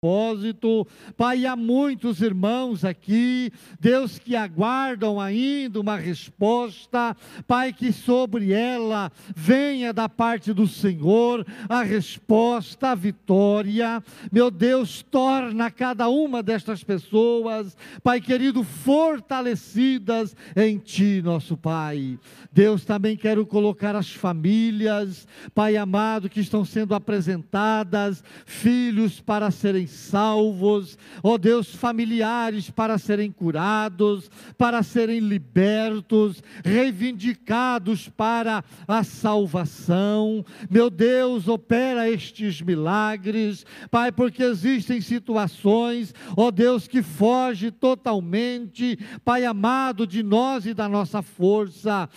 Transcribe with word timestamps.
propósito. 0.00 0.86
Pai, 1.16 1.44
há 1.44 1.56
muitos 1.56 2.22
irmãos 2.22 2.84
aqui, 2.84 3.50
Deus, 3.80 4.16
que 4.16 4.36
aguardam 4.36 5.20
ainda 5.20 5.80
uma 5.80 5.96
resposta. 5.96 7.16
Pai, 7.48 7.72
que 7.72 7.92
sobre 7.92 8.52
ela 8.52 9.10
venha 9.34 9.92
da 9.92 10.08
parte 10.08 10.52
do 10.52 10.68
Senhor 10.68 11.44
a 11.68 11.82
resposta, 11.82 12.90
a 12.90 12.94
vitória. 12.94 14.02
Meu 14.30 14.52
Deus, 14.52 15.02
torna 15.02 15.68
cada 15.68 16.08
uma 16.08 16.44
destas 16.44 16.84
pessoas, 16.84 17.76
Pai 18.02 18.20
querido, 18.20 18.62
fortalecidas 18.62 20.36
em 20.54 20.78
Ti, 20.78 21.20
nosso 21.24 21.56
Pai. 21.56 22.18
Deus, 22.52 22.84
também 22.84 23.16
quero 23.16 23.44
colocar 23.44 23.96
as 23.96 24.12
famílias, 24.12 25.26
Pai 25.52 25.76
amado, 25.76 26.30
que 26.30 26.40
estão 26.40 26.64
sendo 26.64 26.94
apresentadas, 26.94 28.22
filhos 28.46 29.20
para 29.20 29.50
serem 29.50 29.87
salvos, 29.88 30.98
ó 31.22 31.38
Deus, 31.38 31.74
familiares 31.74 32.70
para 32.70 32.98
serem 32.98 33.30
curados, 33.30 34.30
para 34.56 34.82
serem 34.82 35.20
libertos, 35.20 36.42
reivindicados 36.64 38.08
para 38.08 38.64
a 38.86 39.02
salvação. 39.02 40.44
Meu 40.70 40.90
Deus, 40.90 41.48
opera 41.48 42.10
estes 42.10 42.60
milagres, 42.60 43.64
Pai, 43.90 44.12
porque 44.12 44.42
existem 44.42 45.00
situações, 45.00 46.14
ó 46.36 46.50
Deus, 46.50 46.86
que 46.86 47.02
foge 47.02 47.70
totalmente, 47.70 48.98
Pai 49.24 49.44
amado, 49.44 50.06
de 50.06 50.22
nós 50.22 50.66
e 50.66 50.74
da 50.74 50.88
nossa 50.88 51.22
força, 51.22 52.08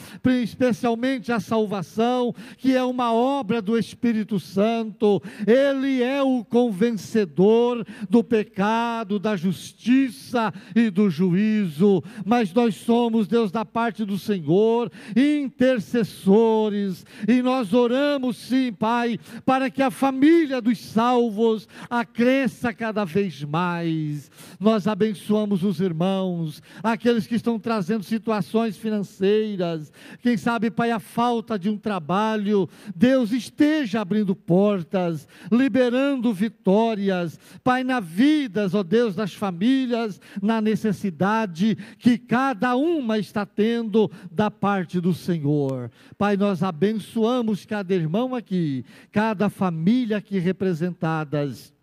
especialmente 0.41 1.31
a 1.31 1.39
salvação, 1.39 2.33
que 2.57 2.75
é 2.75 2.83
uma 2.83 3.13
obra 3.13 3.61
do 3.61 3.77
Espírito 3.77 4.39
Santo. 4.39 5.21
Ele 5.45 6.01
é 6.01 6.21
o 6.21 6.43
convencedor 6.43 7.60
do 8.09 8.23
pecado, 8.23 9.19
da 9.19 9.35
justiça 9.35 10.53
e 10.75 10.89
do 10.89 11.09
juízo, 11.09 12.03
mas 12.25 12.53
nós 12.53 12.75
somos, 12.75 13.27
Deus, 13.27 13.51
da 13.51 13.63
parte 13.65 14.03
do 14.05 14.17
Senhor, 14.17 14.91
intercessores, 15.15 17.05
e 17.27 17.41
nós 17.41 17.73
oramos 17.73 18.37
sim, 18.37 18.71
Pai, 18.71 19.19
para 19.45 19.69
que 19.69 19.81
a 19.81 19.91
família 19.91 20.61
dos 20.61 20.79
salvos 20.79 21.67
acresça 21.89 22.73
cada 22.73 23.05
vez 23.05 23.43
mais. 23.43 24.29
Nós 24.59 24.87
abençoamos 24.87 25.63
os 25.63 25.79
irmãos, 25.79 26.61
aqueles 26.83 27.27
que 27.27 27.35
estão 27.35 27.59
trazendo 27.59 28.03
situações 28.03 28.77
financeiras, 28.77 29.91
quem 30.21 30.37
sabe, 30.37 30.69
Pai, 30.71 30.91
a 30.91 30.99
falta 30.99 31.57
de 31.57 31.69
um 31.69 31.77
trabalho, 31.77 32.69
Deus 32.95 33.31
esteja 33.31 34.01
abrindo 34.01 34.35
portas, 34.35 35.27
liberando 35.51 36.33
vitórias, 36.33 37.39
Pai, 37.63 37.83
na 37.83 37.99
vidas, 37.99 38.73
ó 38.73 38.83
Deus, 38.83 39.15
das 39.15 39.33
famílias, 39.33 40.19
na 40.41 40.61
necessidade 40.61 41.75
que 41.97 42.17
cada 42.17 42.75
uma 42.75 43.17
está 43.17 43.45
tendo 43.45 44.09
da 44.31 44.49
parte 44.49 44.99
do 44.99 45.13
Senhor. 45.13 45.91
Pai, 46.17 46.37
nós 46.37 46.63
abençoamos 46.63 47.65
cada 47.65 47.93
irmão 47.93 48.33
aqui, 48.33 48.85
cada 49.11 49.49
família 49.49 50.17
aqui 50.17 50.39
representadas, 50.39 51.73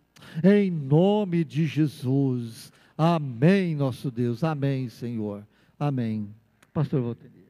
em 0.43 0.69
nome 0.71 1.43
de 1.43 1.65
Jesus. 1.65 2.71
Amém, 2.97 3.75
nosso 3.75 4.11
Deus. 4.11 4.43
Amém, 4.43 4.89
Senhor. 4.89 5.47
Amém. 5.79 6.33
Pastor 6.73 7.01
Valtenir. 7.01 7.47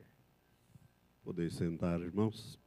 Poder 1.23 1.51
sentar, 1.51 1.99
irmãos. 2.01 2.58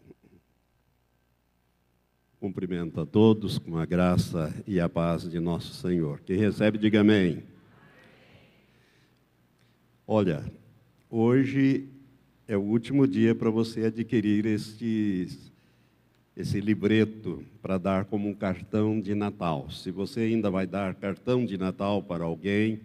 Cumprimento 2.43 3.01
a 3.01 3.07
todos 3.07 3.57
com 3.57 3.79
a 3.79 3.87
graça 3.87 4.53
e 4.67 4.81
a 4.81 4.89
paz 4.89 5.31
de 5.31 5.39
nosso 5.39 5.75
Senhor. 5.75 6.19
Quem 6.27 6.37
recebe, 6.37 6.77
diga 6.77 7.01
amém. 7.01 7.45
Olha, 10.05 10.45
hoje 11.09 11.87
é 12.49 12.57
o 12.57 12.61
último 12.61 13.07
dia 13.07 13.33
para 13.33 13.49
você 13.49 13.85
adquirir 13.85 14.45
este, 14.45 15.29
esse 16.37 16.61
libreto 16.61 17.45
para 17.63 17.79
dar 17.79 18.07
como 18.07 18.29
um 18.29 18.35
cartão 18.35 19.01
de 19.01 19.15
Natal. 19.15 19.71
Se 19.71 19.93
você 19.93 20.23
ainda 20.23 20.51
vai 20.51 20.67
dar 20.67 20.97
cartão 20.97 21.47
de 21.47 21.57
Natal 21.57 22.03
para 22.03 22.25
alguém, 22.25 22.81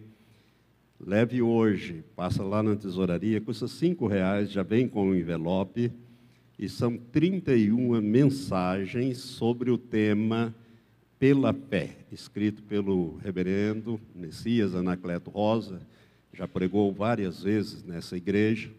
leve 1.00 1.41
hoje, 1.41 2.03
passa 2.16 2.44
lá 2.44 2.62
na 2.62 2.75
tesouraria, 2.75 3.41
custa 3.41 3.67
cinco 3.67 4.06
reais, 4.06 4.51
já 4.51 4.62
vem 4.62 4.88
com 4.88 5.09
o 5.09 5.16
envelope 5.16 5.91
e 6.59 6.68
são 6.68 6.97
31 6.97 8.01
mensagens 8.01 9.19
sobre 9.19 9.69
o 9.69 9.78
tema 9.78 10.56
Pela 11.19 11.53
Fé, 11.53 11.97
escrito 12.12 12.63
pelo 12.63 13.18
reverendo 13.18 14.00
Messias 14.16 14.73
Anacleto 14.73 15.29
Rosa, 15.29 15.79
já 16.34 16.47
pregou 16.47 16.91
várias 16.91 17.44
vezes 17.44 17.84
nessa 17.84 18.17
igreja, 18.17 18.69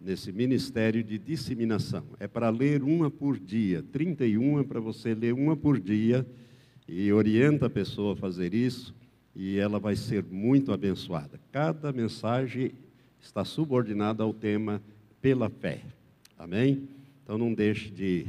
nesse 0.00 0.32
ministério 0.32 1.02
de 1.04 1.18
disseminação. 1.18 2.04
É 2.18 2.26
para 2.26 2.48
ler 2.50 2.82
uma 2.82 3.10
por 3.10 3.38
dia, 3.38 3.82
31 3.92 4.60
é 4.60 4.64
para 4.64 4.80
você 4.80 5.14
ler 5.14 5.34
uma 5.34 5.56
por 5.56 5.78
dia, 5.78 6.26
e 6.86 7.10
orienta 7.12 7.66
a 7.66 7.70
pessoa 7.70 8.12
a 8.12 8.16
fazer 8.16 8.52
isso, 8.52 8.94
e 9.34 9.58
ela 9.58 9.78
vai 9.78 9.96
ser 9.96 10.24
muito 10.24 10.72
abençoada. 10.72 11.40
Cada 11.50 11.92
mensagem 11.92 12.72
está 13.20 13.44
subordinada 13.44 14.22
ao 14.22 14.32
tema 14.32 14.82
Pela 15.20 15.48
Fé. 15.48 15.80
Amém? 16.38 16.93
Então 17.24 17.38
não 17.38 17.54
deixe 17.54 17.90
de, 17.90 18.26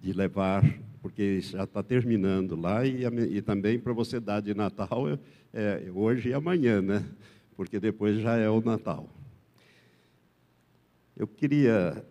de 0.00 0.12
levar, 0.12 0.68
porque 1.00 1.40
já 1.40 1.62
está 1.62 1.84
terminando 1.84 2.60
lá, 2.60 2.84
e, 2.84 3.04
e 3.04 3.40
também 3.40 3.78
para 3.78 3.92
você 3.92 4.18
dar 4.18 4.42
de 4.42 4.52
Natal 4.54 5.08
é, 5.08 5.18
é, 5.54 5.90
hoje 5.94 6.30
e 6.30 6.34
amanhã, 6.34 6.82
né? 6.82 7.08
Porque 7.56 7.78
depois 7.78 8.18
já 8.18 8.36
é 8.36 8.50
o 8.50 8.60
Natal. 8.60 9.08
Eu 11.16 11.28
queria, 11.28 12.04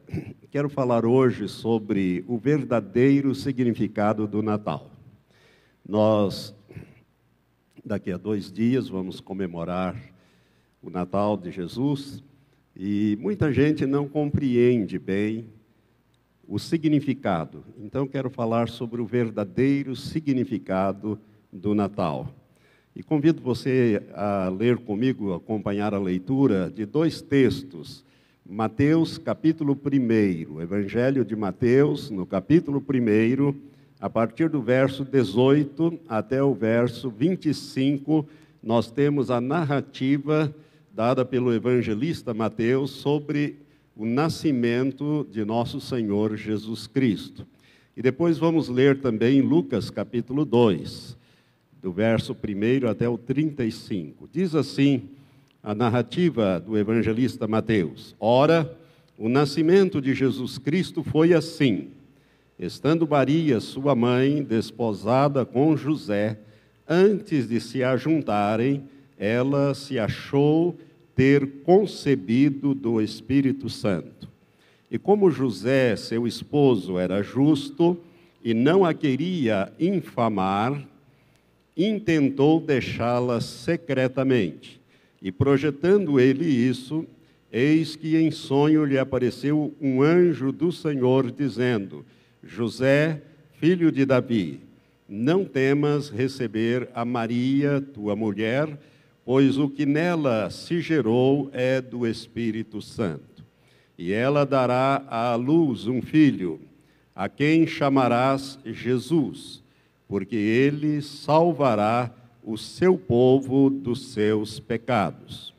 quero 0.50 0.70
falar 0.70 1.06
hoje 1.06 1.50
sobre 1.50 2.24
o 2.26 2.38
verdadeiro 2.38 3.36
significado 3.36 4.26
do 4.26 4.42
Natal. 4.42 4.90
Nós, 5.86 6.56
daqui 7.84 8.14
a 8.14 8.18
dois 8.18 8.50
dias, 8.50 8.88
vamos 8.88 9.20
comemorar 9.20 9.94
o 10.82 10.90
Natal 10.90 11.36
de 11.36 11.52
Jesus, 11.52 12.24
e 12.82 13.18
muita 13.20 13.52
gente 13.52 13.86
não 13.86 14.08
compreende 14.08 14.98
bem 14.98 15.48
o 16.48 16.58
significado. 16.58 17.62
Então, 17.78 18.08
quero 18.08 18.30
falar 18.30 18.70
sobre 18.70 19.02
o 19.02 19.06
verdadeiro 19.06 19.98
significado 19.98 21.20
do 21.52 21.76
Natal. 21.76 22.34
E 22.96 23.04
convido 23.04 23.42
você 23.42 24.02
a 24.14 24.48
ler 24.48 24.78
comigo, 24.78 25.34
acompanhar 25.34 25.94
a 25.94 26.00
leitura 26.00 26.72
de 26.72 26.86
dois 26.86 27.22
textos. 27.22 28.06
Mateus, 28.50 29.18
capítulo 29.18 29.78
1, 29.78 30.62
Evangelho 30.62 31.26
de 31.26 31.36
Mateus, 31.36 32.10
no 32.10 32.26
capítulo 32.26 32.82
1, 32.82 33.54
a 34.00 34.10
partir 34.10 34.50
do 34.50 34.62
verso 34.62 35.04
18 35.04 36.00
até 36.08 36.42
o 36.42 36.54
verso 36.54 37.10
25, 37.10 38.26
nós 38.64 38.90
temos 38.90 39.30
a 39.30 39.42
narrativa 39.42 40.56
dada 41.00 41.24
pelo 41.24 41.54
evangelista 41.54 42.34
Mateus 42.34 42.92
sobre 42.92 43.56
o 43.96 44.06
nascimento 44.06 45.26
de 45.32 45.46
nosso 45.46 45.80
Senhor 45.80 46.36
Jesus 46.36 46.88
Cristo. 46.88 47.48
E 47.96 48.02
depois 48.02 48.38
vamos 48.38 48.68
ler 48.68 49.00
também 49.00 49.40
Lucas 49.40 49.90
capítulo 49.90 50.44
2, 50.44 51.18
do 51.82 51.94
verso 51.94 52.34
1 52.34 52.86
até 52.86 53.08
o 53.08 53.18
35. 53.18 54.28
Diz 54.30 54.54
assim 54.54 55.04
a 55.64 55.74
narrativa 55.74 56.60
do 56.60 56.78
evangelista 56.78 57.48
Mateus: 57.48 58.14
Ora, 58.20 58.78
o 59.18 59.30
nascimento 59.30 60.02
de 60.02 60.14
Jesus 60.14 60.58
Cristo 60.58 61.02
foi 61.02 61.34
assim. 61.34 61.92
Estando 62.60 63.08
Maria, 63.08 63.62
sua 63.62 63.96
mãe, 63.96 64.44
desposada 64.44 65.46
com 65.46 65.78
José, 65.78 66.38
antes 66.86 67.48
de 67.48 67.62
se 67.62 67.86
ajuntarem, 67.86 68.84
ela 69.18 69.74
se 69.74 69.98
achou 69.98 70.78
ter 71.20 71.46
concebido 71.66 72.74
do 72.74 73.02
Espírito 73.02 73.70
Santo. 73.70 74.30
E 74.90 74.98
como 74.98 75.30
José, 75.30 75.98
seu 75.98 76.26
esposo, 76.26 76.98
era 76.98 77.22
justo 77.22 78.00
e 78.42 78.54
não 78.54 78.86
a 78.86 78.94
queria 78.94 79.70
infamar, 79.78 80.82
intentou 81.76 82.62
deixá-la 82.62 83.42
secretamente. 83.42 84.80
E 85.22 85.30
projetando 85.30 86.22
ele 86.22 86.46
isso, 86.46 87.06
eis 87.52 87.98
que 87.98 88.16
em 88.16 88.32
sonho 88.32 88.86
lhe 88.86 88.98
apareceu 88.98 89.76
um 89.82 90.02
anjo 90.02 90.54
do 90.54 90.72
Senhor, 90.72 91.32
dizendo: 91.32 92.06
José, 92.42 93.22
filho 93.60 93.92
de 93.92 94.06
Davi, 94.06 94.62
não 95.06 95.44
temas 95.44 96.10
receber 96.10 96.88
a 96.96 97.04
Maria, 97.04 97.82
tua 97.82 98.16
mulher, 98.16 98.70
pois 99.30 99.60
o 99.60 99.70
que 99.70 99.86
nela 99.86 100.50
se 100.50 100.82
gerou 100.82 101.52
é 101.54 101.80
do 101.80 102.08
Espírito 102.08 102.82
Santo. 102.82 103.46
E 103.96 104.12
ela 104.12 104.44
dará 104.44 105.06
à 105.08 105.36
luz 105.36 105.86
um 105.86 106.02
filho, 106.02 106.60
a 107.16 107.30
quem 107.30 107.68
chamarás 107.68 108.58
Jesus, 108.66 109.64
porque 110.08 110.36
ele 110.36 111.00
salvará 111.04 112.12
o 112.44 112.58
seu 112.58 112.98
povo 112.98 113.70
dos 113.70 114.14
seus 114.14 114.60
pecados. 114.60 115.54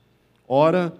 Ora, 0.49 0.93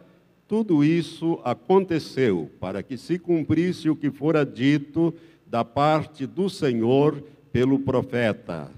tudo 0.47 0.85
isso 0.85 1.41
aconteceu 1.43 2.53
para 2.61 2.85
que 2.85 2.97
se 2.97 3.19
cumprisse 3.19 3.91
o 3.91 3.97
que 3.97 4.13
fora 4.13 4.47
dito 4.47 5.13
da 5.45 5.65
parte 5.65 6.25
do 6.25 6.49
Senhor 6.49 7.21
pelo 7.53 7.81
profeta: 7.81 8.71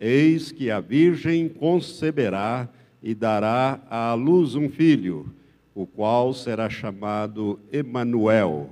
Eis 0.00 0.50
que 0.50 0.68
a 0.68 0.80
Virgem 0.80 1.48
conceberá 1.48 2.68
e 3.06 3.14
dará 3.14 3.80
à 3.88 4.14
luz 4.14 4.56
um 4.56 4.68
filho, 4.68 5.32
o 5.72 5.86
qual 5.86 6.34
será 6.34 6.68
chamado 6.68 7.60
Emanuel, 7.72 8.70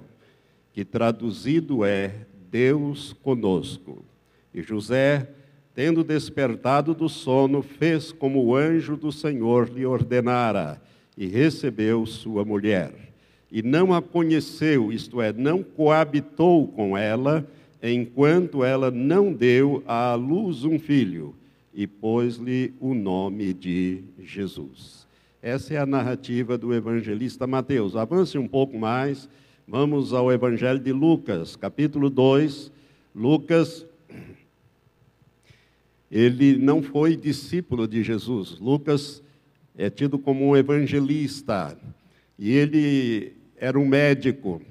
que 0.73 0.85
traduzido 0.85 1.85
é 1.85 2.13
Deus 2.51 3.13
conosco. 3.23 4.05
E 4.53 4.61
José 4.61 5.29
tendo 5.73 6.03
despertado 6.03 6.95
do 6.95 7.09
sono, 7.09 7.63
fez 7.63 8.11
como 8.11 8.45
o 8.45 8.57
anjo 8.57 8.97
do 8.97 9.13
Senhor 9.13 9.69
lhe 9.69 9.87
ordenara, 9.87 10.83
e 11.17 11.27
recebeu 11.27 12.05
sua 12.05 12.45
mulher. 12.45 12.93
E 13.53 13.63
não 13.63 13.95
a 13.95 14.03
conheceu, 14.03 14.91
isto 14.91 15.23
é, 15.23 15.33
não 15.33 15.63
coabitou 15.63 16.67
com 16.67 16.99
ela, 16.99 17.49
enquanto 17.81 18.65
ela 18.65 18.91
não 18.91 19.33
deu 19.33 19.81
à 19.87 20.15
luz 20.15 20.65
um 20.65 20.77
filho, 20.77 21.37
e 21.75 21.87
pôs-lhe 21.87 22.73
o 22.79 22.94
nome 22.94 23.53
de 23.53 24.05
Jesus. 24.21 25.06
Essa 25.43 25.75
é 25.75 25.79
a 25.79 25.85
narrativa 25.85 26.56
do 26.56 26.73
evangelista 26.73 27.47
Mateus. 27.47 27.97
Avance 27.97 28.38
um 28.38 28.47
pouco 28.47 28.79
mais, 28.79 29.29
vamos 29.67 30.12
ao 30.12 30.32
evangelho 30.32 30.79
de 30.79 30.93
Lucas, 30.93 31.56
capítulo 31.56 32.09
2. 32.09 32.73
Lucas 33.15 33.85
ele 36.11 36.56
não 36.56 36.81
foi 36.81 37.17
discípulo 37.17 37.88
de 37.88 38.05
Jesus. 38.05 38.59
Lucas 38.61 39.21
é 39.76 39.91
tido 39.91 40.17
como 40.17 40.49
um 40.49 40.56
evangelista 40.56 41.76
e 42.38 42.53
ele 42.53 43.32
era 43.56 43.76
um 43.76 43.85
médico. 43.85 44.62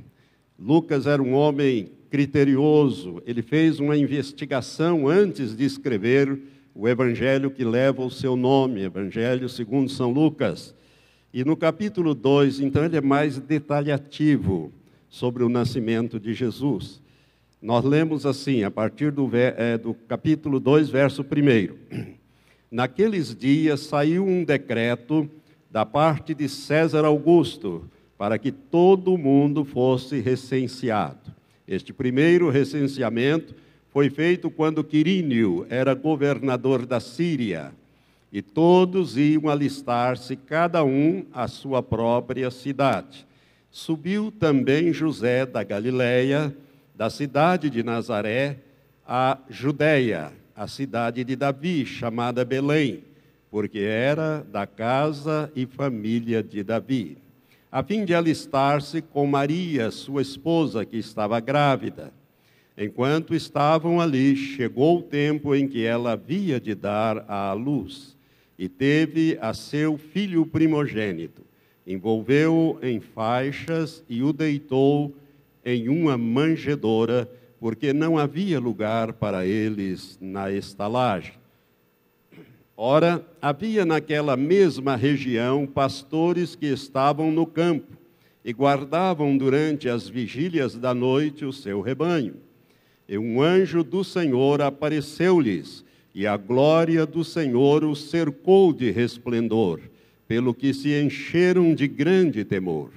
Lucas 0.58 1.06
era 1.06 1.22
um 1.22 1.34
homem 1.34 1.92
criterioso, 2.10 3.22
ele 3.26 3.42
fez 3.42 3.80
uma 3.80 3.98
investigação 3.98 5.08
antes 5.08 5.56
de 5.56 5.66
escrever 5.66 6.40
o 6.76 6.88
evangelho 6.88 7.52
que 7.52 7.64
leva 7.64 8.04
o 8.04 8.10
seu 8.10 8.36
nome, 8.36 8.82
Evangelho 8.82 9.48
segundo 9.48 9.90
São 9.90 10.12
Lucas. 10.12 10.74
E 11.32 11.44
no 11.44 11.56
capítulo 11.56 12.16
2, 12.16 12.60
então, 12.60 12.84
ele 12.84 12.98
é 12.98 13.02
mais 13.02 13.40
detalhativo 13.40 14.72
sobre 15.10 15.44
o 15.44 15.50
nascimento 15.50 16.20
de 16.20 16.34
Jesus. 16.34 17.02
Nós 17.62 17.86
lemos 17.86 18.26
assim, 18.26 18.64
a 18.64 18.72
partir 18.72 19.12
do, 19.12 19.30
é, 19.34 19.78
do 19.78 19.94
capítulo 19.94 20.60
2, 20.60 20.90
verso 20.90 21.22
1. 21.22 22.14
Naqueles 22.72 23.36
dias 23.36 23.82
saiu 23.82 24.26
um 24.26 24.44
decreto 24.44 25.30
da 25.70 25.86
parte 25.86 26.34
de 26.34 26.50
César 26.50 27.06
Augusto 27.06 27.88
para 28.18 28.38
que 28.40 28.52
todo 28.52 29.18
mundo 29.18 29.64
fosse 29.64 30.20
recenseado. 30.20 31.32
Este 31.68 31.94
primeiro 31.94 32.50
recenseamento 32.50 33.54
foi 33.94 34.10
feito 34.10 34.50
quando 34.50 34.84
Quirínio 34.84 35.68
era 35.70 35.94
governador 35.94 36.84
da 36.84 37.00
Síria 37.00 37.72
e 38.32 38.42
todos 38.42 39.16
iam 39.16 39.48
alistar-se, 39.48 40.36
cada 40.36 40.84
um 40.84 41.24
à 41.32 41.48
sua 41.48 41.84
própria 41.84 42.50
cidade. 42.50 43.28
Subiu 43.70 44.32
também 44.32 44.92
José 44.92 45.46
da 45.46 45.64
Galiléia 45.64 46.52
da 46.96 47.12
cidade 47.12 47.70
de 47.70 47.84
Nazaré 47.84 48.58
à 49.08 49.38
Judéia, 49.48 50.32
a 50.56 50.68
cidade 50.68 51.24
de 51.24 51.36
Davi, 51.36 51.86
chamada 51.86 52.44
Belém, 52.44 53.04
porque 53.52 53.80
era 53.80 54.44
da 54.52 54.66
casa 54.66 55.52
e 55.56 55.68
família 55.68 56.42
de 56.42 56.64
Davi, 56.64 57.20
a 57.72 57.84
fim 57.84 58.06
de 58.06 58.16
alistar-se 58.16 59.04
com 59.04 59.28
Maria, 59.28 59.92
sua 59.92 60.24
esposa, 60.24 60.84
que 60.84 60.98
estava 60.98 61.40
grávida. 61.40 62.12
Enquanto 62.78 63.36
estavam 63.36 64.02
ali, 64.02 64.36
chegou 64.36 65.00
o 65.00 65.04
tempo 65.04 65.54
em 65.54 65.68
que 65.68 65.86
ela 65.86 66.14
havia 66.14 66.60
de 66.60 66.74
dar 66.74 67.24
à 67.30 67.54
luz, 67.54 68.18
e 68.58 68.68
teve 68.68 69.38
a 69.42 69.54
seu 69.54 69.98
filho 69.98 70.46
primogênito. 70.46 71.44
Envolveu-o 71.86 72.80
em 72.82 73.00
faixas 73.00 74.04
e 74.10 74.24
o 74.24 74.34
deitou 74.34 75.14
em 75.64 75.88
uma 75.88 76.18
manjedoura, 76.18 77.30
porque 77.60 77.94
não 77.94 78.18
havia 78.18 78.60
lugar 78.60 79.14
para 79.14 79.46
eles 79.46 80.18
na 80.20 80.52
estalagem. 80.52 81.34
Ora, 82.76 83.26
havia 83.42 83.86
naquela 83.86 84.36
mesma 84.36 84.96
região 84.96 85.68
pastores 85.68 86.56
que 86.56 86.66
estavam 86.66 87.32
no 87.32 87.46
campo 87.46 87.96
e 88.44 88.52
guardavam 88.52 89.38
durante 89.38 89.88
as 89.88 90.10
vigílias 90.10 90.76
da 90.76 90.94
noite 90.94 91.46
o 91.46 91.54
seu 91.54 91.80
rebanho. 91.80 92.36
E 93.08 93.18
um 93.18 93.42
anjo 93.42 93.84
do 93.84 94.04
Senhor 94.04 94.62
apareceu-lhes, 94.62 95.84
e 96.16 96.28
a 96.28 96.38
glória 96.38 97.06
do 97.06 97.24
Senhor 97.24 97.84
os 97.84 98.10
cercou 98.10 98.72
de 98.72 98.92
resplendor, 98.92 99.80
pelo 100.28 100.54
que 100.54 100.74
se 100.74 101.00
encheram 101.02 101.74
de 101.74 101.88
grande 101.88 102.44
temor. 102.44 102.92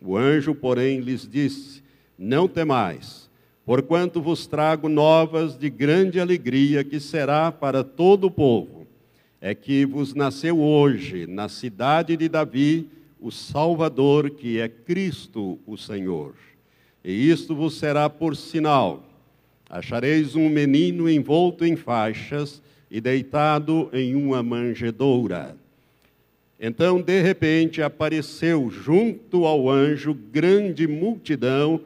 O 0.00 0.16
anjo, 0.16 0.54
porém, 0.54 1.00
lhes 1.00 1.28
disse: 1.30 1.82
não 2.18 2.46
temais, 2.48 3.28
porquanto 3.64 4.20
vos 4.20 4.46
trago 4.46 4.88
novas 4.88 5.56
de 5.56 5.70
grande 5.70 6.20
alegria, 6.20 6.84
que 6.84 7.00
será 7.00 7.50
para 7.50 7.82
todo 7.82 8.28
o 8.28 8.30
povo. 8.30 8.86
É 9.40 9.54
que 9.54 9.84
vos 9.84 10.14
nasceu 10.14 10.58
hoje, 10.58 11.26
na 11.26 11.48
cidade 11.48 12.16
de 12.16 12.28
Davi, 12.28 12.88
o 13.20 13.30
Salvador, 13.30 14.30
que 14.30 14.58
é 14.58 14.68
Cristo 14.68 15.58
o 15.66 15.76
Senhor. 15.76 16.34
E 17.04 17.30
isto 17.30 17.54
vos 17.54 17.74
será 17.74 18.08
por 18.08 18.36
sinal: 18.36 19.02
achareis 19.74 20.36
um 20.36 20.48
menino 20.48 21.10
envolto 21.10 21.64
em 21.64 21.74
faixas 21.74 22.62
e 22.88 23.00
deitado 23.00 23.90
em 23.92 24.14
uma 24.14 24.40
manjedoura. 24.40 25.56
Então, 26.60 27.02
de 27.02 27.20
repente, 27.20 27.82
apareceu 27.82 28.70
junto 28.70 29.44
ao 29.44 29.68
anjo 29.68 30.14
grande 30.14 30.86
multidão 30.86 31.80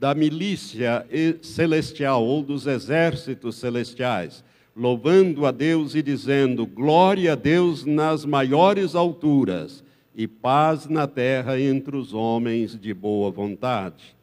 da 0.00 0.12
milícia 0.12 1.06
celestial 1.40 2.24
ou 2.24 2.42
dos 2.42 2.66
exércitos 2.66 3.54
celestiais, 3.54 4.42
louvando 4.74 5.46
a 5.46 5.52
Deus 5.52 5.94
e 5.94 6.02
dizendo: 6.02 6.66
Glória 6.66 7.34
a 7.34 7.36
Deus 7.36 7.84
nas 7.84 8.24
maiores 8.24 8.96
alturas 8.96 9.84
e 10.16 10.26
paz 10.26 10.88
na 10.88 11.06
terra 11.06 11.60
entre 11.60 11.96
os 11.96 12.12
homens 12.12 12.76
de 12.76 12.92
boa 12.92 13.30
vontade. 13.30 14.17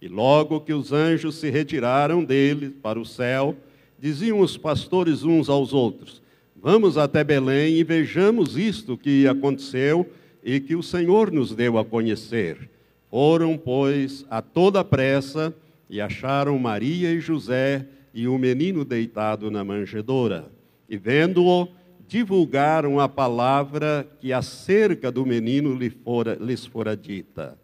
E 0.00 0.08
logo 0.08 0.60
que 0.60 0.72
os 0.72 0.92
anjos 0.92 1.36
se 1.36 1.50
retiraram 1.50 2.22
dele 2.22 2.70
para 2.70 3.00
o 3.00 3.04
céu, 3.04 3.56
diziam 3.98 4.40
os 4.40 4.56
pastores 4.56 5.22
uns 5.22 5.48
aos 5.48 5.72
outros: 5.72 6.22
Vamos 6.54 6.98
até 6.98 7.24
Belém 7.24 7.76
e 7.76 7.84
vejamos 7.84 8.56
isto 8.56 8.96
que 8.96 9.26
aconteceu 9.26 10.10
e 10.44 10.60
que 10.60 10.76
o 10.76 10.82
Senhor 10.82 11.30
nos 11.30 11.54
deu 11.54 11.78
a 11.78 11.84
conhecer. 11.84 12.70
Foram, 13.10 13.56
pois, 13.56 14.26
a 14.28 14.42
toda 14.42 14.84
pressa 14.84 15.54
e 15.88 16.00
acharam 16.00 16.58
Maria 16.58 17.10
e 17.12 17.20
José 17.20 17.86
e 18.12 18.26
o 18.28 18.38
menino 18.38 18.84
deitado 18.84 19.50
na 19.50 19.64
manjedoura. 19.64 20.50
E 20.88 20.96
vendo-o, 20.96 21.68
divulgaram 22.08 23.00
a 23.00 23.08
palavra 23.08 24.06
que 24.20 24.32
acerca 24.32 25.10
do 25.10 25.26
menino 25.26 25.74
lhe 25.74 25.90
fora, 25.90 26.36
lhes 26.40 26.64
fora 26.64 26.96
dita. 26.96 27.58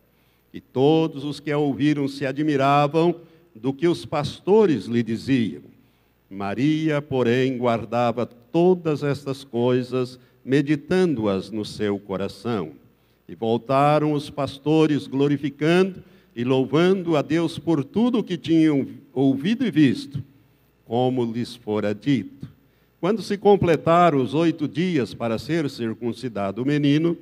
E 0.52 0.60
todos 0.60 1.24
os 1.24 1.40
que 1.40 1.50
a 1.50 1.58
ouviram 1.58 2.06
se 2.06 2.26
admiravam 2.26 3.14
do 3.54 3.72
que 3.72 3.88
os 3.88 4.04
pastores 4.04 4.86
lhe 4.86 5.02
diziam. 5.02 5.62
Maria, 6.28 7.02
porém, 7.02 7.58
guardava 7.58 8.24
todas 8.24 9.02
estas 9.02 9.44
coisas, 9.44 10.18
meditando-as 10.44 11.50
no 11.50 11.64
seu 11.64 11.98
coração. 11.98 12.72
E 13.28 13.34
voltaram 13.34 14.12
os 14.12 14.30
pastores 14.30 15.06
glorificando 15.06 16.02
e 16.34 16.44
louvando 16.44 17.16
a 17.16 17.22
Deus 17.22 17.58
por 17.58 17.84
tudo 17.84 18.18
o 18.18 18.24
que 18.24 18.36
tinham 18.36 18.86
ouvido 19.12 19.64
e 19.66 19.70
visto, 19.70 20.22
como 20.86 21.24
lhes 21.24 21.54
fora 21.54 21.94
dito. 21.94 22.48
Quando 23.00 23.20
se 23.20 23.36
completaram 23.36 24.22
os 24.22 24.32
oito 24.32 24.68
dias 24.68 25.12
para 25.12 25.38
ser 25.38 25.68
circuncidado 25.68 26.62
o 26.62 26.66
menino, 26.66 27.16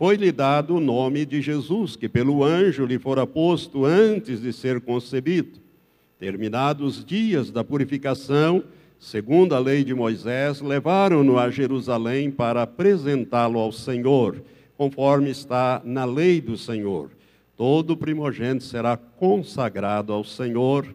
foi-lhe 0.00 0.32
dado 0.32 0.76
o 0.76 0.80
nome 0.80 1.26
de 1.26 1.42
Jesus, 1.42 1.94
que 1.94 2.08
pelo 2.08 2.42
anjo 2.42 2.86
lhe 2.86 2.98
fora 2.98 3.26
posto 3.26 3.84
antes 3.84 4.40
de 4.40 4.50
ser 4.50 4.80
concebido. 4.80 5.60
Terminados 6.18 6.96
os 6.96 7.04
dias 7.04 7.50
da 7.50 7.62
purificação, 7.62 8.64
segundo 8.98 9.54
a 9.54 9.58
lei 9.58 9.84
de 9.84 9.92
Moisés, 9.92 10.62
levaram-no 10.62 11.38
a 11.38 11.50
Jerusalém 11.50 12.30
para 12.30 12.62
apresentá-lo 12.62 13.58
ao 13.58 13.70
Senhor 13.70 14.42
conforme 14.74 15.28
está 15.28 15.82
na 15.84 16.06
lei 16.06 16.40
do 16.40 16.56
Senhor. 16.56 17.10
Todo 17.54 17.94
primogênito 17.94 18.64
será 18.64 18.96
consagrado 18.96 20.14
ao 20.14 20.24
Senhor 20.24 20.86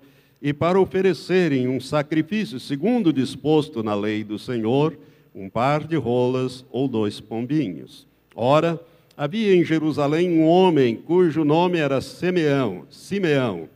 e 0.42 0.52
para 0.52 0.82
oferecerem 0.82 1.68
um 1.68 1.80
sacrifício 1.80 2.60
segundo 2.60 3.14
disposto 3.14 3.84
na 3.84 3.94
lei 3.94 4.24
do 4.24 4.40
Senhor, 4.40 4.98
um 5.36 5.48
par 5.48 5.84
de 5.84 5.96
rolas 5.96 6.66
ou 6.72 6.88
dois 6.88 7.20
pombinhos. 7.20 8.08
Ora, 8.36 8.82
havia 9.18 9.56
em 9.56 9.64
Jerusalém 9.64 10.32
um 10.32 10.46
homem 10.46 10.96
cujo 10.96 11.44
nome 11.44 11.78
era 11.78 12.02
Simeão, 12.02 12.86
Simeão, 12.90 13.70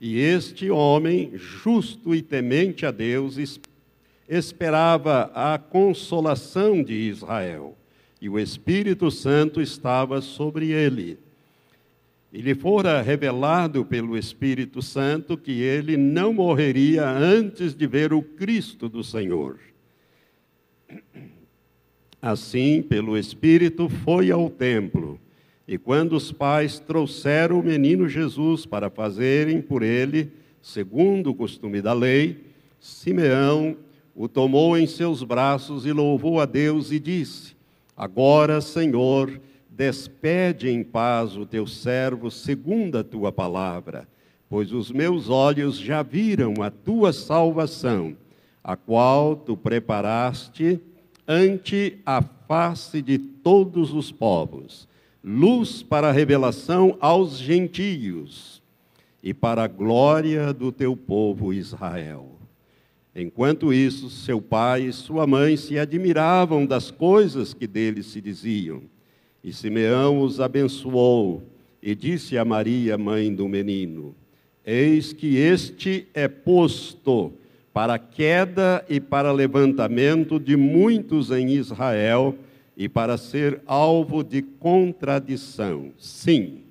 e 0.00 0.18
este 0.18 0.70
homem, 0.70 1.32
justo 1.34 2.14
e 2.14 2.22
temente 2.22 2.84
a 2.84 2.90
Deus, 2.90 3.58
esperava 4.28 5.30
a 5.34 5.58
consolação 5.58 6.82
de 6.82 6.94
Israel, 6.94 7.76
e 8.20 8.28
o 8.28 8.38
Espírito 8.38 9.10
Santo 9.10 9.60
estava 9.60 10.20
sobre 10.20 10.70
ele. 10.70 11.18
E 12.32 12.40
lhe 12.42 12.54
fora 12.54 13.00
revelado 13.00 13.84
pelo 13.84 14.16
Espírito 14.18 14.82
Santo 14.82 15.38
que 15.38 15.62
ele 15.62 15.96
não 15.96 16.34
morreria 16.34 17.08
antes 17.08 17.74
de 17.74 17.86
ver 17.86 18.12
o 18.12 18.20
Cristo 18.20 18.88
do 18.88 19.02
Senhor. 19.02 19.58
Assim, 22.26 22.82
pelo 22.82 23.16
Espírito, 23.16 23.88
foi 23.88 24.32
ao 24.32 24.50
templo. 24.50 25.16
E 25.68 25.78
quando 25.78 26.14
os 26.14 26.32
pais 26.32 26.80
trouxeram 26.80 27.60
o 27.60 27.62
menino 27.62 28.08
Jesus 28.08 28.66
para 28.66 28.90
fazerem 28.90 29.62
por 29.62 29.80
ele, 29.80 30.32
segundo 30.60 31.30
o 31.30 31.34
costume 31.36 31.80
da 31.80 31.92
lei, 31.92 32.44
Simeão 32.80 33.76
o 34.12 34.26
tomou 34.26 34.76
em 34.76 34.88
seus 34.88 35.22
braços 35.22 35.86
e 35.86 35.92
louvou 35.92 36.40
a 36.40 36.46
Deus 36.46 36.90
e 36.90 36.98
disse: 36.98 37.54
Agora, 37.96 38.60
Senhor, 38.60 39.40
despede 39.70 40.68
em 40.68 40.82
paz 40.82 41.36
o 41.36 41.46
teu 41.46 41.64
servo 41.64 42.28
segundo 42.28 42.98
a 42.98 43.04
tua 43.04 43.30
palavra, 43.30 44.08
pois 44.48 44.72
os 44.72 44.90
meus 44.90 45.30
olhos 45.30 45.78
já 45.78 46.02
viram 46.02 46.54
a 46.60 46.72
tua 46.72 47.12
salvação, 47.12 48.16
a 48.64 48.74
qual 48.74 49.36
tu 49.36 49.56
preparaste 49.56 50.80
ante 51.26 51.98
a 52.04 52.22
face 52.22 53.02
de 53.02 53.18
todos 53.18 53.92
os 53.92 54.12
povos, 54.12 54.88
luz 55.22 55.82
para 55.82 56.08
a 56.08 56.12
revelação 56.12 56.96
aos 57.00 57.38
gentios 57.38 58.62
e 59.22 59.34
para 59.34 59.64
a 59.64 59.68
glória 59.68 60.52
do 60.52 60.70
teu 60.70 60.96
povo 60.96 61.52
Israel. 61.52 62.36
Enquanto 63.14 63.72
isso, 63.72 64.10
seu 64.10 64.40
pai 64.42 64.82
e 64.82 64.92
sua 64.92 65.26
mãe 65.26 65.56
se 65.56 65.78
admiravam 65.78 66.66
das 66.66 66.90
coisas 66.90 67.54
que 67.54 67.66
dele 67.66 68.02
se 68.02 68.20
diziam. 68.20 68.82
E 69.42 69.52
Simeão 69.52 70.20
os 70.20 70.38
abençoou 70.38 71.42
e 71.82 71.94
disse 71.94 72.36
a 72.36 72.44
Maria, 72.44 72.98
mãe 72.98 73.34
do 73.34 73.48
menino: 73.48 74.14
Eis 74.64 75.12
que 75.12 75.36
este 75.36 76.06
é 76.12 76.28
posto 76.28 77.32
para 77.76 77.98
queda 77.98 78.82
e 78.88 78.98
para 78.98 79.30
levantamento 79.30 80.40
de 80.40 80.56
muitos 80.56 81.30
em 81.30 81.50
Israel 81.50 82.34
e 82.74 82.88
para 82.88 83.18
ser 83.18 83.60
alvo 83.66 84.24
de 84.24 84.40
contradição. 84.40 85.90
Sim, 85.98 86.62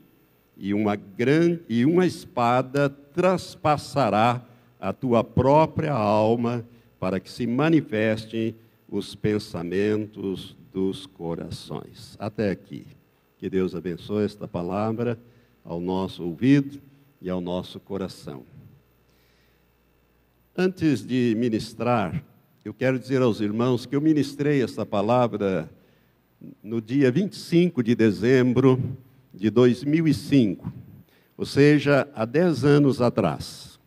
e 0.58 0.74
uma 0.74 0.96
grande 0.96 1.62
e 1.70 1.86
uma 1.86 2.08
espada 2.08 2.90
traspassará 2.90 4.42
a 4.80 4.92
tua 4.92 5.24
própria 5.24 5.94
alma, 5.94 6.66
para 7.00 7.20
que 7.20 7.30
se 7.30 7.46
manifestem 7.46 8.56
os 8.90 9.14
pensamentos 9.14 10.58
dos 10.74 11.06
corações. 11.06 12.18
Até 12.18 12.50
aqui. 12.50 12.84
Que 13.38 13.48
Deus 13.48 13.76
abençoe 13.76 14.26
esta 14.26 14.48
palavra 14.48 15.20
ao 15.64 15.80
nosso 15.80 16.24
ouvido 16.24 16.82
e 17.22 17.30
ao 17.30 17.40
nosso 17.40 17.80
coração. 17.80 18.55
Antes 20.58 21.06
de 21.06 21.36
ministrar, 21.38 22.24
eu 22.64 22.74
quero 22.74 22.98
dizer 22.98 23.22
aos 23.22 23.42
irmãos 23.42 23.86
que 23.86 23.94
eu 23.94 24.00
ministrei 24.00 24.64
esta 24.64 24.86
palavra 24.86 25.70
no 26.64 26.80
dia 26.80 27.12
25 27.12 27.84
de 27.84 27.94
dezembro 27.94 28.82
de 29.34 29.50
2005, 29.50 30.72
ou 31.38 31.46
seja, 31.46 32.08
há 32.16 32.24
10 32.24 32.64
anos 32.64 33.02
atrás. 33.02 33.78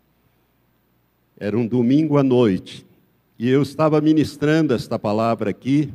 Era 1.38 1.56
um 1.56 1.66
domingo 1.66 2.18
à 2.18 2.22
noite. 2.22 2.86
E 3.38 3.48
eu 3.48 3.62
estava 3.62 3.98
ministrando 4.02 4.74
esta 4.74 4.98
palavra 4.98 5.48
aqui, 5.48 5.90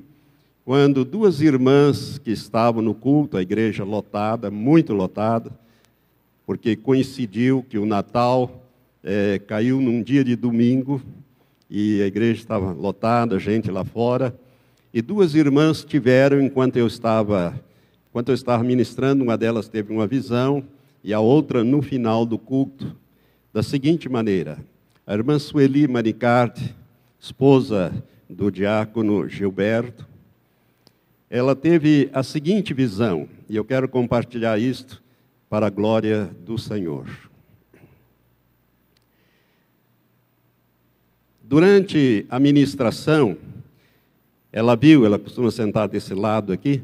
quando 0.66 1.06
duas 1.06 1.40
irmãs 1.40 2.18
que 2.18 2.32
estavam 2.32 2.82
no 2.82 2.96
culto, 2.96 3.38
a 3.38 3.44
igreja 3.44 3.84
lotada, 3.84 4.50
muito 4.50 4.92
lotada, 4.92 5.52
porque 6.48 6.76
coincidiu 6.76 7.62
que 7.62 7.78
o 7.78 7.86
Natal 7.86 8.63
é, 9.04 9.38
caiu 9.40 9.82
num 9.82 10.02
dia 10.02 10.24
de 10.24 10.36
domingo 10.36 11.02
e 11.70 12.02
a 12.02 12.08
igreja 12.08 12.40
estava 12.40 12.72
lotada, 12.72 13.38
gente 13.38 13.70
lá 13.70 13.84
fora. 13.84 14.34
E 14.94 15.02
duas 15.02 15.36
irmãs 15.36 15.84
tiveram, 15.84 16.40
enquanto 16.40 16.78
eu 16.78 16.88
estava, 16.88 17.60
enquanto 18.10 18.30
eu 18.30 18.36
estava 18.36 18.64
ministrando, 18.64 19.24
uma 19.24 19.38
delas 19.38 19.68
teve 19.68 19.92
uma 19.92 20.08
visão 20.08 20.64
e 21.04 21.14
a 21.14 21.20
outra 21.20 21.64
no 21.64 21.82
final 21.82 22.26
do 22.26 22.38
culto, 22.38 22.96
da 23.52 23.62
seguinte 23.62 24.08
maneira: 24.08 24.58
a 25.06 25.14
irmã 25.14 25.38
Sueli 25.38 25.88
Manicardi, 25.88 26.74
esposa 27.20 27.92
do 28.30 28.50
diácono 28.50 29.28
Gilberto, 29.28 30.08
ela 31.30 31.56
teve 31.56 32.10
a 32.14 32.24
seguinte 32.24 32.74
visão, 32.74 33.28
e 33.50 33.56
eu 33.56 33.66
quero 33.66 33.90
compartilhar 33.90 34.60
isto 34.60 35.04
para 35.50 35.68
a 35.68 35.70
glória 35.70 36.30
do 36.46 36.58
Senhor. 36.58 37.33
Durante 41.54 42.26
a 42.32 42.40
ministração, 42.40 43.38
ela 44.52 44.76
viu, 44.76 45.06
ela 45.06 45.20
costuma 45.20 45.52
sentar 45.52 45.88
desse 45.88 46.16
lado 46.16 46.52
aqui, 46.52 46.82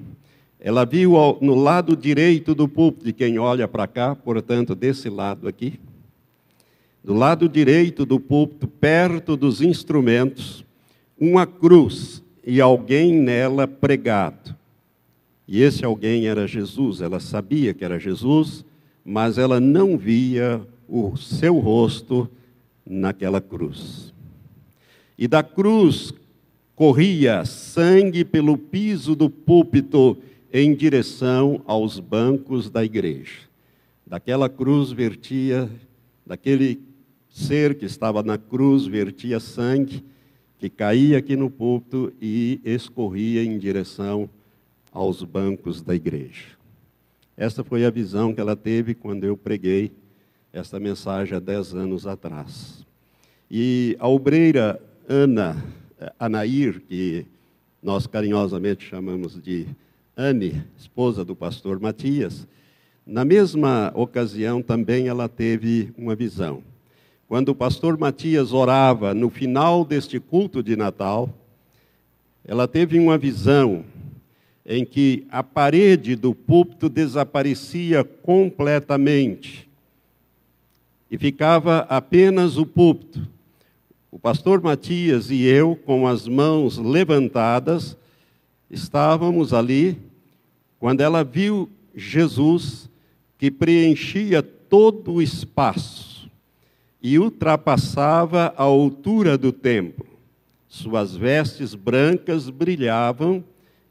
ela 0.60 0.86
viu 0.86 1.14
no 1.42 1.56
lado 1.56 1.98
direito 1.98 2.54
do 2.54 2.68
púlpito, 2.68 3.06
de 3.06 3.12
quem 3.12 3.40
olha 3.40 3.68
para 3.68 3.88
cá, 3.88 4.16
portanto, 4.16 4.76
desse 4.76 5.10
lado 5.10 5.48
aqui, 5.48 5.80
do 7.04 7.16
lado 7.16 7.50
direito 7.50 8.06
do 8.06 8.20
púlpito, 8.20 8.68
perto 8.68 9.36
dos 9.36 9.60
instrumentos, 9.60 10.64
uma 11.20 11.48
cruz 11.48 12.22
e 12.46 12.62
alguém 12.62 13.12
nela 13.12 13.68
pregado. 13.68 14.56
E 15.48 15.64
esse 15.64 15.84
alguém 15.84 16.28
era 16.28 16.48
Jesus, 16.48 17.02
ela 17.02 17.20
sabia 17.20 17.74
que 17.74 17.84
era 17.84 18.00
Jesus, 18.00 18.64
mas 19.04 19.40
ela 19.40 19.60
não 19.60 19.98
via 19.98 20.62
o 20.88 21.18
seu 21.18 21.58
rosto 21.58 22.30
naquela 22.86 23.42
cruz. 23.42 24.14
E 25.22 25.28
da 25.28 25.44
cruz 25.44 26.14
corria 26.74 27.44
sangue 27.44 28.24
pelo 28.24 28.58
piso 28.58 29.18
do 29.18 29.30
púlpito 29.30 30.18
em 30.52 30.74
direção 30.74 31.62
aos 31.66 32.00
bancos 32.00 32.70
da 32.70 32.86
igreja. 32.86 33.42
Daquela 34.08 34.48
cruz 34.48 34.94
vertia, 34.94 35.70
daquele 36.26 36.80
ser 37.30 37.76
que 37.78 37.84
estava 37.86 38.24
na 38.24 38.38
cruz 38.38 38.86
vertia 38.86 39.42
sangue 39.42 40.06
que 40.58 40.70
caía 40.70 41.18
aqui 41.18 41.36
no 41.36 41.50
púlpito 41.50 42.14
e 42.22 42.62
escorria 42.64 43.44
em 43.44 43.58
direção 43.58 44.30
aos 44.90 45.22
bancos 45.22 45.82
da 45.82 45.94
igreja. 45.94 46.46
Essa 47.36 47.62
foi 47.62 47.84
a 47.84 47.90
visão 47.90 48.34
que 48.34 48.40
ela 48.40 48.56
teve 48.56 48.96
quando 48.96 49.26
eu 49.26 49.36
preguei 49.36 49.92
esta 50.54 50.80
mensagem 50.80 51.36
há 51.36 51.42
dez 51.42 51.76
anos 51.76 52.08
atrás. 52.08 52.86
E 53.52 53.98
a 54.00 54.08
obreira 54.08 54.82
Ana 55.12 55.58
eh, 56.00 56.14
Anair, 56.20 56.82
que 56.88 57.26
nós 57.82 58.06
carinhosamente 58.06 58.88
chamamos 58.88 59.42
de 59.42 59.66
Anne, 60.16 60.64
esposa 60.78 61.26
do 61.26 61.36
pastor 61.36 61.80
Matias, 61.80 62.48
na 63.08 63.26
mesma 63.26 63.92
ocasião 63.96 64.62
também 64.62 65.08
ela 65.08 65.28
teve 65.28 65.92
uma 65.98 66.16
visão. 66.16 66.62
Quando 67.28 67.50
o 67.50 67.56
pastor 67.56 67.98
Matias 67.98 68.54
orava 68.54 69.16
no 69.16 69.32
final 69.32 69.84
deste 69.84 70.20
culto 70.20 70.62
de 70.62 70.76
Natal, 70.76 71.28
ela 72.46 72.68
teve 72.68 73.00
uma 73.00 73.18
visão 73.18 73.84
em 74.64 74.86
que 74.86 75.26
a 75.32 75.42
parede 75.42 76.16
do 76.16 76.36
púlpito 76.36 76.88
desaparecia 76.88 78.04
completamente 78.04 79.68
e 81.10 81.18
ficava 81.18 81.80
apenas 81.90 82.58
o 82.58 82.66
púlpito. 82.66 83.28
O 84.12 84.18
pastor 84.18 84.60
Matias 84.62 85.30
e 85.30 85.44
eu, 85.44 85.76
com 85.76 86.08
as 86.08 86.28
mãos 86.28 86.78
levantadas, 86.78 87.96
estávamos 88.70 89.54
ali 89.54 89.98
quando 90.80 91.02
ela 91.02 91.24
viu 91.24 91.70
Jesus 91.96 92.90
que 93.38 93.52
preenchia 93.52 94.42
todo 94.42 95.14
o 95.14 95.22
espaço 95.22 96.30
e 97.02 97.20
ultrapassava 97.20 98.54
a 98.58 98.64
altura 98.64 99.38
do 99.38 99.52
templo. 99.52 100.08
Suas 100.68 101.16
vestes 101.16 101.76
brancas 101.76 102.50
brilhavam 102.50 103.44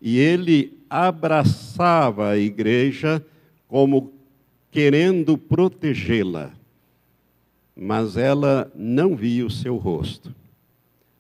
e 0.02 0.18
ele 0.18 0.78
abraçava 0.90 2.30
a 2.30 2.38
igreja 2.38 3.25
como 3.68 4.12
querendo 4.70 5.38
protegê-la. 5.38 6.57
Mas 7.80 8.16
ela 8.16 8.73
não 8.75 9.14
via 9.14 9.47
o 9.47 9.50
seu 9.50 9.76
rosto. 9.76 10.35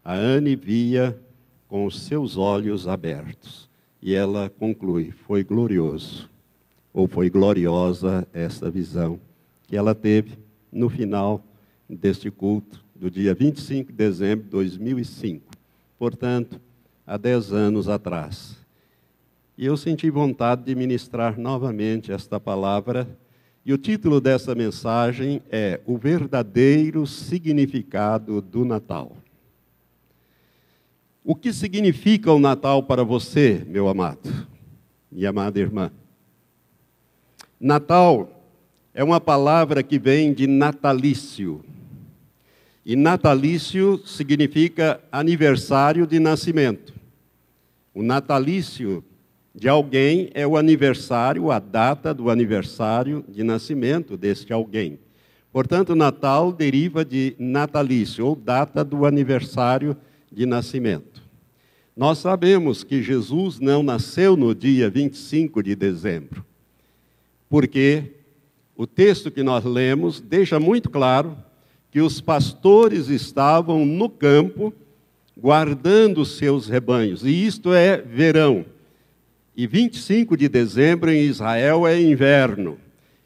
A 0.04 0.14
Anne 0.14 0.56
via 0.56 1.16
com 1.68 1.86
os 1.86 2.02
seus 2.02 2.36
olhos 2.36 2.88
abertos. 2.88 3.68
E 4.02 4.12
ela 4.12 4.50
conclui: 4.50 5.12
foi 5.12 5.44
glorioso, 5.44 6.28
ou 6.92 7.06
foi 7.06 7.30
gloriosa 7.30 8.26
essa 8.32 8.68
visão 8.68 9.20
que 9.68 9.76
ela 9.76 9.94
teve 9.94 10.36
no 10.72 10.88
final 10.88 11.44
deste 11.88 12.28
culto, 12.30 12.84
do 12.94 13.08
dia 13.08 13.34
25 13.34 13.92
de 13.92 13.96
dezembro 13.96 14.44
de 14.44 14.50
2005. 14.50 15.46
Portanto, 15.96 16.60
há 17.06 17.16
dez 17.16 17.52
anos 17.52 17.88
atrás. 17.88 18.56
E 19.56 19.64
eu 19.64 19.76
senti 19.76 20.10
vontade 20.10 20.64
de 20.64 20.74
ministrar 20.74 21.38
novamente 21.38 22.10
esta 22.10 22.40
palavra 22.40 23.06
e 23.68 23.72
o 23.74 23.76
título 23.76 24.18
dessa 24.18 24.54
mensagem 24.54 25.42
é 25.50 25.78
O 25.84 25.98
Verdadeiro 25.98 27.06
Significado 27.06 28.40
do 28.40 28.64
Natal. 28.64 29.14
O 31.22 31.34
que 31.34 31.52
significa 31.52 32.32
o 32.32 32.38
Natal 32.38 32.82
para 32.82 33.04
você, 33.04 33.62
meu 33.68 33.86
amado 33.86 34.48
e 35.12 35.26
amada 35.26 35.60
irmã? 35.60 35.92
Natal 37.60 38.42
é 38.94 39.04
uma 39.04 39.20
palavra 39.20 39.82
que 39.82 39.98
vem 39.98 40.32
de 40.32 40.46
natalício. 40.46 41.62
E 42.86 42.96
natalício 42.96 44.00
significa 44.06 44.98
aniversário 45.12 46.06
de 46.06 46.18
nascimento. 46.18 46.94
O 47.92 48.02
natalício 48.02 49.04
de 49.58 49.68
alguém 49.68 50.30
é 50.34 50.46
o 50.46 50.56
aniversário, 50.56 51.50
a 51.50 51.58
data 51.58 52.14
do 52.14 52.30
aniversário 52.30 53.24
de 53.28 53.42
nascimento 53.42 54.16
deste 54.16 54.52
alguém. 54.52 55.00
Portanto, 55.52 55.96
Natal 55.96 56.52
deriva 56.52 57.04
de 57.04 57.34
natalício, 57.40 58.24
ou 58.24 58.36
data 58.36 58.84
do 58.84 59.04
aniversário 59.04 59.96
de 60.30 60.46
nascimento. 60.46 61.20
Nós 61.96 62.18
sabemos 62.18 62.84
que 62.84 63.02
Jesus 63.02 63.58
não 63.58 63.82
nasceu 63.82 64.36
no 64.36 64.54
dia 64.54 64.88
25 64.88 65.60
de 65.60 65.74
dezembro, 65.74 66.46
porque 67.48 68.04
o 68.76 68.86
texto 68.86 69.28
que 69.28 69.42
nós 69.42 69.64
lemos 69.64 70.20
deixa 70.20 70.60
muito 70.60 70.88
claro 70.88 71.36
que 71.90 72.00
os 72.00 72.20
pastores 72.20 73.08
estavam 73.08 73.84
no 73.84 74.08
campo 74.08 74.72
guardando 75.36 76.24
seus 76.24 76.68
rebanhos, 76.68 77.24
e 77.24 77.44
isto 77.44 77.72
é 77.72 77.96
verão. 77.96 78.64
E 79.58 79.66
25 79.66 80.36
de 80.36 80.48
dezembro 80.48 81.10
em 81.10 81.22
Israel 81.22 81.84
é 81.84 82.00
inverno, 82.00 82.78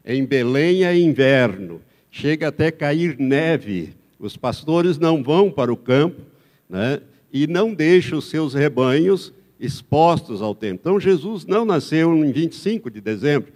em 0.03 0.25
Belém 0.25 0.83
é 0.83 0.97
inverno, 0.97 1.79
chega 2.09 2.47
até 2.47 2.71
cair 2.71 3.19
neve. 3.19 3.93
Os 4.17 4.35
pastores 4.35 4.97
não 4.97 5.21
vão 5.21 5.51
para 5.51 5.71
o 5.71 5.77
campo 5.77 6.23
né, 6.67 7.01
e 7.31 7.45
não 7.45 7.71
deixam 7.71 8.17
os 8.17 8.31
seus 8.31 8.55
rebanhos 8.55 9.31
expostos 9.59 10.41
ao 10.41 10.55
tempo. 10.55 10.79
Então 10.81 10.99
Jesus 10.99 11.45
não 11.45 11.63
nasceu 11.65 12.11
em 12.15 12.31
25 12.31 12.89
de 12.89 12.99
dezembro, 12.99 13.53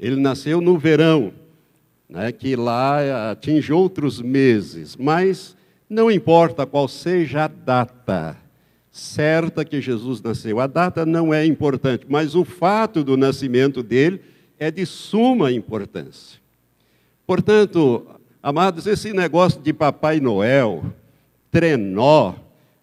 ele 0.00 0.16
nasceu 0.16 0.60
no 0.60 0.76
verão, 0.76 1.32
né, 2.08 2.32
que 2.32 2.56
lá 2.56 3.30
atinge 3.30 3.72
outros 3.72 4.20
meses, 4.20 4.96
mas 4.96 5.56
não 5.88 6.10
importa 6.10 6.66
qual 6.66 6.88
seja 6.88 7.44
a 7.44 7.46
data 7.46 8.36
certa 8.96 9.62
que 9.62 9.78
Jesus 9.78 10.22
nasceu. 10.22 10.58
A 10.58 10.66
data 10.66 11.04
não 11.04 11.32
é 11.32 11.44
importante, 11.44 12.06
mas 12.08 12.34
o 12.34 12.44
fato 12.44 13.04
do 13.04 13.14
nascimento 13.14 13.82
dele 13.82 14.22
é 14.58 14.70
de 14.70 14.86
suma 14.86 15.52
importância. 15.52 16.40
Portanto, 17.26 18.06
amados, 18.42 18.86
esse 18.86 19.12
negócio 19.12 19.60
de 19.60 19.70
Papai 19.74 20.18
Noel, 20.18 20.82
trenó, 21.50 22.36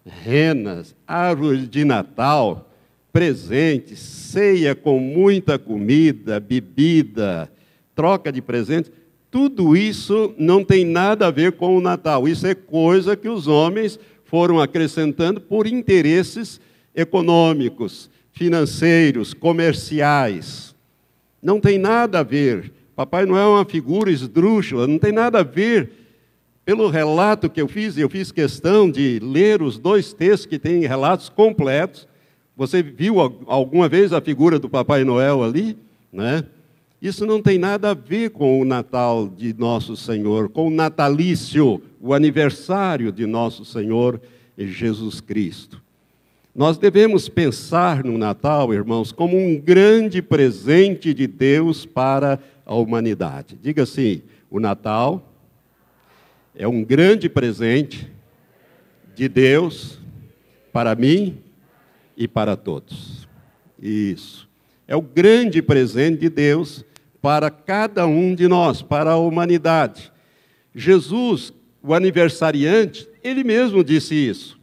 renas, 0.06 0.96
árvore 1.08 1.66
de 1.66 1.84
Natal, 1.84 2.70
presentes, 3.12 3.98
ceia 3.98 4.76
com 4.76 5.00
muita 5.00 5.58
comida, 5.58 6.40
bebida, 6.40 7.52
troca 7.96 8.32
de 8.32 8.42
presentes, 8.42 8.92
tudo 9.32 9.76
isso 9.76 10.32
não 10.38 10.64
tem 10.64 10.86
nada 10.86 11.26
a 11.26 11.32
ver 11.32 11.54
com 11.54 11.76
o 11.76 11.82
Natal. 11.82 12.28
Isso 12.28 12.46
é 12.46 12.54
coisa 12.54 13.16
que 13.16 13.28
os 13.28 13.48
homens 13.48 14.00
foram 14.34 14.60
acrescentando 14.60 15.40
por 15.40 15.68
interesses 15.68 16.60
econômicos, 16.96 18.10
financeiros, 18.32 19.32
comerciais. 19.32 20.74
Não 21.40 21.60
tem 21.60 21.78
nada 21.78 22.22
a 22.22 22.24
ver. 22.24 22.74
Papai 22.96 23.28
Noel 23.28 23.44
é 23.44 23.56
uma 23.58 23.66
figura 23.66 24.10
esdrúxula, 24.10 24.88
não 24.88 24.98
tem 24.98 25.12
nada 25.12 25.42
a 25.42 25.44
ver. 25.44 25.92
Pelo 26.66 26.90
relato 26.90 27.48
que 27.48 27.62
eu 27.62 27.68
fiz, 27.68 27.96
eu 27.96 28.10
fiz 28.10 28.32
questão 28.32 28.90
de 28.90 29.20
ler 29.22 29.62
os 29.62 29.78
dois 29.78 30.14
textos 30.14 30.48
que 30.48 30.58
têm 30.58 30.88
relatos 30.88 31.30
completos. 31.30 32.08
Você 32.58 32.82
viu 32.82 33.20
alguma 33.46 33.88
vez 33.88 34.12
a 34.14 34.20
figura 34.20 34.58
do 34.58 34.68
Papai 34.68 35.04
Noel 35.04 35.44
ali? 35.44 35.78
Né? 36.12 36.44
Isso 37.04 37.26
não 37.26 37.42
tem 37.42 37.58
nada 37.58 37.92
a 37.92 37.94
ver 37.94 38.30
com 38.30 38.62
o 38.62 38.64
Natal 38.64 39.28
de 39.28 39.54
nosso 39.54 39.94
Senhor, 39.98 40.48
com 40.48 40.68
o 40.68 40.72
natalício, 40.72 41.82
o 42.00 42.14
aniversário 42.14 43.12
de 43.12 43.26
nosso 43.26 43.66
Senhor 43.66 44.22
Jesus 44.58 45.20
Cristo. 45.20 45.84
Nós 46.56 46.78
devemos 46.78 47.28
pensar 47.28 48.06
no 48.06 48.18
Natal, 48.18 48.74
irmãos, 48.74 49.12
como 49.12 49.36
um 49.38 49.60
grande 49.60 50.22
presente 50.22 51.14
de 51.14 51.28
Deus 51.28 51.86
para 51.86 52.40
a 52.66 52.74
humanidade. 52.74 53.60
Diga 53.62 53.84
assim: 53.84 54.22
o 54.50 54.58
Natal 54.58 55.30
é 56.56 56.66
um 56.66 56.86
grande 56.86 57.28
presente 57.28 58.10
de 59.14 59.28
Deus 59.28 60.00
para 60.72 60.96
mim 60.96 61.38
e 62.16 62.30
para 62.30 62.56
todos. 62.56 63.28
Isso. 63.78 64.48
É 64.88 64.96
o 64.96 65.02
grande 65.02 65.62
presente 65.62 66.20
de 66.20 66.30
Deus 66.30 66.86
para 67.24 67.50
cada 67.50 68.06
um 68.06 68.36
de 68.36 68.50
nós, 68.50 68.82
para 68.82 69.12
a 69.12 69.18
humanidade. 69.18 70.12
Jesus, 70.76 71.54
o 71.82 71.94
aniversariante, 71.94 73.08
ele 73.24 73.46
mesmo 73.46 73.82
disse 73.82 74.14
isso. 74.14 74.60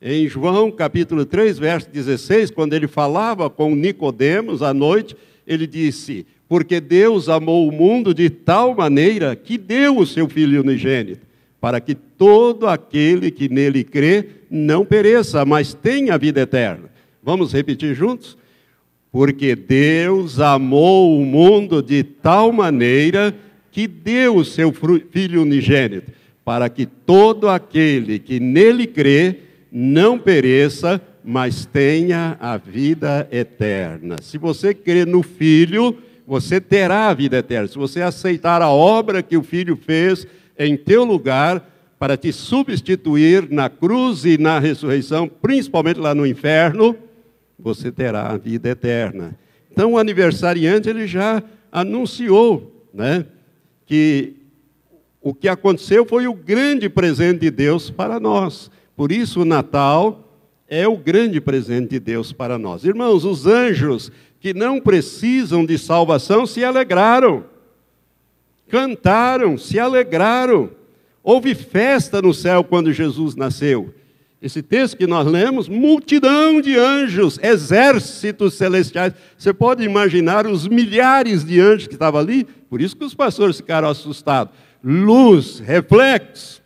Em 0.00 0.28
João 0.28 0.70
capítulo 0.70 1.26
3, 1.26 1.58
verso 1.58 1.90
16, 1.90 2.52
quando 2.52 2.74
ele 2.74 2.86
falava 2.86 3.50
com 3.50 3.74
Nicodemos 3.74 4.62
à 4.62 4.72
noite, 4.72 5.16
ele 5.44 5.66
disse: 5.66 6.24
"Porque 6.48 6.80
Deus 6.80 7.28
amou 7.28 7.68
o 7.68 7.72
mundo 7.72 8.14
de 8.14 8.30
tal 8.30 8.72
maneira 8.76 9.34
que 9.34 9.58
deu 9.58 9.98
o 9.98 10.06
seu 10.06 10.28
filho 10.28 10.62
unigênito, 10.62 11.26
para 11.60 11.80
que 11.80 11.96
todo 11.96 12.68
aquele 12.68 13.32
que 13.32 13.48
nele 13.48 13.82
crê 13.82 14.28
não 14.48 14.84
pereça, 14.84 15.44
mas 15.44 15.74
tenha 15.74 16.14
a 16.14 16.18
vida 16.18 16.40
eterna." 16.40 16.88
Vamos 17.20 17.52
repetir 17.52 17.96
juntos? 17.96 18.37
Porque 19.18 19.56
Deus 19.56 20.38
amou 20.38 21.20
o 21.20 21.26
mundo 21.26 21.82
de 21.82 22.04
tal 22.04 22.52
maneira 22.52 23.34
que 23.68 23.88
deu 23.88 24.36
o 24.36 24.44
seu 24.44 24.72
Filho 25.10 25.42
unigênito, 25.42 26.12
para 26.44 26.68
que 26.68 26.86
todo 26.86 27.48
aquele 27.48 28.20
que 28.20 28.38
nele 28.38 28.86
crê 28.86 29.38
não 29.72 30.20
pereça, 30.20 31.02
mas 31.24 31.66
tenha 31.66 32.36
a 32.38 32.56
vida 32.56 33.26
eterna. 33.32 34.18
Se 34.22 34.38
você 34.38 34.72
crê 34.72 35.04
no 35.04 35.24
Filho, 35.24 35.98
você 36.24 36.60
terá 36.60 37.08
a 37.08 37.14
vida 37.14 37.38
eterna. 37.38 37.66
Se 37.66 37.76
você 37.76 38.00
aceitar 38.00 38.62
a 38.62 38.70
obra 38.70 39.20
que 39.20 39.36
o 39.36 39.42
Filho 39.42 39.76
fez 39.76 40.28
em 40.56 40.76
teu 40.76 41.02
lugar, 41.02 41.68
para 41.98 42.16
te 42.16 42.32
substituir 42.32 43.50
na 43.50 43.68
cruz 43.68 44.24
e 44.24 44.38
na 44.38 44.60
ressurreição, 44.60 45.28
principalmente 45.28 45.98
lá 45.98 46.14
no 46.14 46.24
inferno, 46.24 46.96
você 47.58 47.90
terá 47.90 48.28
a 48.28 48.36
vida 48.36 48.68
eterna. 48.68 49.36
Então 49.70 49.92
o 49.92 49.98
aniversariante 49.98 50.88
ele 50.88 51.06
já 51.06 51.42
anunciou, 51.70 52.86
né, 52.92 53.26
que 53.84 54.34
o 55.20 55.34
que 55.34 55.48
aconteceu 55.48 56.06
foi 56.06 56.26
o 56.26 56.34
grande 56.34 56.88
presente 56.88 57.40
de 57.40 57.50
Deus 57.50 57.90
para 57.90 58.20
nós. 58.20 58.70
Por 58.96 59.12
isso 59.12 59.42
o 59.42 59.44
Natal 59.44 60.24
é 60.68 60.86
o 60.86 60.96
grande 60.96 61.40
presente 61.40 61.90
de 61.90 62.00
Deus 62.00 62.32
para 62.32 62.58
nós. 62.58 62.84
Irmãos, 62.84 63.24
os 63.24 63.46
anjos 63.46 64.12
que 64.40 64.54
não 64.54 64.80
precisam 64.80 65.64
de 65.64 65.78
salvação 65.78 66.46
se 66.46 66.62
alegraram, 66.64 67.44
cantaram, 68.68 69.58
se 69.58 69.78
alegraram. 69.78 70.70
Houve 71.22 71.54
festa 71.54 72.22
no 72.22 72.32
céu 72.32 72.62
quando 72.62 72.92
Jesus 72.92 73.34
nasceu. 73.34 73.92
Esse 74.40 74.62
texto 74.62 74.96
que 74.96 75.06
nós 75.06 75.26
lemos, 75.26 75.68
multidão 75.68 76.60
de 76.60 76.78
anjos, 76.78 77.40
exércitos 77.42 78.54
celestiais. 78.54 79.12
Você 79.36 79.52
pode 79.52 79.82
imaginar 79.82 80.46
os 80.46 80.68
milhares 80.68 81.44
de 81.44 81.60
anjos 81.60 81.88
que 81.88 81.94
estavam 81.94 82.20
ali? 82.20 82.44
Por 82.44 82.80
isso 82.80 82.96
que 82.96 83.04
os 83.04 83.14
pastores 83.14 83.56
ficaram 83.56 83.88
assustados. 83.88 84.54
Luz, 84.82 85.58
reflexo. 85.58 86.62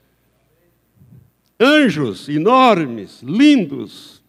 Anjos 1.58 2.28
enormes, 2.28 3.22
lindos, 3.22 4.22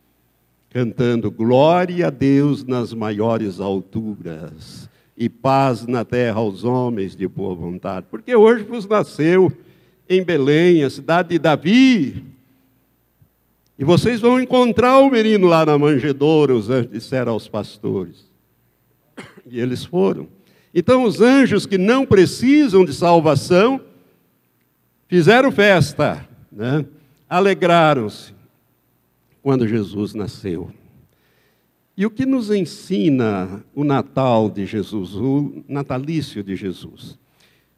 cantando 0.70 1.30
glória 1.30 2.08
a 2.08 2.10
Deus 2.10 2.64
nas 2.64 2.94
maiores 2.94 3.60
alturas 3.60 4.90
e 5.18 5.28
paz 5.28 5.86
na 5.86 6.06
terra 6.06 6.38
aos 6.40 6.64
homens 6.64 7.16
de 7.16 7.28
boa 7.28 7.56
vontade. 7.56 8.08
Porque 8.10 8.36
hoje 8.36 8.64
vos 8.64 8.88
nasceu 8.88 9.52
em 10.08 10.24
Belém, 10.24 10.84
a 10.84 10.90
cidade 10.90 11.30
de 11.30 11.40
Davi. 11.40 12.33
E 13.78 13.84
vocês 13.84 14.22
vão 14.22 14.40
encontrar 14.40 15.00
o 15.00 15.10
menino 15.10 15.48
lá 15.48 15.66
na 15.66 15.78
manjedoura, 15.78 16.56
os 16.56 16.70
anjos 16.70 16.92
disseram 16.92 17.34
aos 17.34 17.48
pastores. 17.48 18.32
E 19.46 19.60
eles 19.60 19.84
foram. 19.84 20.28
Então, 20.74 21.04
os 21.04 21.22
anjos 21.22 21.66
que 21.66 21.78
não 21.78 22.06
precisam 22.06 22.86
de 22.86 22.94
salvação, 22.94 23.82
fizeram 25.08 25.52
festa, 25.52 26.28
né? 26.52 26.86
alegraram-se 27.30 28.34
quando 29.42 29.68
Jesus 29.68 30.14
nasceu. 30.14 30.72
E 31.96 32.06
o 32.06 32.10
que 32.10 32.26
nos 32.26 32.50
ensina 32.50 33.64
o 33.76 33.84
Natal 33.84 34.50
de 34.50 34.66
Jesus, 34.66 35.14
o 35.16 35.64
natalício 35.68 36.44
de 36.44 36.56
Jesus? 36.56 37.20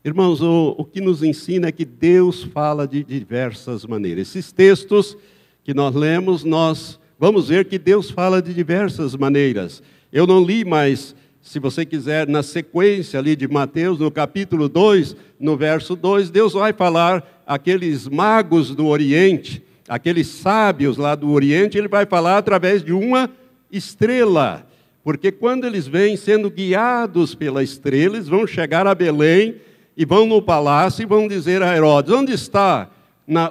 Irmãos, 0.04 0.42
o, 0.42 0.76
o 0.78 0.86
que 0.86 1.02
nos 1.02 1.24
ensina 1.24 1.68
é 1.68 1.72
que 1.72 1.84
Deus 1.84 2.44
fala 2.44 2.88
de 2.88 3.04
diversas 3.04 3.86
maneiras. 3.86 4.30
Esses 4.30 4.52
textos 4.52 5.18
que 5.66 5.74
nós 5.74 5.96
lemos, 5.96 6.44
nós 6.44 7.00
vamos 7.18 7.50
ver 7.50 7.66
que 7.66 7.80
Deus 7.80 8.12
fala 8.12 8.40
de 8.40 8.54
diversas 8.54 9.16
maneiras. 9.16 9.82
Eu 10.14 10.28
não 10.28 10.46
li, 10.46 10.64
mas 10.64 11.16
se 11.42 11.60
você 11.60 11.84
quiser, 11.84 12.28
na 12.28 12.44
sequência 12.44 13.20
ali 13.20 13.36
de 13.36 13.48
Mateus, 13.48 13.98
no 13.98 14.12
capítulo 14.12 14.70
2, 14.70 15.16
no 15.40 15.58
verso 15.58 15.96
2, 15.96 16.30
Deus 16.30 16.54
vai 16.54 16.72
falar 16.72 17.44
aqueles 17.48 18.08
magos 18.08 18.76
do 18.76 18.86
Oriente, 18.86 19.64
aqueles 19.90 20.28
sábios 20.28 20.98
lá 20.98 21.16
do 21.16 21.32
Oriente, 21.32 21.80
ele 21.80 21.88
vai 21.88 22.06
falar 22.06 22.38
através 22.38 22.84
de 22.84 22.94
uma 22.94 23.28
estrela. 23.72 24.68
Porque 25.04 25.32
quando 25.32 25.66
eles 25.66 25.88
vêm 25.88 26.16
sendo 26.16 26.48
guiados 26.52 27.34
pela 27.34 27.64
estrela, 27.64 28.18
eles 28.18 28.28
vão 28.28 28.46
chegar 28.46 28.86
a 28.86 28.94
Belém 28.94 29.56
e 29.98 30.06
vão 30.06 30.28
no 30.28 30.44
palácio 30.44 31.02
e 31.02 31.08
vão 31.08 31.28
dizer 31.28 31.64
a 31.64 31.76
Herodes: 31.76 32.14
onde 32.14 32.34
está 32.34 32.88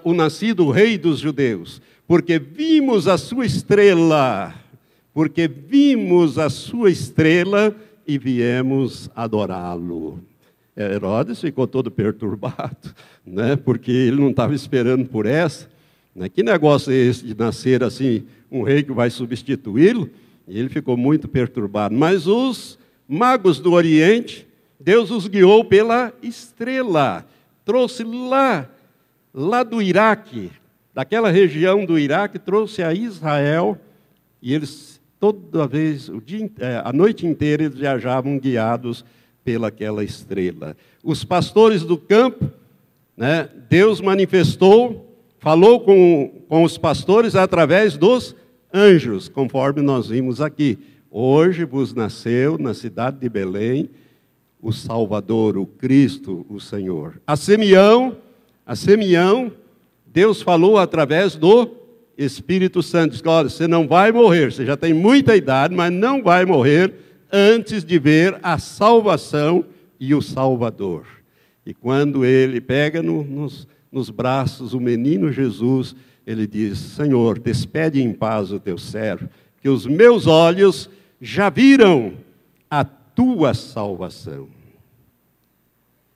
o 0.04 0.14
nascido 0.14 0.70
rei 0.70 0.96
dos 0.96 1.18
judeus? 1.18 1.82
Porque 2.06 2.38
vimos 2.38 3.08
a 3.08 3.16
sua 3.16 3.46
estrela 3.46 4.54
porque 5.14 5.46
vimos 5.46 6.38
a 6.40 6.50
sua 6.50 6.90
estrela 6.90 7.74
e 8.04 8.18
viemos 8.18 9.08
adorá-lo. 9.14 10.18
Herodes 10.76 11.40
ficou 11.40 11.68
todo 11.68 11.88
perturbado, 11.88 12.92
né? 13.24 13.54
porque 13.54 13.92
ele 13.92 14.20
não 14.20 14.30
estava 14.30 14.52
esperando 14.52 15.08
por 15.08 15.24
essa. 15.24 15.70
Né? 16.12 16.28
Que 16.28 16.42
negócio 16.42 16.92
é 16.92 16.96
esse 16.96 17.24
de 17.24 17.38
nascer 17.38 17.84
assim, 17.84 18.24
um 18.50 18.64
rei 18.64 18.82
que 18.82 18.92
vai 18.92 19.08
substituí-lo? 19.08 20.10
E 20.48 20.58
ele 20.58 20.68
ficou 20.68 20.96
muito 20.96 21.28
perturbado. 21.28 21.94
Mas 21.94 22.26
os 22.26 22.76
magos 23.08 23.60
do 23.60 23.70
Oriente, 23.70 24.44
Deus 24.80 25.12
os 25.12 25.28
guiou 25.28 25.64
pela 25.64 26.12
estrela, 26.20 27.24
trouxe 27.64 28.02
lá, 28.02 28.68
lá 29.32 29.62
do 29.62 29.80
Iraque, 29.80 30.50
daquela 30.94 31.30
região 31.30 31.84
do 31.84 31.98
Iraque, 31.98 32.38
trouxe 32.38 32.82
a 32.82 32.94
Israel, 32.94 33.76
e 34.40 34.54
eles 34.54 34.94
toda 35.18 35.66
vez, 35.66 36.08
o 36.08 36.20
dia, 36.20 36.50
é, 36.58 36.82
a 36.84 36.92
noite 36.92 37.26
inteira, 37.26 37.64
eles 37.64 37.78
viajavam 37.78 38.38
guiados 38.38 39.04
pelaquela 39.42 40.04
estrela. 40.04 40.76
Os 41.02 41.24
pastores 41.24 41.82
do 41.82 41.96
campo, 41.96 42.50
né, 43.16 43.48
Deus 43.68 44.00
manifestou, 44.00 45.18
falou 45.38 45.80
com, 45.80 46.42
com 46.48 46.62
os 46.62 46.78
pastores 46.78 47.34
através 47.34 47.96
dos 47.96 48.36
anjos, 48.72 49.28
conforme 49.28 49.82
nós 49.82 50.08
vimos 50.08 50.40
aqui. 50.40 50.78
Hoje 51.10 51.64
vos 51.64 51.94
nasceu 51.94 52.58
na 52.58 52.74
cidade 52.74 53.18
de 53.18 53.28
Belém 53.28 53.88
o 54.60 54.72
Salvador, 54.72 55.56
o 55.56 55.66
Cristo, 55.66 56.44
o 56.48 56.58
Senhor. 56.60 57.20
A 57.26 57.36
Simeão, 57.36 58.16
a 58.66 58.74
Simeão, 58.74 59.52
Deus 60.14 60.40
falou 60.40 60.78
através 60.78 61.34
do 61.34 61.68
Espírito 62.16 62.84
Santo 62.84 63.14
diz: 63.14 63.22
olha, 63.26 63.48
você 63.48 63.66
não 63.66 63.88
vai 63.88 64.12
morrer, 64.12 64.52
você 64.52 64.64
já 64.64 64.76
tem 64.76 64.94
muita 64.94 65.34
idade, 65.34 65.74
mas 65.74 65.92
não 65.92 66.22
vai 66.22 66.44
morrer 66.44 66.94
antes 67.32 67.84
de 67.84 67.98
ver 67.98 68.38
a 68.40 68.56
salvação 68.56 69.64
e 69.98 70.14
o 70.14 70.22
Salvador. 70.22 71.04
E 71.66 71.74
quando 71.74 72.24
ele 72.24 72.60
pega 72.60 73.02
no, 73.02 73.24
nos, 73.24 73.66
nos 73.90 74.08
braços 74.08 74.72
o 74.72 74.78
menino 74.78 75.32
Jesus, 75.32 75.96
ele 76.24 76.46
diz: 76.46 76.78
Senhor, 76.78 77.36
despede 77.40 78.00
em 78.00 78.12
paz 78.12 78.52
o 78.52 78.60
teu 78.60 78.78
servo, 78.78 79.28
que 79.60 79.68
os 79.68 79.84
meus 79.84 80.28
olhos 80.28 80.88
já 81.20 81.50
viram 81.50 82.14
a 82.70 82.84
tua 82.84 83.52
salvação. 83.52 84.46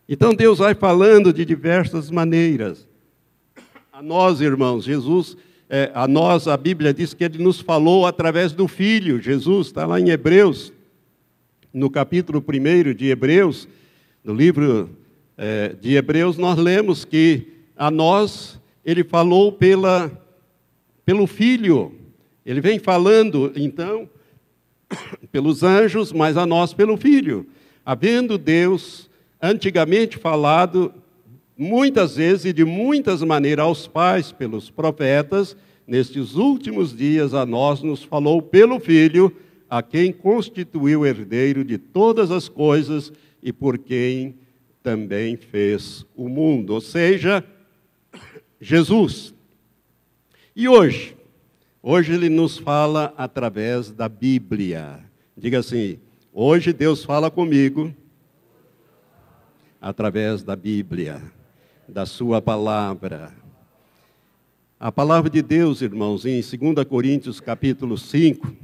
Então 0.09 0.33
Deus 0.33 0.61
vai 0.61 0.77
falando 0.77 1.33
de 1.33 1.45
diversas 1.45 2.13
maneiras. 2.13 2.88
A 3.99 4.03
nós, 4.03 4.41
irmãos, 4.41 4.85
Jesus 4.85 5.37
é, 5.69 5.91
a 5.93 6.07
nós, 6.07 6.47
a 6.47 6.57
Bíblia 6.57 6.95
diz 6.95 7.15
que 7.15 7.25
ele 7.25 7.43
nos 7.43 7.61
falou 7.61 8.07
através 8.07 8.53
do 8.53 8.69
Filho, 8.69 9.21
Jesus, 9.21 9.67
está 9.67 9.87
lá 9.87 9.99
em 9.99 10.11
Hebreus, 10.11 10.73
no 11.75 11.91
capítulo 11.91 12.39
1 12.39 12.95
de 12.95 13.07
Hebreus, 13.09 13.67
no 14.23 14.33
livro 14.33 14.89
é, 15.37 15.71
de 15.81 15.97
Hebreus, 15.97 16.39
nós 16.39 16.57
lemos 16.57 17.05
que 17.05 17.49
a 17.77 17.91
nós 17.91 18.61
ele 18.85 19.03
falou 19.03 19.51
pela, 19.51 20.13
pelo 21.05 21.27
Filho. 21.27 21.93
Ele 22.47 22.61
vem 22.61 22.79
falando, 22.79 23.51
então, 23.57 24.09
pelos 25.33 25.65
anjos, 25.65 26.13
mas 26.13 26.37
a 26.37 26.47
nós 26.47 26.73
pelo 26.73 26.97
Filho. 26.97 27.49
Havendo 27.85 28.39
Deus 28.39 29.11
antigamente 29.43 30.17
falado 30.17 30.95
muitas 31.59 32.14
vezes 32.14 32.44
e 32.44 32.53
de 32.53 32.64
muitas 32.64 33.21
maneiras 33.21 33.64
aos 33.64 33.88
pais 33.88 34.31
pelos 34.31 34.71
profetas, 34.71 35.57
nestes 35.85 36.37
últimos 36.37 36.97
dias 36.97 37.35
a 37.35 37.44
nós 37.44 37.83
nos 37.83 38.05
falou 38.05 38.40
pelo 38.40 38.79
Filho, 38.79 39.35
a 39.68 39.83
quem 39.83 40.12
constituiu 40.12 41.05
herdeiro 41.05 41.64
de 41.64 41.77
todas 41.77 42.31
as 42.31 42.49
coisas 42.49 43.12
e 43.42 43.53
por 43.53 43.77
quem 43.77 44.37
também 44.85 45.37
fez 45.37 46.07
o 46.14 46.29
mundo, 46.29 46.75
ou 46.75 46.81
seja, 46.81 47.44
Jesus. 48.61 49.35
E 50.55 50.68
hoje? 50.68 51.16
Hoje 51.83 52.12
ele 52.12 52.29
nos 52.29 52.57
fala 52.57 53.12
através 53.16 53.90
da 53.90 54.09
Bíblia. 54.09 55.01
Diga 55.37 55.59
assim: 55.59 55.99
hoje 56.33 56.73
Deus 56.73 57.05
fala 57.05 57.31
comigo 57.31 57.94
através 59.81 60.42
da 60.42 60.57
Bíblia 60.57 61.23
da 61.88 62.05
Sua 62.05 62.42
palavra. 62.42 63.33
A 64.79 64.92
palavra 64.92 65.31
de 65.31 65.40
Deus, 65.40 65.81
irmãos, 65.81 66.27
em 66.27 66.40
2 66.40 66.87
Coríntios 66.87 67.40
capítulo 67.40 67.96
5, 67.96 68.55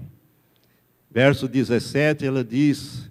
verso 1.10 1.48
17, 1.48 2.26
ela 2.26 2.44
diz 2.44 3.10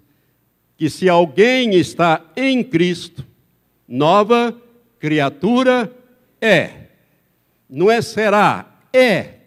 que 0.78 0.88
se 0.88 1.10
alguém 1.10 1.74
está 1.74 2.24
em 2.38 2.64
Cristo, 2.64 3.26
nova 3.88 4.56
criatura 5.00 5.92
é. 6.40 6.90
Não 7.68 7.90
é 7.90 8.00
será, 8.02 8.72
é. 8.94 9.40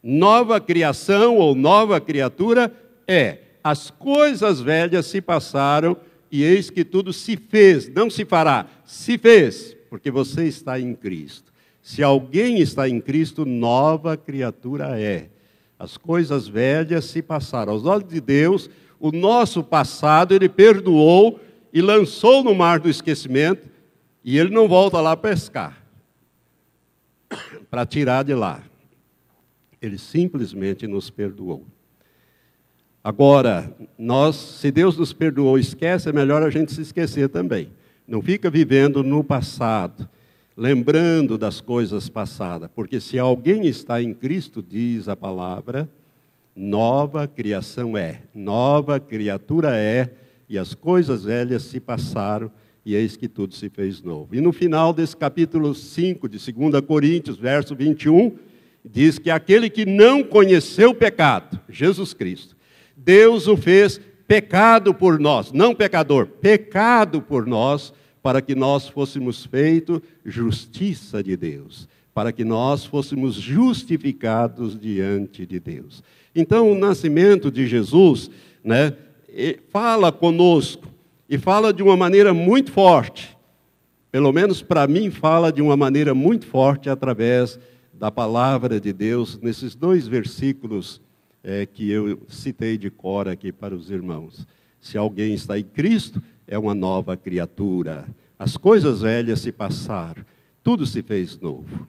Nova 0.00 0.60
criação 0.60 1.36
ou 1.38 1.56
nova 1.56 2.00
criatura 2.00 2.72
é. 3.06 3.38
As 3.64 3.90
coisas 3.90 4.60
velhas 4.60 5.06
se 5.06 5.20
passaram 5.20 5.96
e 6.30 6.44
eis 6.44 6.70
que 6.70 6.84
tudo 6.84 7.12
se 7.12 7.36
fez, 7.36 7.88
não 7.88 8.08
se 8.08 8.24
fará, 8.24 8.66
se 8.86 9.18
fez 9.18 9.77
porque 9.88 10.10
você 10.10 10.44
está 10.44 10.78
em 10.78 10.94
Cristo. 10.94 11.52
Se 11.80 12.02
alguém 12.02 12.60
está 12.60 12.88
em 12.88 13.00
Cristo, 13.00 13.44
nova 13.44 14.16
criatura 14.16 15.00
é. 15.00 15.28
As 15.78 15.96
coisas 15.96 16.48
velhas 16.48 17.04
se 17.04 17.22
passaram. 17.22 17.72
Aos 17.72 17.84
olhos 17.84 18.08
de 18.08 18.20
Deus, 18.20 18.68
o 18.98 19.12
nosso 19.12 19.62
passado 19.62 20.34
ele 20.34 20.48
perdoou 20.48 21.40
e 21.72 21.80
lançou 21.80 22.42
no 22.42 22.54
mar 22.54 22.80
do 22.80 22.88
esquecimento, 22.88 23.68
e 24.24 24.38
ele 24.38 24.50
não 24.50 24.66
volta 24.66 25.00
lá 25.00 25.16
pescar 25.16 25.82
para 27.70 27.86
tirar 27.86 28.24
de 28.24 28.34
lá. 28.34 28.62
Ele 29.80 29.98
simplesmente 29.98 30.86
nos 30.86 31.08
perdoou. 31.10 31.64
Agora, 33.02 33.74
nós, 33.96 34.36
se 34.36 34.70
Deus 34.70 34.96
nos 34.96 35.12
perdoou, 35.12 35.58
esquece, 35.58 36.08
é 36.08 36.12
melhor 36.12 36.42
a 36.42 36.50
gente 36.50 36.72
se 36.72 36.82
esquecer 36.82 37.28
também. 37.28 37.70
Não 38.08 38.22
fica 38.22 38.48
vivendo 38.48 39.04
no 39.04 39.22
passado, 39.22 40.08
lembrando 40.56 41.36
das 41.36 41.60
coisas 41.60 42.08
passadas, 42.08 42.70
porque 42.74 43.00
se 43.00 43.18
alguém 43.18 43.66
está 43.66 44.02
em 44.02 44.14
Cristo, 44.14 44.64
diz 44.66 45.10
a 45.10 45.14
palavra, 45.14 45.86
nova 46.56 47.28
criação 47.28 47.98
é, 47.98 48.22
nova 48.34 48.98
criatura 48.98 49.76
é, 49.76 50.10
e 50.48 50.56
as 50.56 50.72
coisas 50.72 51.24
velhas 51.24 51.64
se 51.64 51.78
passaram, 51.78 52.50
e 52.82 52.94
eis 52.94 53.14
que 53.14 53.28
tudo 53.28 53.54
se 53.54 53.68
fez 53.68 54.00
novo. 54.02 54.34
E 54.34 54.40
no 54.40 54.54
final 54.54 54.94
desse 54.94 55.14
capítulo 55.14 55.74
5 55.74 56.30
de 56.30 56.38
2 56.50 56.80
Coríntios, 56.86 57.36
verso 57.36 57.76
21, 57.76 58.38
diz 58.82 59.18
que 59.18 59.28
aquele 59.28 59.68
que 59.68 59.84
não 59.84 60.24
conheceu 60.24 60.92
o 60.92 60.94
pecado, 60.94 61.60
Jesus 61.68 62.14
Cristo, 62.14 62.56
Deus 62.96 63.46
o 63.46 63.54
fez 63.54 64.00
pecado 64.28 64.92
por 64.92 65.18
nós, 65.18 65.50
não 65.52 65.74
pecador, 65.74 66.26
pecado 66.26 67.22
por 67.22 67.46
nós, 67.46 67.94
para 68.22 68.42
que 68.42 68.54
nós 68.54 68.86
fôssemos 68.86 69.46
feito 69.46 70.02
justiça 70.22 71.22
de 71.22 71.34
Deus, 71.34 71.88
para 72.12 72.30
que 72.30 72.44
nós 72.44 72.84
fôssemos 72.84 73.34
justificados 73.36 74.78
diante 74.78 75.46
de 75.46 75.58
Deus. 75.58 76.02
Então, 76.34 76.70
o 76.70 76.78
nascimento 76.78 77.50
de 77.50 77.66
Jesus, 77.66 78.30
né, 78.62 78.94
fala 79.70 80.12
conosco 80.12 80.86
e 81.26 81.38
fala 81.38 81.72
de 81.72 81.82
uma 81.82 81.96
maneira 81.96 82.34
muito 82.34 82.70
forte. 82.70 83.34
Pelo 84.12 84.30
menos 84.30 84.60
para 84.62 84.86
mim, 84.86 85.10
fala 85.10 85.50
de 85.50 85.62
uma 85.62 85.76
maneira 85.76 86.14
muito 86.14 86.46
forte 86.46 86.90
através 86.90 87.58
da 87.94 88.10
palavra 88.10 88.78
de 88.78 88.92
Deus, 88.92 89.38
nesses 89.40 89.74
dois 89.74 90.06
versículos 90.06 91.00
é, 91.42 91.66
que 91.66 91.90
eu 91.90 92.20
citei 92.28 92.76
de 92.76 92.90
cor 92.90 93.28
aqui 93.28 93.52
para 93.52 93.74
os 93.74 93.90
irmãos. 93.90 94.46
Se 94.80 94.96
alguém 94.96 95.34
está 95.34 95.58
em 95.58 95.64
Cristo, 95.64 96.22
é 96.46 96.58
uma 96.58 96.74
nova 96.74 97.16
criatura. 97.16 98.06
As 98.38 98.56
coisas 98.56 99.02
velhas 99.02 99.40
se 99.40 99.52
passaram, 99.52 100.24
tudo 100.62 100.86
se 100.86 101.02
fez 101.02 101.38
novo. 101.38 101.86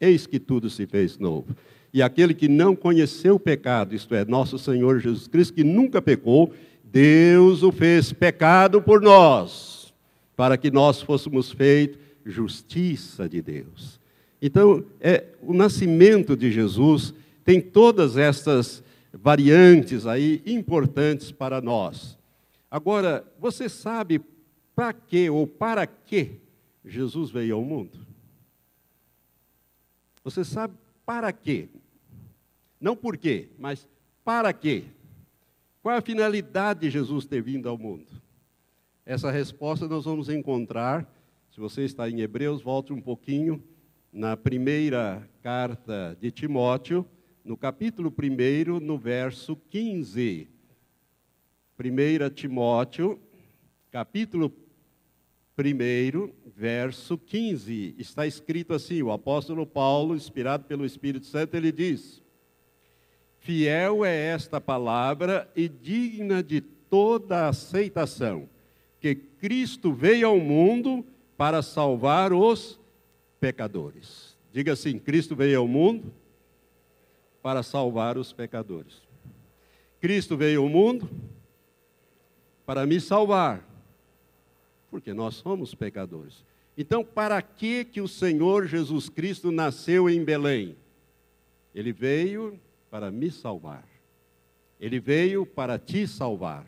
Eis 0.00 0.26
que 0.26 0.38
tudo 0.38 0.68
se 0.70 0.86
fez 0.86 1.18
novo. 1.18 1.56
E 1.92 2.02
aquele 2.02 2.34
que 2.34 2.48
não 2.48 2.74
conheceu 2.74 3.36
o 3.36 3.40
pecado, 3.40 3.94
isto 3.94 4.14
é, 4.14 4.24
nosso 4.24 4.58
Senhor 4.58 4.98
Jesus 5.00 5.28
Cristo, 5.28 5.54
que 5.54 5.64
nunca 5.64 6.02
pecou, 6.02 6.52
Deus 6.82 7.62
o 7.62 7.72
fez 7.72 8.12
pecado 8.12 8.82
por 8.82 9.00
nós, 9.00 9.92
para 10.36 10.56
que 10.56 10.70
nós 10.70 11.00
fôssemos 11.00 11.50
feitos 11.50 12.04
justiça 12.24 13.28
de 13.28 13.42
Deus. 13.42 14.00
Então, 14.40 14.84
é, 15.00 15.24
o 15.42 15.52
nascimento 15.52 16.36
de 16.36 16.50
Jesus 16.50 17.14
tem 17.44 17.60
todas 17.60 18.16
estas 18.16 18.82
variantes 19.12 20.06
aí 20.06 20.42
importantes 20.46 21.30
para 21.30 21.60
nós. 21.60 22.18
Agora, 22.70 23.24
você 23.38 23.68
sabe 23.68 24.20
para 24.74 24.92
que 24.92 25.30
ou 25.30 25.46
para 25.46 25.86
que 25.86 26.40
Jesus 26.84 27.30
veio 27.30 27.54
ao 27.54 27.64
mundo? 27.64 27.98
Você 30.24 30.44
sabe 30.44 30.74
para 31.06 31.32
quê? 31.32 31.68
Não 32.80 32.96
por 32.96 33.16
quê, 33.16 33.48
mas 33.58 33.86
para 34.24 34.52
quê? 34.52 34.84
Qual 35.82 35.96
a 35.96 36.00
finalidade 36.00 36.80
de 36.80 36.90
Jesus 36.90 37.26
ter 37.26 37.42
vindo 37.42 37.68
ao 37.68 37.78
mundo? 37.78 38.06
Essa 39.06 39.30
resposta 39.30 39.86
nós 39.86 40.06
vamos 40.06 40.30
encontrar, 40.30 41.06
se 41.50 41.60
você 41.60 41.82
está 41.82 42.08
em 42.08 42.20
Hebreus, 42.20 42.62
volte 42.62 42.92
um 42.92 43.00
pouquinho, 43.00 43.62
na 44.10 44.36
primeira 44.36 45.28
carta 45.42 46.16
de 46.20 46.30
Timóteo, 46.30 47.06
no 47.44 47.58
capítulo 47.58 48.10
1, 48.10 48.80
no 48.80 48.96
verso 48.96 49.54
15. 49.54 50.48
1 51.78 52.30
Timóteo, 52.34 53.20
capítulo 53.90 54.50
1, 55.58 56.32
verso 56.56 57.18
15. 57.18 57.96
Está 57.98 58.26
escrito 58.26 58.72
assim: 58.72 59.02
o 59.02 59.12
apóstolo 59.12 59.66
Paulo, 59.66 60.16
inspirado 60.16 60.64
pelo 60.64 60.86
Espírito 60.86 61.26
Santo, 61.26 61.54
ele 61.54 61.70
diz: 61.70 62.22
Fiel 63.40 64.06
é 64.06 64.16
esta 64.16 64.58
palavra 64.58 65.50
e 65.54 65.68
digna 65.68 66.42
de 66.42 66.62
toda 66.62 67.48
aceitação, 67.48 68.48
que 68.98 69.14
Cristo 69.14 69.92
veio 69.92 70.28
ao 70.28 70.38
mundo 70.38 71.04
para 71.36 71.60
salvar 71.60 72.32
os 72.32 72.80
pecadores. 73.38 74.34
Diga 74.50 74.72
assim: 74.72 74.98
Cristo 74.98 75.36
veio 75.36 75.58
ao 75.58 75.68
mundo 75.68 76.10
para 77.44 77.62
salvar 77.62 78.16
os 78.16 78.32
pecadores. 78.32 79.02
Cristo 80.00 80.34
veio 80.34 80.62
ao 80.62 80.68
mundo 80.70 81.10
para 82.64 82.86
me 82.86 82.98
salvar, 82.98 83.62
porque 84.90 85.12
nós 85.12 85.34
somos 85.34 85.74
pecadores. 85.74 86.42
Então, 86.74 87.04
para 87.04 87.42
que 87.42 87.84
que 87.84 88.00
o 88.00 88.08
Senhor 88.08 88.66
Jesus 88.66 89.10
Cristo 89.10 89.52
nasceu 89.52 90.08
em 90.08 90.24
Belém? 90.24 90.74
Ele 91.74 91.92
veio 91.92 92.58
para 92.90 93.10
me 93.10 93.30
salvar. 93.30 93.86
Ele 94.80 94.98
veio 94.98 95.44
para 95.44 95.78
te 95.78 96.06
salvar. 96.06 96.64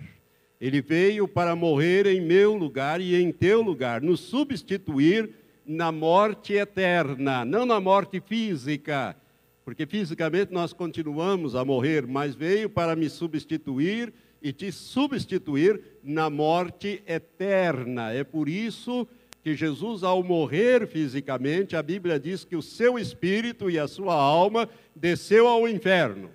Ele 0.61 0.83
veio 0.83 1.27
para 1.27 1.57
morrer 1.57 2.05
em 2.05 2.21
meu 2.21 2.55
lugar 2.55 3.01
e 3.01 3.17
em 3.17 3.33
teu 3.33 3.63
lugar, 3.63 4.03
nos 4.03 4.21
substituir 4.21 5.31
na 5.65 5.91
morte 5.91 6.53
eterna, 6.53 7.47
não 7.47 7.65
na 7.65 7.81
morte 7.81 8.21
física, 8.21 9.17
porque 9.67 9.85
fisicamente 9.85 10.53
nós 10.53 10.73
continuamos 10.73 11.57
a 11.57 11.65
morrer, 11.65 12.07
mas 12.07 12.37
veio 12.37 12.71
para 12.71 12.95
me 12.95 13.11
substituir 13.11 14.15
e 14.41 14.53
te 14.53 14.71
substituir 14.71 15.83
na 16.05 16.31
morte 16.31 17.03
eterna. 17.05 18.13
É 18.13 18.23
por 18.23 18.49
isso 18.49 19.09
que 19.43 19.57
Jesus, 19.57 20.05
ao 20.05 20.23
morrer 20.23 20.87
fisicamente, 20.87 21.75
a 21.75 21.83
Bíblia 21.83 22.21
diz 22.21 22.45
que 22.45 22.55
o 22.55 22.63
seu 22.63 22.97
espírito 22.97 23.69
e 23.69 23.77
a 23.77 23.89
sua 23.89 24.15
alma 24.15 24.69
desceu 24.95 25.49
ao 25.49 25.69
inferno. 25.69 26.31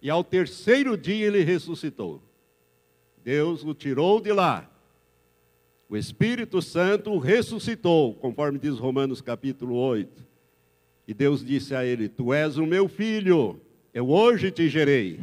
E 0.00 0.08
ao 0.08 0.22
terceiro 0.22 0.96
dia 0.96 1.26
ele 1.26 1.42
ressuscitou. 1.42 2.22
Deus 3.24 3.64
o 3.64 3.74
tirou 3.74 4.20
de 4.20 4.32
lá. 4.32 4.70
O 5.88 5.96
Espírito 5.96 6.62
Santo 6.62 7.18
ressuscitou, 7.18 8.14
conforme 8.14 8.56
diz 8.56 8.78
Romanos 8.78 9.20
capítulo 9.20 9.74
8. 9.74 10.31
E 11.12 11.14
Deus 11.14 11.44
disse 11.44 11.74
a 11.74 11.84
ele: 11.84 12.08
Tu 12.08 12.32
és 12.32 12.56
o 12.56 12.64
meu 12.64 12.88
filho, 12.88 13.60
eu 13.92 14.08
hoje 14.08 14.50
te 14.50 14.66
gerei. 14.66 15.20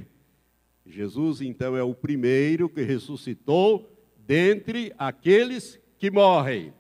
Jesus, 0.86 1.42
então, 1.42 1.76
é 1.76 1.82
o 1.82 1.96
primeiro 1.96 2.70
que 2.70 2.84
ressuscitou 2.84 3.92
dentre 4.16 4.94
aqueles 5.00 5.80
que 5.98 6.12
morrem, 6.12 6.72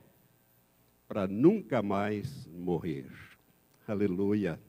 para 1.07 1.25
nunca 1.25 1.81
mais 1.81 2.47
morrer. 2.53 3.07
Aleluia. 3.87 4.59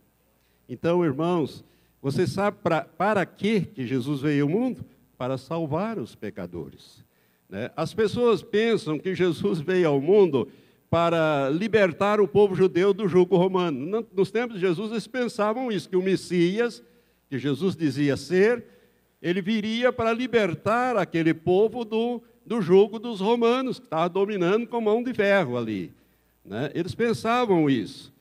Então, 0.67 1.05
irmãos, 1.05 1.63
você 2.01 2.27
sabe 2.27 2.57
pra, 2.63 2.81
para 2.81 3.27
que, 3.27 3.61
que 3.61 3.87
Jesus 3.87 4.23
veio 4.23 4.45
ao 4.45 4.51
mundo? 4.51 4.83
Para 5.19 5.37
salvar 5.37 5.99
os 5.99 6.15
pecadores. 6.15 7.05
Né? 7.47 7.71
As 7.77 7.93
pessoas 7.93 8.43
pensam 8.43 8.99
que 8.99 9.15
Jesus 9.15 9.61
veio 9.61 9.89
ao 9.89 10.01
mundo 10.01 10.49
para 10.91 11.49
libertar 11.51 12.21
o 12.21 12.27
povo 12.27 12.55
judeu 12.57 12.93
do 12.93 13.07
jugo 13.07 13.37
romano. 13.37 14.05
Nos 14.13 14.33
tempos 14.33 14.57
de 14.57 14.61
Jesus, 14.61 14.91
eles 14.91 15.07
pensavam 15.07 15.71
isso, 15.71 15.89
que 15.89 15.97
o 15.97 16.03
Messias, 16.03 16.83
que 17.29 17.39
Jesus 17.39 17.77
dizia 17.77 18.17
ser, 18.17 18.65
ele 19.23 19.41
viria 19.41 19.93
para 19.93 20.13
libertar 20.13 20.97
aquele 20.97 21.33
povo 21.33 21.85
do, 21.85 22.21
do 22.45 22.61
jugo 22.61 22.99
dos 22.99 23.21
romanos, 23.21 23.79
que 23.79 23.87
estava 23.87 24.09
dominando 24.09 24.67
com 24.67 24.81
mão 24.81 25.03
de 25.03 25.15
ferro 25.15 25.57
ali. 25.57 25.93
Né? 26.45 26.73
Eles 26.75 26.95
pensavam 26.95 27.71
isso. 27.71 28.13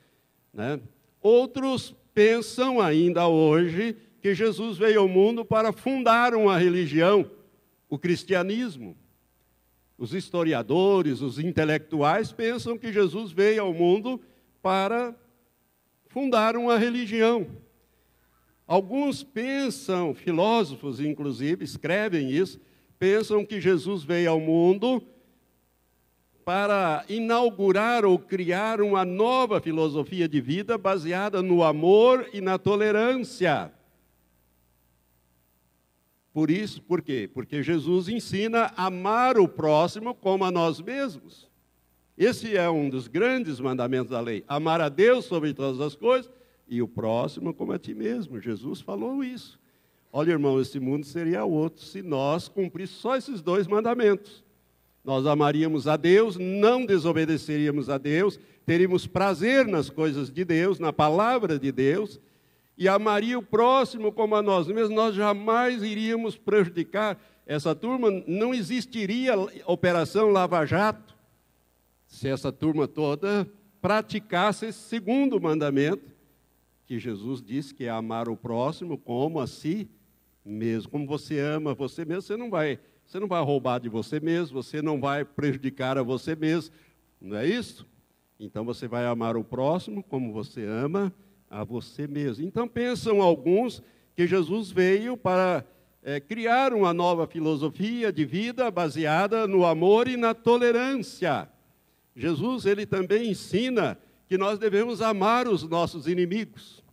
Né? 0.53 0.79
Outros 1.21 1.95
pensam 2.13 2.79
ainda 2.79 3.27
hoje 3.27 3.95
que 4.21 4.35
Jesus 4.35 4.77
veio 4.77 4.99
ao 4.99 5.07
mundo 5.07 5.43
para 5.43 5.71
fundar 5.71 6.35
uma 6.35 6.57
religião, 6.57 7.31
o 7.89 7.97
cristianismo. 7.97 8.95
Os 9.99 10.13
historiadores, 10.13 11.19
os 11.19 11.37
intelectuais 11.37 12.31
pensam 12.31 12.77
que 12.77 12.93
Jesus 12.93 13.33
veio 13.33 13.63
ao 13.63 13.73
mundo 13.73 14.21
para 14.61 15.13
fundar 16.07 16.55
uma 16.55 16.77
religião. 16.77 17.45
Alguns 18.65 19.23
pensam, 19.23 20.13
filósofos 20.13 21.01
inclusive, 21.01 21.65
escrevem 21.65 22.31
isso, 22.31 22.61
pensam 22.97 23.45
que 23.45 23.59
Jesus 23.59 24.01
veio 24.01 24.31
ao 24.31 24.39
mundo 24.39 25.03
para 26.45 27.03
inaugurar 27.09 28.05
ou 28.05 28.17
criar 28.17 28.79
uma 28.79 29.03
nova 29.03 29.59
filosofia 29.59 30.29
de 30.29 30.39
vida 30.39 30.77
baseada 30.77 31.41
no 31.41 31.61
amor 31.61 32.25
e 32.31 32.39
na 32.39 32.57
tolerância. 32.57 33.69
Por 36.33 36.51
isso, 36.51 36.81
por 36.81 37.01
quê? 37.01 37.29
Porque 37.33 37.63
Jesus 37.63 38.07
ensina 38.07 38.71
a 38.75 38.85
amar 38.85 39.37
o 39.37 39.47
próximo 39.47 40.13
como 40.13 40.45
a 40.45 40.51
nós 40.51 40.79
mesmos. 40.79 41.49
Esse 42.17 42.55
é 42.55 42.69
um 42.69 42.89
dos 42.89 43.07
grandes 43.07 43.59
mandamentos 43.59 44.11
da 44.11 44.19
lei: 44.19 44.43
amar 44.47 44.81
a 44.81 44.89
Deus 44.89 45.25
sobre 45.25 45.53
todas 45.53 45.79
as 45.79 45.95
coisas 45.95 46.29
e 46.67 46.81
o 46.81 46.87
próximo 46.87 47.53
como 47.53 47.71
a 47.71 47.79
ti 47.79 47.93
mesmo. 47.93 48.39
Jesus 48.39 48.81
falou 48.81 49.23
isso. 49.23 49.59
Olha, 50.11 50.31
irmão, 50.31 50.59
esse 50.59 50.79
mundo 50.79 51.05
seria 51.05 51.45
outro 51.45 51.83
se 51.83 52.01
nós 52.01 52.47
cumpríssemos 52.47 53.01
só 53.01 53.15
esses 53.15 53.41
dois 53.41 53.67
mandamentos. 53.67 54.43
Nós 55.03 55.25
amaríamos 55.25 55.87
a 55.87 55.95
Deus, 55.95 56.35
não 56.37 56.85
desobedeceríamos 56.85 57.89
a 57.89 57.97
Deus, 57.97 58.39
teríamos 58.65 59.07
prazer 59.07 59.67
nas 59.67 59.89
coisas 59.89 60.29
de 60.29 60.43
Deus, 60.43 60.77
na 60.79 60.91
palavra 60.91 61.57
de 61.57 61.71
Deus, 61.71 62.19
e 62.79 62.87
amaria 62.87 63.37
o 63.37 63.43
próximo 63.43 64.09
como 64.09 64.37
a 64.37 64.41
nós 64.41 64.67
mesmos, 64.67 64.95
nós 64.95 65.13
jamais 65.13 65.83
iríamos 65.83 66.37
prejudicar 66.37 67.21
essa 67.45 67.75
turma, 67.75 68.09
não 68.25 68.53
existiria 68.53 69.33
Operação 69.65 70.29
Lava 70.29 70.65
Jato 70.65 71.13
se 72.07 72.29
essa 72.29 72.53
turma 72.53 72.87
toda 72.87 73.45
praticasse 73.81 74.67
esse 74.67 74.79
segundo 74.79 75.41
mandamento, 75.41 76.15
que 76.85 76.97
Jesus 76.97 77.41
disse 77.41 77.73
que 77.73 77.83
é 77.83 77.89
amar 77.89 78.29
o 78.29 78.37
próximo 78.37 78.97
como 78.97 79.41
a 79.41 79.45
si 79.45 79.89
mesmo. 80.43 80.89
Como 80.89 81.05
você 81.05 81.37
ama 81.37 81.75
você 81.75 82.05
mesmo, 82.05 82.21
você 82.21 82.37
não 82.37 82.49
vai 82.49 82.79
Você 83.05 83.19
não 83.19 83.27
vai 83.27 83.43
roubar 83.43 83.79
de 83.79 83.89
você 83.89 84.21
mesmo, 84.21 84.63
você 84.63 84.81
não 84.81 85.01
vai 85.01 85.25
prejudicar 85.25 85.97
a 85.97 86.03
você 86.03 86.35
mesmo, 86.35 86.73
não 87.19 87.35
é 87.35 87.45
isso? 87.45 87.85
Então 88.39 88.63
você 88.63 88.87
vai 88.87 89.05
amar 89.05 89.35
o 89.35 89.43
próximo 89.43 90.01
como 90.01 90.31
você 90.31 90.63
ama 90.63 91.13
a 91.49 91.63
você 91.63 92.07
mesmo. 92.07 92.45
Então 92.45 92.67
pensam 92.67 93.21
alguns 93.21 93.81
que 94.15 94.27
Jesus 94.27 94.71
veio 94.71 95.17
para 95.17 95.65
é, 96.03 96.19
criar 96.19 96.73
uma 96.73 96.93
nova 96.93 97.25
filosofia 97.25 98.11
de 98.11 98.25
vida 98.25 98.69
baseada 98.69 99.47
no 99.47 99.65
amor 99.65 100.07
e 100.07 100.15
na 100.15 100.33
tolerância. 100.33 101.49
Jesus 102.15 102.65
ele 102.65 102.85
também 102.85 103.31
ensina 103.31 103.97
que 104.27 104.37
nós 104.37 104.59
devemos 104.59 105.01
amar 105.01 105.47
os 105.47 105.63
nossos 105.63 106.07
inimigos. 106.07 106.83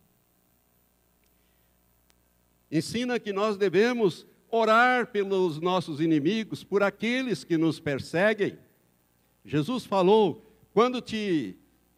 Ensina 2.71 3.19
que 3.19 3.31
nós 3.31 3.57
devemos 3.57 4.25
orar 4.49 5.07
pelos 5.07 5.59
nossos 5.59 5.99
inimigos, 5.99 6.63
por 6.63 6.81
aqueles 6.83 7.43
que 7.43 7.57
nos 7.57 7.79
perseguem. 7.79 8.57
Jesus 9.45 9.85
falou: 9.85 10.45
quando 10.73 11.01
te 11.01 11.57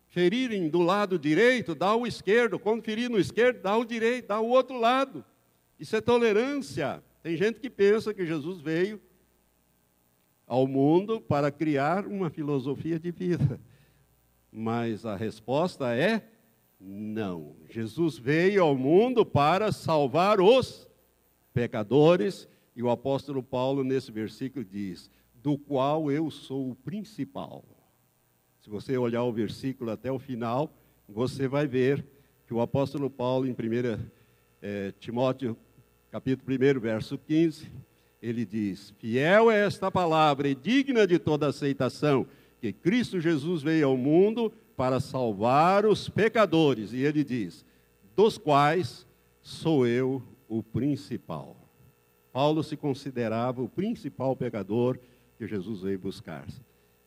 ferirem 0.09 0.69
do 0.69 0.81
lado 0.81 1.17
direito, 1.17 1.73
dá 1.73 1.95
o 1.95 2.05
esquerdo, 2.05 2.59
quando 2.59 2.83
ferir 2.83 3.09
no 3.09 3.19
esquerdo, 3.19 3.61
dá 3.61 3.77
o 3.77 3.85
direito, 3.85 4.27
dá 4.27 4.39
o 4.39 4.49
outro 4.49 4.77
lado. 4.77 5.23
Isso 5.79 5.95
é 5.95 6.01
tolerância. 6.01 7.03
Tem 7.23 7.37
gente 7.37 7.59
que 7.59 7.69
pensa 7.69 8.13
que 8.13 8.25
Jesus 8.25 8.59
veio 8.59 8.99
ao 10.47 10.67
mundo 10.67 11.21
para 11.21 11.51
criar 11.51 12.07
uma 12.07 12.29
filosofia 12.29 12.99
de 12.99 13.11
vida. 13.11 13.59
Mas 14.51 15.05
a 15.05 15.15
resposta 15.15 15.95
é 15.95 16.23
não. 16.79 17.55
Jesus 17.69 18.17
veio 18.17 18.63
ao 18.63 18.75
mundo 18.75 19.23
para 19.23 19.71
salvar 19.71 20.41
os 20.41 20.87
pecadores, 21.53 22.47
e 22.75 22.81
o 22.81 22.89
apóstolo 22.89 23.43
Paulo, 23.43 23.83
nesse 23.83 24.11
versículo, 24.11 24.65
diz: 24.65 25.11
do 25.35 25.57
qual 25.57 26.11
eu 26.11 26.31
sou 26.31 26.71
o 26.71 26.75
principal. 26.75 27.63
Se 28.69 28.71
você 28.71 28.97
olhar 28.99 29.23
o 29.23 29.33
versículo 29.33 29.89
até 29.89 30.11
o 30.11 30.19
final, 30.19 30.71
você 31.07 31.47
vai 31.47 31.65
ver 31.65 32.05
que 32.45 32.53
o 32.53 32.61
apóstolo 32.61 33.09
Paulo, 33.09 33.47
em 33.47 33.51
1 33.51 33.55
é, 34.61 34.93
Timóteo, 34.99 35.57
capítulo 36.11 36.55
1, 36.55 36.79
verso 36.79 37.17
15, 37.17 37.67
ele 38.21 38.45
diz: 38.45 38.93
Fiel 38.99 39.49
é 39.49 39.65
esta 39.65 39.89
palavra 39.89 40.47
e 40.47 40.53
digna 40.53 41.07
de 41.07 41.17
toda 41.17 41.47
aceitação, 41.47 42.27
que 42.61 42.71
Cristo 42.71 43.19
Jesus 43.19 43.63
veio 43.63 43.87
ao 43.87 43.97
mundo 43.97 44.53
para 44.77 44.99
salvar 44.99 45.83
os 45.83 46.07
pecadores. 46.07 46.93
E 46.93 46.99
ele 46.99 47.23
diz: 47.23 47.65
dos 48.15 48.37
quais 48.37 49.07
sou 49.41 49.87
eu 49.87 50.21
o 50.47 50.61
principal. 50.61 51.57
Paulo 52.31 52.61
se 52.63 52.77
considerava 52.77 53.63
o 53.63 53.67
principal 53.67 54.35
pecador 54.35 54.99
que 55.39 55.47
Jesus 55.47 55.81
veio 55.81 55.97
buscar. 55.97 56.45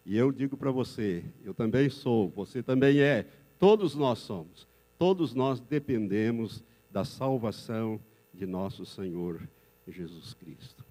E 0.05 0.17
eu 0.17 0.33
digo 0.33 0.57
para 0.57 0.71
você, 0.71 1.25
eu 1.45 1.55
também 1.55 1.89
sou, 1.89 2.29
você 2.29 2.63
também 2.63 3.01
é, 3.01 3.27
todos 3.59 3.95
nós 3.95 4.19
somos, 4.19 4.67
todos 4.99 5.33
nós 5.33 5.61
dependemos 5.61 6.63
da 6.91 7.05
salvação 7.05 8.01
de 8.35 8.47
nosso 8.47 8.85
Senhor 8.85 9.41
Jesus 9.87 10.35
Cristo. 10.35 10.85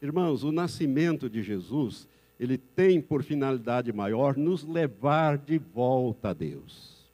Irmãos, 0.00 0.42
o 0.44 0.52
nascimento 0.52 1.28
de 1.28 1.42
Jesus 1.42 2.08
ele 2.38 2.58
tem 2.58 3.00
por 3.00 3.22
finalidade 3.22 3.92
maior 3.92 4.36
nos 4.36 4.64
levar 4.64 5.38
de 5.38 5.58
volta 5.58 6.30
a 6.30 6.32
Deus. 6.32 7.08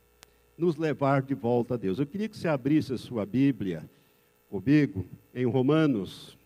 Nos 0.56 0.76
levar 0.76 1.20
de 1.20 1.34
volta 1.34 1.74
a 1.74 1.76
Deus. 1.76 1.98
Eu 1.98 2.06
queria 2.06 2.28
que 2.28 2.36
você 2.36 2.48
abrisse 2.48 2.94
a 2.94 2.98
sua 2.98 3.26
Bíblia 3.26 3.88
comigo 4.48 5.04
em 5.34 5.44
Romanos, 5.44 6.38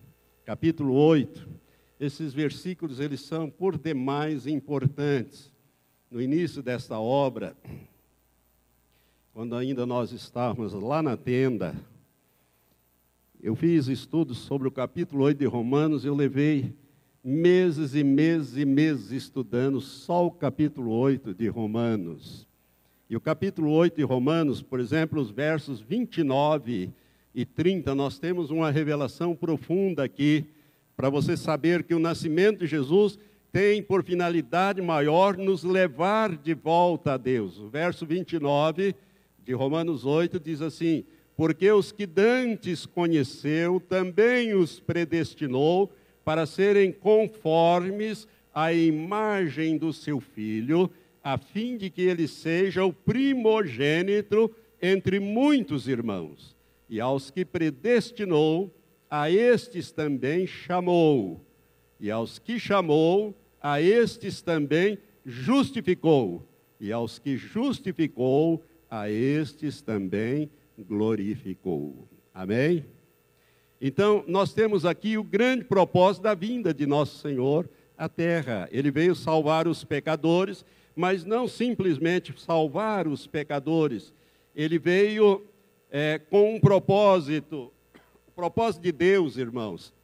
capítulo 0.45 0.95
8. 0.95 1.49
Esses 2.03 2.35
versículos 2.35 2.99
eles 2.99 3.21
são 3.21 3.49
por 3.49 3.79
demais 3.79 4.45
importantes. 4.49 5.53
No 6.11 6.21
início 6.21 6.61
desta 6.61 6.99
obra, 6.99 7.57
quando 9.33 9.55
ainda 9.55 9.87
nós 9.87 10.11
estávamos 10.11 10.73
lá 10.73 11.01
na 11.01 11.17
tenda, 11.17 11.77
eu 13.41 13.55
fiz 13.55 13.87
estudos 13.87 14.38
sobre 14.38 14.67
o 14.67 14.73
capítulo 14.73 15.23
8 15.23 15.38
de 15.38 15.47
Romanos, 15.47 16.05
eu 16.05 16.12
levei 16.12 16.75
meses 17.23 17.95
e 17.95 18.03
meses 18.03 18.57
e 18.57 18.65
meses 18.65 19.12
estudando 19.12 19.81
só 19.81 20.27
o 20.27 20.31
capítulo 20.33 20.91
8 20.91 21.33
de 21.33 21.47
Romanos. 21.47 22.49
E 23.09 23.17
o 23.17 23.21
capítulo 23.21 23.71
8 23.71 23.95
de 23.95 24.03
Romanos, 24.03 24.61
por 24.61 24.81
exemplo, 24.81 25.21
os 25.21 25.31
versos 25.31 25.81
29 25.81 26.91
e 27.33 27.45
30, 27.45 27.95
nós 27.95 28.19
temos 28.19 28.51
uma 28.51 28.73
revelação 28.73 29.37
profunda 29.37 30.03
aqui, 30.03 30.45
para 30.96 31.11
você 31.11 31.37
saber 31.37 31.83
que 31.83 31.94
o 31.94 31.98
nascimento 31.98 32.61
de 32.61 32.66
Jesus 32.66 33.18
tem 33.52 33.83
por 33.83 34.02
finalidade 34.02 34.81
maior 34.81 35.37
nos 35.37 35.62
levar 35.62 36.37
de 36.37 36.55
volta 36.55 37.14
a 37.14 37.16
Deus. 37.16 37.59
O 37.59 37.68
verso 37.68 38.07
29 38.07 38.94
de 39.44 39.52
Romanos 39.52 40.07
8 40.07 40.40
diz 40.40 40.62
assim: 40.62 41.05
Porque 41.37 41.70
os 41.70 41.92
que 41.92 42.07
dantes 42.07 42.87
conheceu, 42.87 43.78
também 43.78 44.55
os 44.55 44.81
predestinou 44.81 45.92
para 46.24 46.46
serem 46.46 46.90
conformes 46.92 48.26
à 48.55 48.72
imagem 48.72 49.76
do 49.76 49.92
seu 49.92 50.20
filho, 50.20 50.90
a 51.22 51.37
fim 51.37 51.76
de 51.76 51.90
que 51.90 52.02
ele 52.02 52.26
seja 52.26 52.85
o 52.85 52.92
primogênito 52.92 54.50
entre 54.81 55.20
muitos 55.20 55.88
irmãos. 55.88 56.57
E 56.88 57.00
aos 57.00 57.31
que 57.31 57.44
predestinou, 57.44 58.72
a 59.14 59.31
estes 59.31 59.92
também 59.92 60.46
chamou. 60.46 61.44
E 62.01 62.11
aos 62.11 62.38
que 62.38 62.59
chamou, 62.59 63.37
a 63.61 63.79
estes 63.79 64.40
também 64.40 64.96
justificou. 65.22 66.48
E 66.81 66.90
aos 66.90 67.18
que 67.18 67.37
justificou, 67.37 68.64
a 68.88 69.11
estes 69.11 69.83
também 69.83 70.51
glorificou. 70.79 72.09
Amém? 72.33 72.87
Então, 73.79 74.25
nós 74.27 74.55
temos 74.55 74.87
aqui 74.87 75.18
o 75.18 75.22
grande 75.22 75.64
propósito 75.64 76.22
da 76.22 76.35
vinda 76.35 76.72
de 76.72 76.87
nosso 76.87 77.18
Senhor 77.18 77.68
à 77.98 78.09
terra. 78.09 78.66
Ele 78.72 78.90
veio 78.90 79.14
salvar 79.14 79.68
os 79.68 79.85
pecadores, 79.85 80.64
mas 80.96 81.22
não 81.22 81.46
simplesmente 81.46 82.33
salvar 82.40 83.07
os 83.07 83.27
pecadores. 83.27 84.14
Ele 84.57 84.79
veio 84.79 85.44
é, 85.90 86.18
com 86.18 86.55
um 86.55 86.59
propósito. 86.59 87.70
O 88.33 88.35
propósito 88.35 88.83
de 88.83 88.92
Deus, 88.92 89.37
irmãos, 89.37 89.95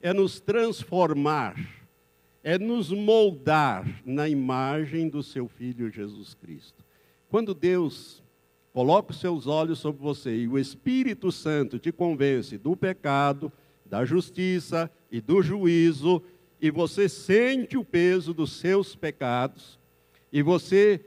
é 0.00 0.12
nos 0.12 0.40
transformar, 0.40 1.54
é 2.42 2.58
nos 2.58 2.90
moldar 2.90 4.02
na 4.06 4.28
imagem 4.28 5.08
do 5.08 5.22
seu 5.22 5.48
Filho 5.48 5.90
Jesus 5.90 6.34
Cristo. 6.34 6.82
Quando 7.28 7.52
Deus 7.52 8.22
Coloque 8.78 9.10
os 9.10 9.18
seus 9.18 9.48
olhos 9.48 9.80
sobre 9.80 10.00
você 10.00 10.36
e 10.36 10.46
o 10.46 10.56
Espírito 10.56 11.32
Santo 11.32 11.80
te 11.80 11.90
convence 11.90 12.56
do 12.56 12.76
pecado, 12.76 13.52
da 13.84 14.04
justiça 14.04 14.88
e 15.10 15.20
do 15.20 15.42
juízo, 15.42 16.22
e 16.60 16.70
você 16.70 17.08
sente 17.08 17.76
o 17.76 17.84
peso 17.84 18.32
dos 18.32 18.52
seus 18.52 18.94
pecados, 18.94 19.80
e 20.32 20.42
você 20.42 21.04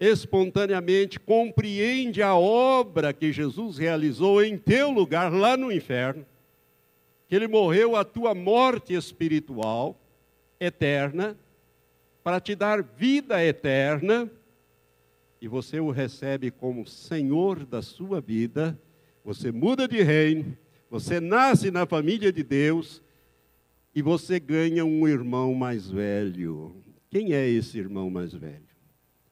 espontaneamente 0.00 1.18
compreende 1.18 2.22
a 2.22 2.34
obra 2.34 3.12
que 3.12 3.32
Jesus 3.32 3.78
realizou 3.78 4.42
em 4.42 4.56
teu 4.56 4.90
lugar 4.90 5.32
lá 5.32 5.56
no 5.56 5.72
inferno, 5.72 6.24
que 7.26 7.34
ele 7.34 7.48
morreu 7.48 7.96
a 7.96 8.04
tua 8.04 8.34
morte 8.34 8.94
espiritual 8.94 9.98
eterna 10.60 11.36
para 12.22 12.40
te 12.40 12.54
dar 12.54 12.82
vida 12.82 13.42
eterna 13.44 14.30
e 15.40 15.46
você 15.46 15.78
o 15.78 15.90
recebe 15.90 16.50
como 16.50 16.86
Senhor 16.86 17.64
da 17.64 17.80
sua 17.80 18.20
vida, 18.20 18.78
você 19.24 19.52
muda 19.52 19.86
de 19.86 20.02
reino, 20.02 20.56
você 20.90 21.20
nasce 21.20 21.70
na 21.70 21.86
família 21.86 22.32
de 22.32 22.42
Deus 22.42 23.02
e 23.94 24.02
você 24.02 24.40
ganha 24.40 24.84
um 24.84 25.06
irmão 25.06 25.54
mais 25.54 25.88
velho. 25.88 26.74
Quem 27.10 27.32
é 27.32 27.48
esse 27.48 27.78
irmão 27.78 28.10
mais 28.10 28.32
velho? 28.32 28.67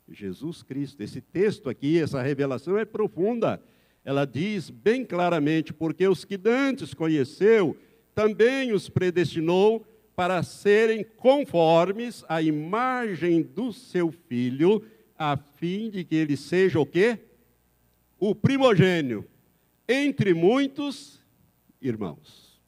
Jesus 0.09 0.63
Cristo. 0.63 1.03
Esse 1.03 1.21
texto 1.21 1.69
aqui, 1.69 1.99
essa 1.99 2.23
revelação 2.23 2.79
é 2.79 2.85
profunda. 2.85 3.63
Ela 4.05 4.25
diz 4.25 4.71
bem 4.71 5.05
claramente: 5.05 5.73
porque 5.73 6.07
os 6.07 6.25
que 6.25 6.37
dantes 6.37 6.95
conheceu, 6.95 7.77
também 8.15 8.73
os 8.73 8.89
predestinou 8.89 9.87
para 10.15 10.43
serem 10.43 11.05
conformes 11.05 12.25
à 12.29 12.41
imagem 12.41 13.43
do 13.43 13.73
seu 13.73 14.11
filho 14.11 14.83
a 15.19 15.37
fim 15.37 15.91
de 15.91 16.05
que 16.05 16.15
ele 16.15 16.37
seja 16.37 16.79
o 16.79 16.87
quê? 16.87 17.19
O 18.19 18.35
primogênio 18.35 19.25
entre 19.89 20.35
muitos 20.35 21.23
irmãos. 21.81 22.61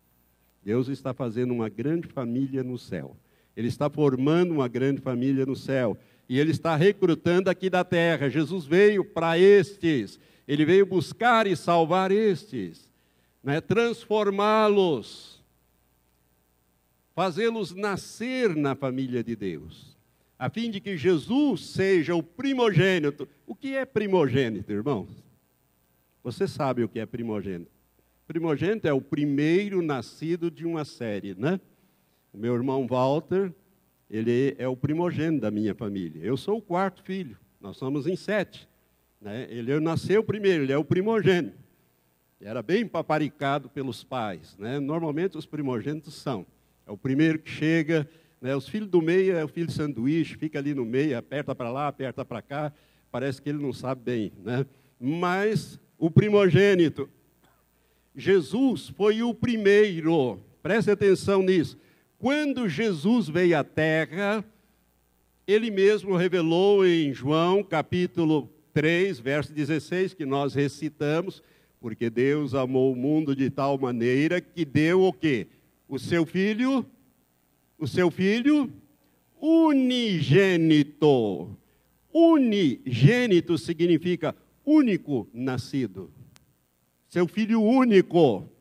Deus 0.63 0.89
está 0.89 1.15
fazendo 1.15 1.53
uma 1.53 1.69
grande 1.69 2.09
família 2.09 2.63
no 2.63 2.79
céu. 2.79 3.17
Ele 3.57 3.69
está 3.69 3.89
formando 3.89 4.53
uma 4.53 4.69
grande 4.69 5.01
família 5.01 5.45
no 5.47 5.57
céu. 5.57 5.97
E 6.29 6.39
ele 6.39 6.51
está 6.51 6.77
recrutando 6.77 7.49
aqui 7.49 7.71
da 7.71 7.85
terra. 7.85 8.29
Jesus 8.29 8.67
veio 8.67 9.05
para 9.05 9.39
estes. 9.39 10.21
Ele 10.47 10.65
veio 10.65 10.85
buscar 10.85 11.47
e 11.47 11.57
salvar 11.57 12.11
estes, 12.11 12.89
né? 13.43 13.61
transformá-los 13.61 15.39
fazê-los 17.19 17.75
nascer 17.75 18.55
na 18.55 18.77
família 18.77 19.25
de 19.25 19.35
Deus, 19.35 19.97
a 20.39 20.49
fim 20.49 20.71
de 20.71 20.79
que 20.79 20.97
Jesus 20.97 21.71
seja 21.71 22.15
o 22.15 22.23
primogênito. 22.23 23.29
O 23.45 23.57
que 23.57 23.75
é 23.75 23.85
primogênito, 23.85 24.71
irmãos? 24.71 25.09
Você 26.23 26.47
sabe 26.47 26.85
o 26.85 26.89
que 26.89 27.01
é 27.01 27.05
primogênito? 27.05 27.73
Primogênito 28.25 28.87
é 28.87 28.93
o 28.93 29.01
primeiro 29.01 29.83
nascido 29.83 30.49
de 30.49 30.65
uma 30.65 30.85
série, 30.85 31.35
né? 31.35 31.61
O 32.33 32.39
meu 32.39 32.55
irmão 32.55 32.87
Walter, 32.87 33.53
ele 34.11 34.55
é 34.59 34.67
o 34.67 34.77
primogênito 34.77 35.43
da 35.43 35.51
minha 35.51 35.75
família. 35.75 36.21
Eu 36.23 36.37
sou 36.37 36.59
o 36.59 36.63
quarto 36.63 37.03
filho, 37.03 37.37
nós 37.61 37.77
somos 37.77 38.07
em 38.07 38.17
sete. 38.17 38.69
Né? 39.21 39.47
Ele 39.51 39.79
nasceu 39.81 40.23
primeiro, 40.23 40.65
ele 40.65 40.73
é 40.73 40.79
o 40.79 40.85
primogênito. 40.85 41.59
Era 42.41 42.63
bem 42.63 42.87
paparicado 42.87 43.69
pelos 43.69 44.05
pais. 44.05 44.57
Né? 44.59 44.79
Normalmente 44.79 45.37
os 45.37 45.45
primogênitos 45.45 46.15
são. 46.15 46.47
É 46.87 46.93
o 46.93 46.97
primeiro 46.97 47.39
que 47.39 47.51
chega, 47.51 48.09
né? 48.41 48.55
os 48.55 48.69
filhos 48.69 48.89
do 48.89 49.03
meio 49.03 49.37
é 49.37 49.45
o 49.45 49.49
filho 49.49 49.67
de 49.67 49.73
sanduíche, 49.73 50.37
fica 50.37 50.59
ali 50.59 50.73
no 50.73 50.85
meio, 50.85 51.19
aperta 51.19 51.55
para 51.55 51.71
lá, 51.71 51.89
aperta 51.89 52.25
para 52.25 52.41
cá, 52.41 52.73
parece 53.11 53.43
que 53.43 53.49
ele 53.49 53.61
não 53.61 53.73
sabe 53.73 54.03
bem. 54.03 54.33
Né? 54.43 54.65
Mas 54.99 55.79
o 55.99 56.11
primogênito, 56.11 57.11
Jesus 58.15 58.89
foi 58.89 59.23
o 59.23 59.35
primeiro, 59.35 60.41
preste 60.63 60.91
atenção 60.91 61.43
nisso. 61.43 61.77
Quando 62.19 62.69
Jesus 62.69 63.29
veio 63.29 63.57
à 63.57 63.63
terra, 63.63 64.45
ele 65.47 65.71
mesmo 65.71 66.17
revelou 66.17 66.85
em 66.85 67.15
João 67.15 67.63
capítulo 67.63 68.51
3, 68.75 69.21
verso 69.21 69.53
16, 69.53 70.15
que 70.15 70.27
nós 70.27 70.53
recitamos, 70.53 71.41
porque 71.81 72.11
Deus 72.11 72.57
amou 72.57 72.93
o 72.93 72.97
mundo 72.97 73.37
de 73.37 73.49
tal 73.49 73.79
maneira 73.79 74.41
que 74.41 74.65
deu 74.65 75.05
o 75.05 75.13
quê? 75.13 75.47
O 75.89 75.97
seu 75.97 76.27
filho, 76.27 76.85
o 77.79 77.87
seu 77.87 78.11
filho 78.11 78.69
unigênito. 79.41 80.37
Unigênito 82.13 83.57
significa 83.57 84.35
único 84.67 85.29
nascido. 85.33 86.11
Seu 87.09 87.29
filho 87.29 87.63
único. 87.63 88.58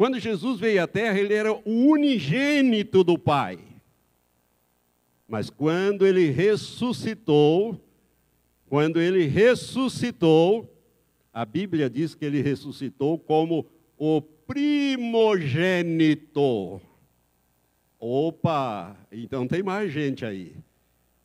Quando 0.00 0.18
Jesus 0.18 0.58
veio 0.58 0.82
à 0.82 0.86
terra, 0.86 1.20
ele 1.20 1.34
era 1.34 1.52
o 1.52 1.60
unigênito 1.66 3.04
do 3.04 3.18
Pai. 3.18 3.58
Mas 5.28 5.50
quando 5.50 6.06
ele 6.06 6.30
ressuscitou, 6.30 7.78
quando 8.66 8.98
ele 8.98 9.26
ressuscitou, 9.26 10.74
a 11.30 11.44
Bíblia 11.44 11.90
diz 11.90 12.14
que 12.14 12.24
ele 12.24 12.40
ressuscitou 12.40 13.18
como 13.18 13.66
o 13.98 14.22
primogênito. 14.22 15.60
Opa, 17.98 18.96
então 19.12 19.46
tem 19.46 19.62
mais 19.62 19.92
gente 19.92 20.24
aí. 20.24 20.56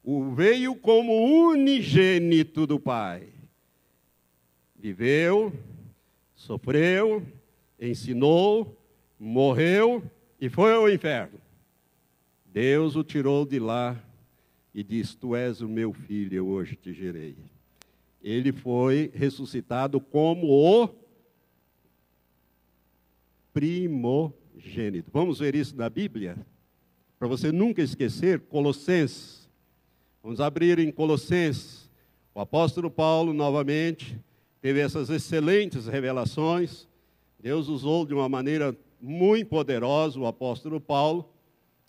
O 0.03 0.31
veio 0.31 0.75
como 0.75 1.47
unigênito 1.47 2.67
do 2.67 2.77
Pai. 2.77 3.29
Viveu, 4.75 5.53
sofreu, 6.35 7.25
ensinou, 7.85 8.77
morreu 9.19 10.03
e 10.39 10.49
foi 10.49 10.73
ao 10.73 10.89
inferno. 10.89 11.39
Deus 12.45 12.95
o 12.95 13.03
tirou 13.03 13.45
de 13.45 13.59
lá 13.59 14.01
e 14.73 14.83
disse: 14.83 15.17
Tu 15.17 15.35
és 15.35 15.61
o 15.61 15.67
meu 15.67 15.93
filho, 15.93 16.35
eu 16.35 16.47
hoje 16.47 16.75
te 16.75 16.93
gerei 16.93 17.35
ele 18.25 18.51
foi 18.51 19.11
ressuscitado 19.13 20.01
como 20.01 20.47
o 20.47 20.89
primogênito. 23.53 25.11
Vamos 25.13 25.37
ver 25.37 25.53
isso 25.53 25.75
na 25.75 25.87
Bíblia? 25.87 26.35
Para 27.19 27.27
você 27.27 27.51
nunca 27.51 27.83
esquecer, 27.83 28.39
Colossenses. 28.39 29.47
Vamos 30.23 30.41
abrir 30.41 30.79
em 30.79 30.91
Colossenses. 30.91 31.87
O 32.33 32.39
apóstolo 32.39 32.89
Paulo, 32.89 33.31
novamente, 33.31 34.19
teve 34.59 34.79
essas 34.79 35.11
excelentes 35.11 35.85
revelações. 35.85 36.87
Deus 37.45 37.67
usou 37.67 38.07
de 38.07 38.13
uma 38.15 38.27
maneira 38.27 38.75
muito 38.99 39.49
poderosa 39.49 40.19
o 40.19 40.25
apóstolo 40.25 40.81
Paulo. 40.81 41.29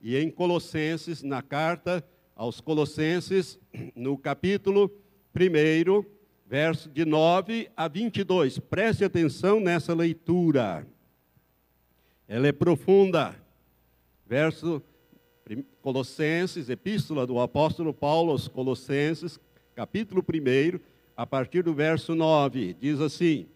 E 0.02 0.14
em 0.14 0.30
Colossenses, 0.30 1.22
na 1.22 1.40
carta 1.40 2.07
aos 2.34 2.61
Colossenses, 2.61 3.59
no 3.96 4.18
capítulo 4.18 4.90
1, 5.34 6.04
verso 6.46 6.90
de 6.90 7.07
9 7.07 7.70
a 7.74 7.88
22. 7.88 8.59
Preste 8.59 9.02
atenção 9.02 9.59
nessa 9.59 9.94
leitura. 9.94 10.86
Ela 12.28 12.48
é 12.48 12.52
profunda. 12.52 13.34
Verso 14.26 14.82
Colossenses, 15.80 16.68
epístola 16.68 17.26
do 17.26 17.40
apóstolo 17.40 17.94
Paulo 17.94 18.32
aos 18.32 18.46
Colossenses, 18.46 19.40
capítulo 19.74 20.22
1, 20.22 20.78
a 21.16 21.26
partir 21.26 21.62
do 21.62 21.72
verso 21.72 22.14
9, 22.14 22.74
diz 22.78 23.00
assim: 23.00 23.48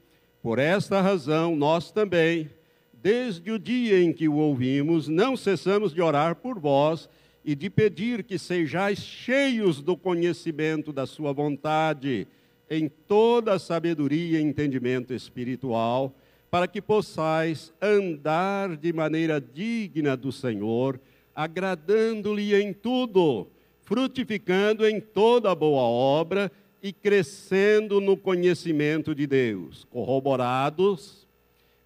Por 0.43 0.59
esta 0.59 1.03
razão 1.03 1.55
nós 1.55 1.91
também, 1.91 2.49
desde 2.95 3.51
o 3.51 3.59
dia 3.59 4.03
em 4.03 4.11
que 4.11 4.27
o 4.27 4.37
ouvimos, 4.37 5.07
não 5.07 5.37
cessamos 5.37 5.93
de 5.93 6.01
orar 6.01 6.37
por 6.37 6.59
vós 6.59 7.11
e 7.45 7.55
de 7.55 7.69
pedir 7.69 8.25
que 8.25 8.39
sejais 8.39 8.99
cheios 9.01 9.83
do 9.83 9.97
conhecimento 9.97 10.95
da 10.95 11.05
sua 11.07 11.33
vontade 11.33 12.27
em 12.71 12.89
toda 12.89 13.59
sabedoria 13.59 14.39
e 14.39 14.43
entendimento 14.43 15.13
espiritual, 15.13 16.15
para 16.51 16.67
que 16.67 16.81
possais 16.81 17.73
andar 17.81 18.77
de 18.77 18.93
maneira 18.93 19.41
digna 19.41 20.17
do 20.17 20.33
Senhor, 20.33 20.99
agradando-lhe 21.35 22.55
em 22.55 22.73
tudo, 22.73 23.47
frutificando 23.83 24.87
em 24.87 25.01
toda 25.01 25.55
boa 25.55 25.83
obra 25.83 26.51
e 26.83 26.93
crescendo 26.93 28.01
no 28.01 28.17
conhecimento 28.17 29.15
de 29.15 29.27
Deus, 29.27 29.85
corroborados 29.91 31.21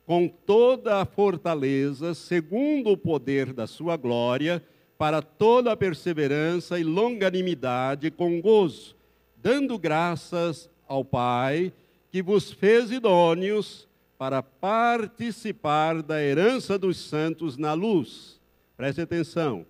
com 0.06 0.28
toda 0.28 1.00
a 1.00 1.06
fortaleza, 1.06 2.14
segundo 2.14 2.90
o 2.90 2.96
poder 2.96 3.52
da 3.52 3.66
sua 3.66 3.96
glória, 3.96 4.62
para 4.98 5.22
toda 5.22 5.72
a 5.72 5.76
perseverança 5.76 6.78
e 6.78 6.84
longanimidade 6.84 8.10
com 8.10 8.40
gozo, 8.40 8.94
dando 9.36 9.78
graças 9.78 10.68
ao 10.86 11.04
Pai, 11.04 11.72
que 12.12 12.22
vos 12.22 12.52
fez 12.52 12.90
idôneos 12.90 13.88
para 14.16 14.42
participar 14.42 16.02
da 16.02 16.22
herança 16.22 16.78
dos 16.78 16.98
santos 16.98 17.56
na 17.56 17.72
luz. 17.72 18.40
Preste 18.76 19.00
atenção. 19.00 19.66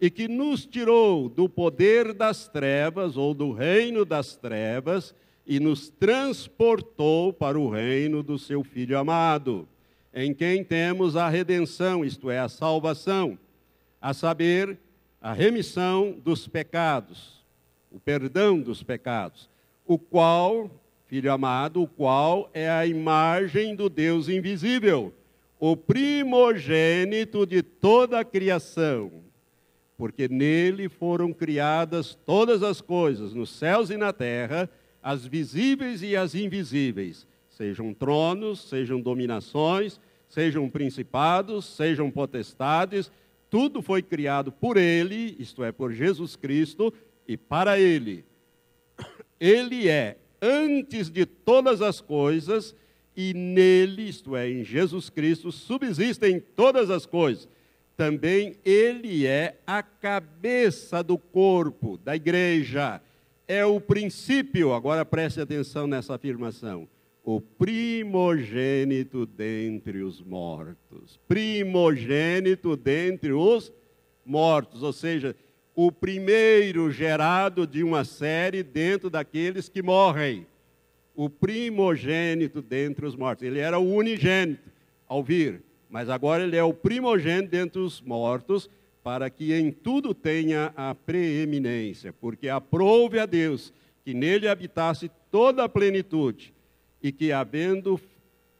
E 0.00 0.10
que 0.10 0.28
nos 0.28 0.64
tirou 0.64 1.28
do 1.28 1.48
poder 1.48 2.12
das 2.12 2.48
trevas, 2.48 3.16
ou 3.16 3.34
do 3.34 3.52
reino 3.52 4.04
das 4.04 4.36
trevas, 4.36 5.14
e 5.46 5.58
nos 5.58 5.88
transportou 5.88 7.32
para 7.32 7.58
o 7.58 7.70
reino 7.70 8.22
do 8.22 8.38
seu 8.38 8.62
Filho 8.62 8.98
amado, 8.98 9.66
em 10.14 10.32
quem 10.34 10.62
temos 10.62 11.16
a 11.16 11.28
redenção, 11.28 12.04
isto 12.04 12.30
é, 12.30 12.38
a 12.38 12.48
salvação, 12.48 13.38
a 14.00 14.12
saber, 14.14 14.78
a 15.20 15.32
remissão 15.32 16.16
dos 16.24 16.46
pecados, 16.46 17.44
o 17.90 17.98
perdão 17.98 18.60
dos 18.60 18.82
pecados 18.82 19.48
o 19.88 19.98
qual, 19.98 20.70
filho 21.06 21.32
amado, 21.32 21.82
o 21.82 21.88
qual 21.88 22.50
é 22.52 22.68
a 22.68 22.86
imagem 22.86 23.74
do 23.74 23.88
Deus 23.88 24.28
invisível, 24.28 25.14
o 25.58 25.74
primogênito 25.74 27.46
de 27.46 27.62
toda 27.62 28.20
a 28.20 28.24
criação, 28.24 29.10
porque 29.98 30.28
nele 30.28 30.88
foram 30.88 31.32
criadas 31.32 32.16
todas 32.24 32.62
as 32.62 32.80
coisas, 32.80 33.34
nos 33.34 33.50
céus 33.50 33.90
e 33.90 33.96
na 33.96 34.12
terra, 34.12 34.70
as 35.02 35.26
visíveis 35.26 36.02
e 36.02 36.14
as 36.14 36.36
invisíveis, 36.36 37.26
sejam 37.48 37.92
tronos, 37.92 38.68
sejam 38.68 39.00
dominações, 39.00 40.00
sejam 40.28 40.70
principados, 40.70 41.64
sejam 41.64 42.12
potestades, 42.12 43.10
tudo 43.50 43.82
foi 43.82 44.00
criado 44.00 44.52
por 44.52 44.76
ele, 44.76 45.34
isto 45.36 45.64
é, 45.64 45.72
por 45.72 45.92
Jesus 45.92 46.36
Cristo, 46.36 46.94
e 47.26 47.36
para 47.36 47.78
ele. 47.80 48.24
Ele 49.40 49.88
é 49.88 50.16
antes 50.40 51.10
de 51.10 51.26
todas 51.26 51.82
as 51.82 52.00
coisas 52.00 52.74
e 53.16 53.34
nele, 53.34 54.08
isto 54.08 54.36
é, 54.36 54.48
em 54.48 54.62
Jesus 54.62 55.10
Cristo, 55.10 55.50
subsistem 55.50 56.40
todas 56.54 56.88
as 56.88 57.04
coisas. 57.04 57.48
Também 57.98 58.54
ele 58.64 59.26
é 59.26 59.58
a 59.66 59.82
cabeça 59.82 61.02
do 61.02 61.18
corpo, 61.18 61.98
da 61.98 62.14
igreja. 62.14 63.02
É 63.48 63.64
o 63.64 63.80
princípio, 63.80 64.72
agora 64.72 65.04
preste 65.04 65.40
atenção 65.40 65.88
nessa 65.88 66.14
afirmação. 66.14 66.88
O 67.24 67.40
primogênito 67.40 69.26
dentre 69.26 70.04
os 70.04 70.22
mortos. 70.22 71.18
Primogênito 71.26 72.76
dentre 72.76 73.32
os 73.32 73.72
mortos, 74.24 74.84
ou 74.84 74.92
seja, 74.92 75.34
o 75.74 75.90
primeiro 75.90 76.92
gerado 76.92 77.66
de 77.66 77.82
uma 77.82 78.04
série 78.04 78.62
dentro 78.62 79.10
daqueles 79.10 79.68
que 79.68 79.82
morrem. 79.82 80.46
O 81.16 81.28
primogênito 81.28 82.62
dentre 82.62 83.04
os 83.04 83.16
mortos. 83.16 83.42
Ele 83.42 83.58
era 83.58 83.76
o 83.76 83.92
unigênito 83.92 84.70
ao 85.08 85.20
vir. 85.20 85.64
Mas 85.88 86.08
agora 86.08 86.42
ele 86.42 86.56
é 86.56 86.62
o 86.62 86.74
primogênito 86.74 87.50
dentre 87.50 87.80
os 87.80 88.00
mortos, 88.00 88.68
para 89.02 89.30
que 89.30 89.54
em 89.54 89.70
tudo 89.70 90.12
tenha 90.12 90.72
a 90.76 90.94
preeminência, 90.94 92.12
porque 92.12 92.48
aprouve 92.48 93.18
a 93.18 93.26
Deus 93.26 93.72
que 94.04 94.12
nele 94.12 94.48
habitasse 94.48 95.10
toda 95.30 95.64
a 95.64 95.68
plenitude, 95.68 96.54
e 97.02 97.12
que, 97.12 97.32
havendo, 97.32 98.00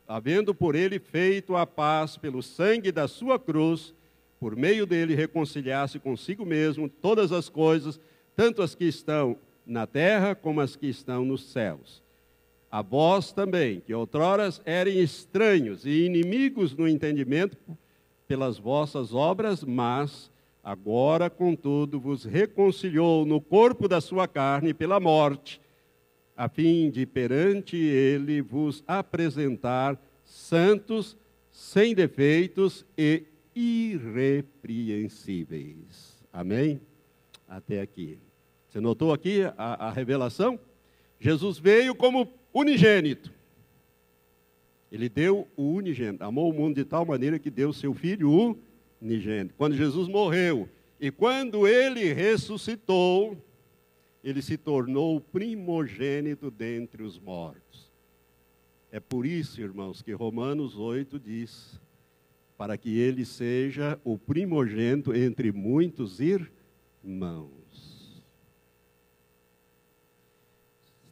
havendo 0.06 0.54
por 0.54 0.74
ele 0.74 0.98
feito 0.98 1.56
a 1.56 1.66
paz 1.66 2.16
pelo 2.16 2.42
sangue 2.42 2.92
da 2.92 3.08
sua 3.08 3.38
cruz, 3.38 3.94
por 4.38 4.54
meio 4.54 4.86
dele 4.86 5.14
reconciliasse 5.14 5.98
consigo 5.98 6.46
mesmo 6.46 6.88
todas 6.88 7.32
as 7.32 7.48
coisas, 7.48 8.00
tanto 8.36 8.62
as 8.62 8.74
que 8.74 8.84
estão 8.84 9.36
na 9.66 9.86
terra 9.86 10.34
como 10.34 10.60
as 10.60 10.76
que 10.76 10.86
estão 10.86 11.24
nos 11.24 11.50
céus. 11.50 12.02
A 12.70 12.82
vós 12.82 13.32
também, 13.32 13.80
que 13.80 13.94
outroras 13.94 14.60
eram 14.64 14.92
estranhos 14.92 15.86
e 15.86 16.04
inimigos 16.04 16.76
no 16.76 16.86
entendimento 16.86 17.56
pelas 18.26 18.58
vossas 18.58 19.14
obras, 19.14 19.64
mas 19.64 20.30
agora, 20.62 21.30
contudo, 21.30 21.98
vos 21.98 22.24
reconciliou 22.24 23.24
no 23.24 23.40
corpo 23.40 23.88
da 23.88 24.02
sua 24.02 24.28
carne 24.28 24.74
pela 24.74 25.00
morte, 25.00 25.58
a 26.36 26.46
fim 26.46 26.90
de 26.90 27.06
perante 27.06 27.74
ele 27.76 28.42
vos 28.42 28.84
apresentar 28.86 29.98
santos, 30.22 31.16
sem 31.50 31.94
defeitos 31.94 32.84
e 32.96 33.24
irrepreensíveis. 33.54 36.22
Amém? 36.30 36.82
Até 37.48 37.80
aqui. 37.80 38.18
Você 38.68 38.78
notou 38.78 39.10
aqui 39.12 39.42
a, 39.56 39.88
a 39.88 39.90
revelação? 39.90 40.60
Jesus 41.18 41.58
veio 41.58 41.94
como 41.94 42.28
unigênito. 42.52 43.32
Ele 44.90 45.08
deu 45.08 45.46
o 45.56 45.74
unigênito, 45.74 46.24
amou 46.24 46.50
o 46.50 46.54
mundo 46.54 46.76
de 46.76 46.84
tal 46.84 47.04
maneira 47.04 47.38
que 47.38 47.50
deu 47.50 47.72
seu 47.72 47.92
filho 47.92 48.58
unigênito. 49.00 49.54
Quando 49.56 49.76
Jesus 49.76 50.08
morreu 50.08 50.68
e 50.98 51.10
quando 51.10 51.68
ele 51.68 52.12
ressuscitou, 52.12 53.36
ele 54.24 54.42
se 54.42 54.56
tornou 54.56 55.16
o 55.16 55.20
primogênito 55.20 56.50
dentre 56.50 57.02
os 57.02 57.18
mortos. 57.18 57.90
É 58.90 58.98
por 58.98 59.26
isso, 59.26 59.60
irmãos, 59.60 60.00
que 60.00 60.12
Romanos 60.12 60.76
8 60.76 61.20
diz: 61.20 61.78
para 62.58 62.76
que 62.76 62.98
ele 62.98 63.24
seja 63.24 64.00
o 64.02 64.18
primogênito 64.18 65.14
entre 65.14 65.52
muitos 65.52 66.18
irmãos. 66.20 67.52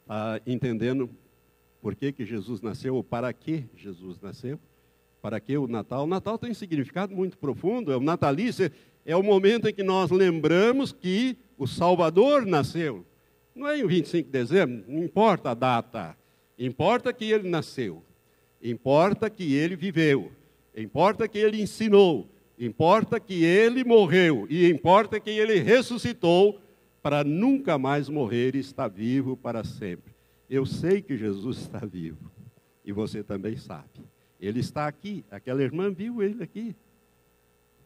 Está 0.01 0.41
entendendo 0.45 1.09
por 1.87 1.95
que, 1.95 2.11
que 2.11 2.24
Jesus 2.26 2.61
nasceu 2.61 2.97
ou 2.97 3.05
para 3.05 3.32
que 3.32 3.64
Jesus 3.76 4.20
nasceu? 4.20 4.59
Para 5.22 5.39
que 5.39 5.57
o 5.57 5.68
Natal? 5.68 6.03
O 6.03 6.07
Natal 6.09 6.37
tem 6.37 6.51
um 6.51 6.55
significado 6.55 7.14
muito 7.14 7.39
profundo, 7.39 7.93
é 7.93 7.97
o 7.97 8.01
natalício, 8.01 8.72
é 9.05 9.14
o 9.14 9.22
momento 9.22 9.68
em 9.68 9.72
que 9.72 9.84
nós 9.84 10.11
lembramos 10.11 10.91
que 10.91 11.37
o 11.57 11.64
Salvador 11.64 12.45
nasceu. 12.45 13.07
Não 13.55 13.68
é 13.68 13.78
em 13.78 13.87
25 13.87 14.26
de 14.26 14.32
dezembro, 14.32 14.84
não 14.89 15.05
importa 15.05 15.53
a 15.53 15.55
data, 15.55 16.18
importa 16.59 17.12
que 17.12 17.30
ele 17.30 17.49
nasceu, 17.49 18.03
importa 18.61 19.30
que 19.30 19.55
ele 19.55 19.76
viveu, 19.76 20.32
Importa 20.76 21.28
que 21.28 21.39
ele 21.39 21.62
ensinou, 21.62 22.28
importa 22.59 23.20
que 23.20 23.45
ele 23.45 23.84
morreu 23.84 24.45
e 24.51 24.68
importa 24.68 25.20
que 25.20 25.30
ele 25.30 25.61
ressuscitou 25.61 26.61
para 27.01 27.22
nunca 27.22 27.78
mais 27.78 28.09
morrer 28.09 28.57
e 28.57 28.59
estar 28.59 28.89
vivo 28.89 29.37
para 29.37 29.62
sempre. 29.62 30.16
Eu 30.49 30.65
sei 30.65 31.03
que 31.03 31.17
Jesus 31.17 31.59
está 31.59 31.79
vivo 31.79 32.31
e 32.85 32.93
você 32.93 33.23
também 33.23 33.57
sabe. 33.57 34.07
Ele 34.41 34.61
está 34.61 34.87
aqui, 34.87 35.25
aquela 35.31 35.63
irmã 35.63 35.91
viu 35.91 36.23
ele 36.23 36.43
aqui, 36.43 36.77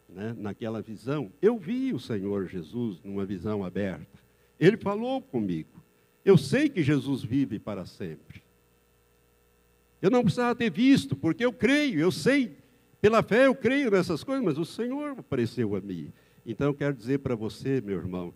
né, 0.07 0.35
naquela 0.37 0.81
visão. 0.81 1.31
Eu 1.41 1.57
vi 1.57 1.93
o 1.93 1.99
Senhor 1.99 2.47
Jesus 2.47 3.01
numa 3.03 3.25
visão 3.25 3.63
aberta. 3.63 4.19
Ele 4.59 4.77
falou 4.77 5.21
comigo. 5.21 5.81
Eu 6.23 6.37
sei 6.37 6.69
que 6.69 6.83
Jesus 6.83 7.23
vive 7.23 7.57
para 7.57 7.85
sempre. 7.85 8.43
Eu 10.01 10.11
não 10.11 10.23
precisava 10.23 10.55
ter 10.55 10.69
visto, 10.69 11.15
porque 11.15 11.45
eu 11.45 11.53
creio, 11.53 11.99
eu 11.99 12.11
sei 12.11 12.57
pela 13.01 13.23
fé 13.23 13.47
eu 13.47 13.55
creio 13.55 13.89
nessas 13.89 14.23
coisas, 14.23 14.45
mas 14.45 14.59
o 14.59 14.65
Senhor 14.65 15.17
apareceu 15.17 15.75
a 15.75 15.81
mim. 15.81 16.13
Então 16.45 16.67
eu 16.67 16.73
quero 16.73 16.95
dizer 16.95 17.17
para 17.19 17.33
você, 17.33 17.81
meu 17.81 17.97
irmão, 17.97 18.31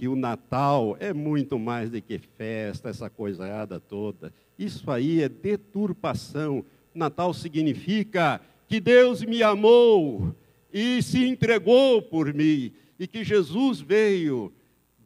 que 0.00 0.08
o 0.08 0.16
Natal 0.16 0.96
é 0.98 1.12
muito 1.12 1.58
mais 1.58 1.90
do 1.90 2.00
que 2.00 2.16
festa, 2.16 2.88
essa 2.88 3.10
coisada 3.10 3.78
toda. 3.78 4.32
Isso 4.58 4.90
aí 4.90 5.22
é 5.22 5.28
deturpação. 5.28 6.64
Natal 6.94 7.34
significa 7.34 8.40
que 8.66 8.80
Deus 8.80 9.22
me 9.22 9.42
amou 9.42 10.34
e 10.72 11.02
se 11.02 11.28
entregou 11.28 12.00
por 12.00 12.32
mim, 12.32 12.72
e 12.98 13.06
que 13.06 13.22
Jesus 13.22 13.82
veio 13.82 14.50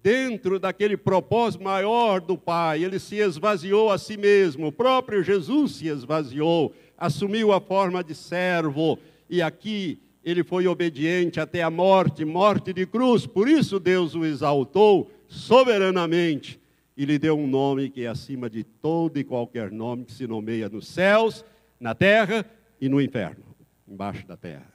dentro 0.00 0.60
daquele 0.60 0.96
propósito 0.96 1.64
maior 1.64 2.20
do 2.20 2.38
Pai, 2.38 2.84
ele 2.84 3.00
se 3.00 3.16
esvaziou 3.16 3.90
a 3.90 3.98
si 3.98 4.16
mesmo, 4.16 4.68
o 4.68 4.72
próprio 4.72 5.24
Jesus 5.24 5.72
se 5.72 5.88
esvaziou 5.88 6.72
assumiu 6.96 7.52
a 7.52 7.60
forma 7.60 8.04
de 8.04 8.14
servo 8.14 8.96
e 9.28 9.42
aqui 9.42 9.98
ele 10.24 10.42
foi 10.42 10.66
obediente 10.66 11.38
até 11.38 11.62
a 11.62 11.70
morte, 11.70 12.24
morte 12.24 12.72
de 12.72 12.86
cruz. 12.86 13.26
Por 13.26 13.46
isso 13.46 13.78
Deus 13.78 14.14
o 14.14 14.24
exaltou 14.24 15.10
soberanamente 15.28 16.58
e 16.96 17.04
lhe 17.04 17.18
deu 17.18 17.38
um 17.38 17.46
nome 17.46 17.90
que 17.90 18.04
é 18.04 18.06
acima 18.06 18.48
de 18.48 18.64
todo 18.64 19.18
e 19.18 19.24
qualquer 19.24 19.70
nome 19.70 20.06
que 20.06 20.12
se 20.12 20.26
nomeia 20.26 20.68
nos 20.68 20.88
céus, 20.88 21.44
na 21.78 21.94
terra 21.94 22.46
e 22.80 22.88
no 22.88 23.00
inferno, 23.00 23.44
embaixo 23.86 24.26
da 24.26 24.36
terra. 24.36 24.72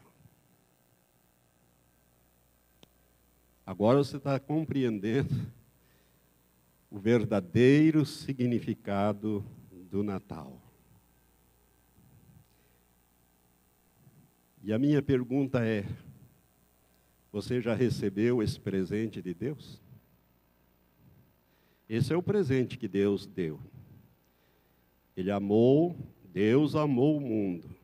Agora 3.66 3.97
você 4.00 4.18
está 4.18 4.39
compreendendo 4.39 5.34
o 6.91 7.00
verdadeiro 7.00 8.06
significado 8.06 9.43
do 9.72 10.04
Natal. 10.04 10.59
E 14.62 14.74
a 14.74 14.80
minha 14.80 15.01
pergunta 15.01 15.66
é: 15.66 15.86
você 17.32 17.62
já 17.62 17.74
recebeu 17.74 18.41
esse 18.41 18.60
presente 18.60 19.22
de 19.22 19.34
Deus? 19.34 19.82
Esse 21.88 22.14
é 22.14 22.18
o 22.18 22.24
presente 22.24 22.78
que 22.78 22.88
Deus 22.88 23.26
deu. 23.26 23.60
Ele 25.18 25.32
amou, 25.32 25.95
Deus 26.32 26.76
amou 26.76 27.18
o 27.18 27.22
mundo 27.22 27.80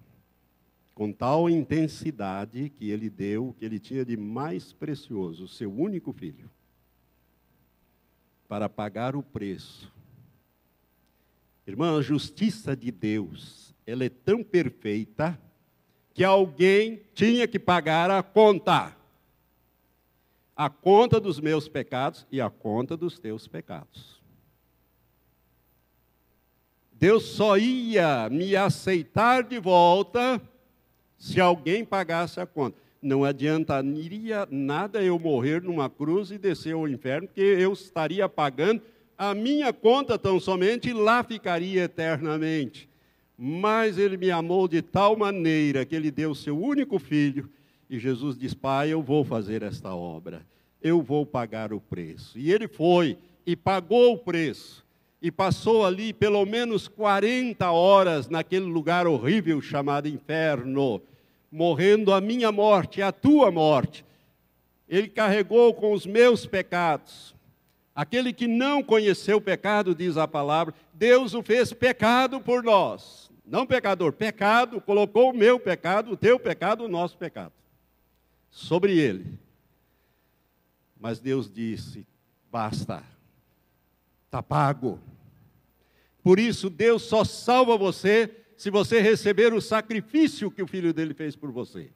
com 0.95 1.11
tal 1.11 1.49
intensidade 1.49 2.69
que 2.69 2.89
ele 2.89 3.09
deu 3.09 3.49
o 3.49 3.53
que 3.53 3.65
ele 3.65 3.77
tinha 3.77 4.05
de 4.05 4.15
mais 4.15 4.71
precioso, 4.71 5.43
o 5.43 5.47
seu 5.47 5.69
único 5.69 6.13
filho, 6.13 6.49
para 8.47 8.69
pagar 8.69 9.13
o 9.13 9.21
preço. 9.21 9.93
Irmã, 11.67 11.97
a 11.97 12.01
justiça 12.01 12.77
de 12.77 12.91
Deus, 12.91 13.75
ela 13.85 14.05
é 14.05 14.09
tão 14.09 14.41
perfeita 14.41 15.37
que 16.15 16.23
alguém 16.23 17.01
tinha 17.13 17.45
que 17.45 17.59
pagar 17.59 18.09
a 18.09 18.23
conta. 18.23 18.95
A 20.55 20.69
conta 20.69 21.19
dos 21.19 21.41
meus 21.41 21.67
pecados 21.67 22.25
e 22.31 22.39
a 22.39 22.49
conta 22.49 22.95
dos 22.95 23.19
teus 23.19 23.49
pecados. 23.49 24.23
Deus 26.93 27.25
só 27.25 27.57
ia 27.57 28.29
me 28.29 28.55
aceitar 28.55 29.43
de 29.43 29.59
volta 29.59 30.41
se 31.17 31.41
alguém 31.41 31.83
pagasse 31.83 32.39
a 32.39 32.45
conta. 32.45 32.77
Não 33.01 33.25
adiantaria 33.25 34.47
nada 34.49 35.03
eu 35.03 35.19
morrer 35.19 35.61
numa 35.61 35.89
cruz 35.89 36.31
e 36.31 36.37
descer 36.37 36.75
ao 36.75 36.87
inferno, 36.87 37.27
porque 37.27 37.41
eu 37.41 37.73
estaria 37.73 38.29
pagando 38.29 38.81
a 39.17 39.35
minha 39.35 39.73
conta 39.73 40.17
tão 40.17 40.39
somente 40.39 40.89
e 40.89 40.93
lá 40.93 41.25
ficaria 41.25 41.83
eternamente. 41.83 42.87
Mas 43.37 43.97
ele 43.97 44.15
me 44.15 44.31
amou 44.31 44.67
de 44.67 44.81
tal 44.81 45.17
maneira 45.17 45.85
que 45.85 45.95
ele 45.95 46.09
deu 46.09 46.31
o 46.31 46.35
seu 46.35 46.57
único 46.57 46.97
filho. 46.97 47.49
E 47.89 47.99
Jesus 47.99 48.37
diz: 48.37 48.53
Pai, 48.53 48.89
eu 48.89 49.01
vou 49.01 49.25
fazer 49.25 49.61
esta 49.61 49.93
obra, 49.93 50.45
eu 50.81 51.01
vou 51.01 51.25
pagar 51.25 51.73
o 51.73 51.81
preço. 51.81 52.37
E 52.39 52.51
ele 52.51 52.67
foi 52.67 53.17
e 53.45 53.55
pagou 53.55 54.13
o 54.13 54.17
preço. 54.17 54.85
E 55.21 55.31
passou 55.31 55.85
ali 55.85 56.13
pelo 56.13 56.45
menos 56.45 56.87
40 56.87 57.69
horas 57.71 58.29
naquele 58.29 58.65
lugar 58.65 59.07
horrível 59.07 59.59
chamado 59.61 60.07
inferno, 60.07 61.01
morrendo 61.51 62.13
a 62.13 62.21
minha 62.21 62.51
morte, 62.51 63.01
a 63.01 63.11
tua 63.11 63.51
morte. 63.51 64.05
Ele 64.87 65.07
carregou 65.07 65.73
com 65.73 65.93
os 65.93 66.05
meus 66.05 66.45
pecados. 66.45 67.33
Aquele 67.93 68.33
que 68.33 68.45
não 68.45 68.83
conheceu 68.83 69.37
o 69.37 69.41
pecado, 69.41 69.95
diz 69.95 70.15
a 70.15 70.27
palavra, 70.27 70.75
Deus 70.93 71.33
o 71.33 71.41
fez 71.41 71.73
pecado 71.73 72.39
por 72.39 72.61
nós 72.61 73.24
não 73.45 73.65
pecador, 73.65 74.13
pecado, 74.13 74.81
colocou 74.81 75.29
o 75.29 75.37
meu 75.37 75.59
pecado, 75.59 76.11
o 76.11 76.17
teu 76.17 76.39
pecado, 76.39 76.83
o 76.83 76.87
nosso 76.87 77.17
pecado, 77.17 77.53
sobre 78.49 78.97
ele. 78.97 79.37
Mas 80.99 81.19
Deus 81.19 81.51
disse: 81.51 82.07
basta, 82.51 83.03
está 84.25 84.41
pago. 84.41 84.99
Por 86.23 86.39
isso, 86.39 86.69
Deus 86.69 87.03
só 87.03 87.23
salva 87.23 87.77
você 87.77 88.45
se 88.57 88.71
você 88.71 88.99
receber 88.99 89.53
o 89.53 89.61
sacrifício 89.61 90.49
que 90.49 90.63
o 90.63 90.67
filho 90.67 90.93
dele 90.93 91.13
fez 91.13 91.35
por 91.35 91.51
você. 91.51 91.91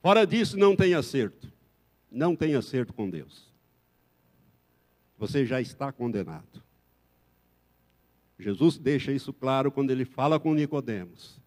Fora 0.00 0.26
disso, 0.26 0.56
não 0.56 0.74
tem 0.74 0.94
acerto. 0.94 1.52
Não 2.10 2.34
tem 2.36 2.54
acerto 2.54 2.92
com 2.92 3.10
Deus. 3.10 3.52
Você 5.18 5.44
já 5.44 5.60
está 5.60 5.92
condenado. 5.92 6.62
Jesus 8.38 8.76
deixa 8.78 9.12
isso 9.12 9.32
claro 9.32 9.72
quando 9.72 9.90
ele 9.90 10.04
fala 10.04 10.38
com 10.38 10.54
Nicodemos. 10.54 11.40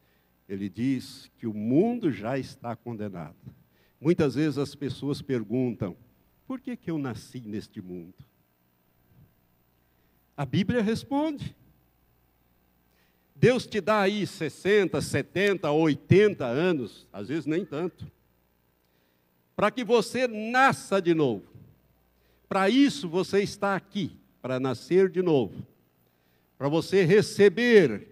Ele 0.48 0.68
diz 0.68 1.30
que 1.38 1.46
o 1.46 1.54
mundo 1.54 2.12
já 2.12 2.38
está 2.38 2.76
condenado. 2.76 3.36
Muitas 4.02 4.36
vezes 4.36 4.58
as 4.58 4.74
pessoas 4.74 5.22
perguntam: 5.22 5.96
por 6.48 6.60
que, 6.60 6.76
que 6.76 6.90
eu 6.90 6.98
nasci 6.98 7.42
neste 7.42 7.82
mundo? 7.82 8.16
A 10.36 10.46
Bíblia 10.46 10.82
responde. 10.82 11.56
Deus 13.36 13.66
te 13.66 13.80
dá 13.80 14.02
aí 14.02 14.26
60, 14.26 15.00
70, 15.00 15.72
80 15.72 16.46
anos, 16.46 17.08
às 17.14 17.30
vezes 17.30 17.46
nem 17.46 17.64
tanto, 17.64 18.12
para 19.56 19.72
que 19.72 19.84
você 19.84 20.28
nasça 20.28 21.02
de 21.02 21.14
novo. 21.14 21.46
Para 22.50 22.70
isso 22.70 23.08
você 23.08 23.42
está 23.42 23.76
aqui, 23.76 24.18
para 24.42 24.60
nascer 24.60 25.10
de 25.10 25.22
novo. 25.22 25.66
Para 26.60 26.68
você 26.68 27.06
receber 27.06 28.10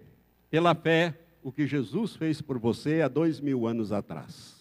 pela 0.48 0.74
fé 0.74 1.14
o 1.42 1.52
que 1.52 1.66
Jesus 1.66 2.16
fez 2.16 2.40
por 2.40 2.58
você 2.58 3.02
há 3.02 3.06
dois 3.06 3.40
mil 3.40 3.66
anos 3.66 3.92
atrás. 3.92 4.56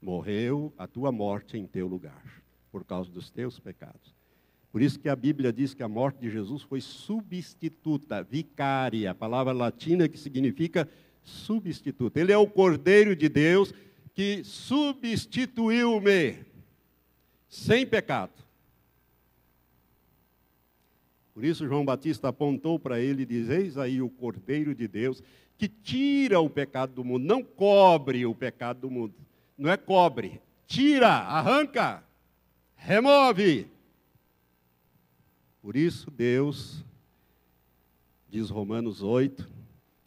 Morreu 0.00 0.72
a 0.78 0.86
tua 0.86 1.12
morte 1.12 1.58
em 1.58 1.66
teu 1.66 1.86
lugar, 1.86 2.42
por 2.72 2.82
causa 2.82 3.10
dos 3.10 3.28
teus 3.28 3.60
pecados. 3.60 4.16
Por 4.72 4.80
isso 4.80 4.98
que 4.98 5.10
a 5.10 5.14
Bíblia 5.14 5.52
diz 5.52 5.74
que 5.74 5.82
a 5.82 5.88
morte 5.88 6.18
de 6.20 6.30
Jesus 6.30 6.62
foi 6.62 6.80
substituta, 6.80 8.22
vicária, 8.22 9.14
palavra 9.14 9.52
latina 9.52 10.08
que 10.08 10.16
significa 10.16 10.88
substituta. 11.22 12.18
Ele 12.18 12.32
é 12.32 12.38
o 12.38 12.46
Cordeiro 12.46 13.14
de 13.14 13.28
Deus 13.28 13.74
que 14.14 14.42
substituiu-me 14.42 16.38
sem 17.50 17.84
pecado. 17.84 18.45
Por 21.36 21.44
isso 21.44 21.68
João 21.68 21.84
Batista 21.84 22.28
apontou 22.28 22.78
para 22.78 22.98
ele 22.98 23.24
e 23.24 23.26
diz: 23.26 23.50
Eis 23.50 23.76
aí 23.76 24.00
o 24.00 24.08
Cordeiro 24.08 24.74
de 24.74 24.88
Deus 24.88 25.22
que 25.58 25.68
tira 25.68 26.40
o 26.40 26.48
pecado 26.48 26.94
do 26.94 27.04
mundo, 27.04 27.26
não 27.26 27.44
cobre 27.44 28.24
o 28.24 28.34
pecado 28.34 28.80
do 28.80 28.90
mundo. 28.90 29.14
Não 29.56 29.70
é 29.70 29.76
cobre, 29.76 30.40
tira, 30.66 31.10
arranca, 31.10 32.02
remove. 32.74 33.66
Por 35.60 35.76
isso, 35.76 36.10
Deus, 36.10 36.82
diz 38.30 38.48
Romanos 38.48 39.02
8, 39.02 39.46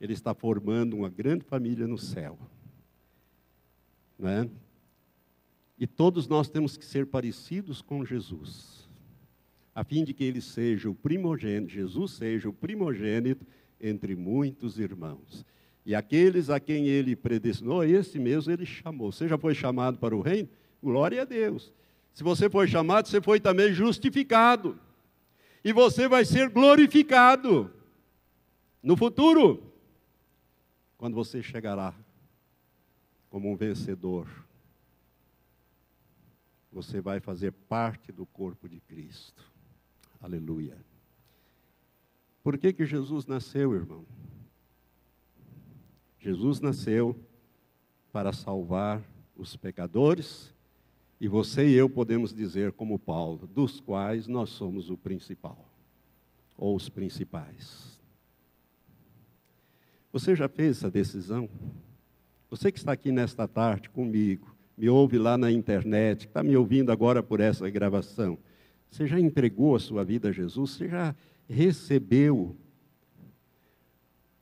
Ele 0.02 0.14
está 0.14 0.34
formando 0.34 0.98
uma 0.98 1.10
grande 1.10 1.46
família 1.46 1.86
no 1.86 2.00
céu. 2.00 2.40
Né? 4.18 4.50
E 5.78 5.86
todos 5.86 6.28
nós 6.28 6.50
temos 6.50 6.76
que 6.76 6.84
ser 6.84 7.06
parecidos 7.06 7.84
com 7.84 8.04
Jesus, 8.04 8.79
a 9.80 9.84
fim 9.86 10.04
de 10.04 10.14
que 10.14 10.26
Ele 10.26 10.42
seja 10.42 10.90
o 10.90 10.94
primogênito, 10.94 11.72
Jesus 11.72 12.12
seja 12.12 12.50
o 12.50 12.54
primogênito 12.54 13.48
entre 13.80 14.14
muitos 14.14 14.78
irmãos. 14.78 15.46
E 15.86 15.96
aqueles 15.96 16.50
a 16.50 16.60
quem 16.60 16.90
ele 16.90 17.16
predestinou, 17.16 17.86
esse 17.86 18.20
mesmo 18.20 18.52
ele 18.52 18.66
chamou. 18.66 19.10
Você 19.10 19.26
já 19.26 19.38
foi 19.38 19.56
chamado 19.56 19.98
para 19.98 20.14
o 20.14 20.20
reino? 20.20 20.50
Glória 20.84 21.22
a 21.22 21.24
Deus. 21.24 21.72
Se 22.14 22.26
você 22.26 22.50
foi 22.50 22.68
chamado, 22.68 23.08
você 23.08 23.22
foi 23.22 23.40
também 23.40 23.72
justificado. 23.72 24.78
E 25.64 25.72
você 25.72 26.10
vai 26.10 26.26
ser 26.26 26.50
glorificado 26.50 27.74
no 28.84 28.98
futuro, 28.98 29.64
quando 30.98 31.16
você 31.16 31.42
chegará 31.42 31.94
como 33.30 33.50
um 33.50 33.56
vencedor. 33.56 34.28
Você 36.70 37.00
vai 37.00 37.22
fazer 37.22 37.54
parte 37.54 38.12
do 38.12 38.26
corpo 38.26 38.68
de 38.68 38.82
Cristo. 38.82 39.50
Aleluia. 40.22 40.78
Por 42.44 42.58
que, 42.58 42.74
que 42.74 42.86
Jesus 42.86 43.26
nasceu, 43.26 43.74
irmão? 43.74 44.06
Jesus 46.20 46.60
nasceu 46.60 47.16
para 48.12 48.34
salvar 48.34 49.02
os 49.36 49.56
pecadores, 49.56 50.54
e 51.22 51.28
você 51.28 51.68
e 51.68 51.74
eu 51.74 51.90
podemos 51.90 52.34
dizer, 52.34 52.74
como 52.74 53.00
Paulo, 53.00 53.48
dos 53.48 53.80
quais 53.80 54.28
nós 54.28 54.50
somos 54.50 54.90
o 54.90 54.98
principal, 54.98 55.70
ou 56.58 56.76
os 56.76 56.90
principais. 56.90 58.00
Você 60.12 60.36
já 60.36 60.50
fez 60.50 60.78
essa 60.78 60.90
decisão? 60.90 61.50
Você 62.50 62.72
que 62.72 62.80
está 62.80 62.92
aqui 62.94 63.12
nesta 63.12 63.48
tarde 63.48 63.90
comigo, 63.90 64.56
me 64.78 64.90
ouve 64.90 65.18
lá 65.18 65.38
na 65.38 65.52
internet, 65.52 66.26
está 66.26 66.42
me 66.42 66.58
ouvindo 66.58 66.92
agora 66.92 67.22
por 67.22 67.40
essa 67.40 67.70
gravação, 67.70 68.38
você 68.90 69.06
já 69.06 69.20
entregou 69.20 69.76
a 69.76 69.80
sua 69.80 70.04
vida 70.04 70.30
a 70.30 70.32
Jesus? 70.32 70.72
Você 70.72 70.88
já 70.88 71.16
recebeu 71.48 72.56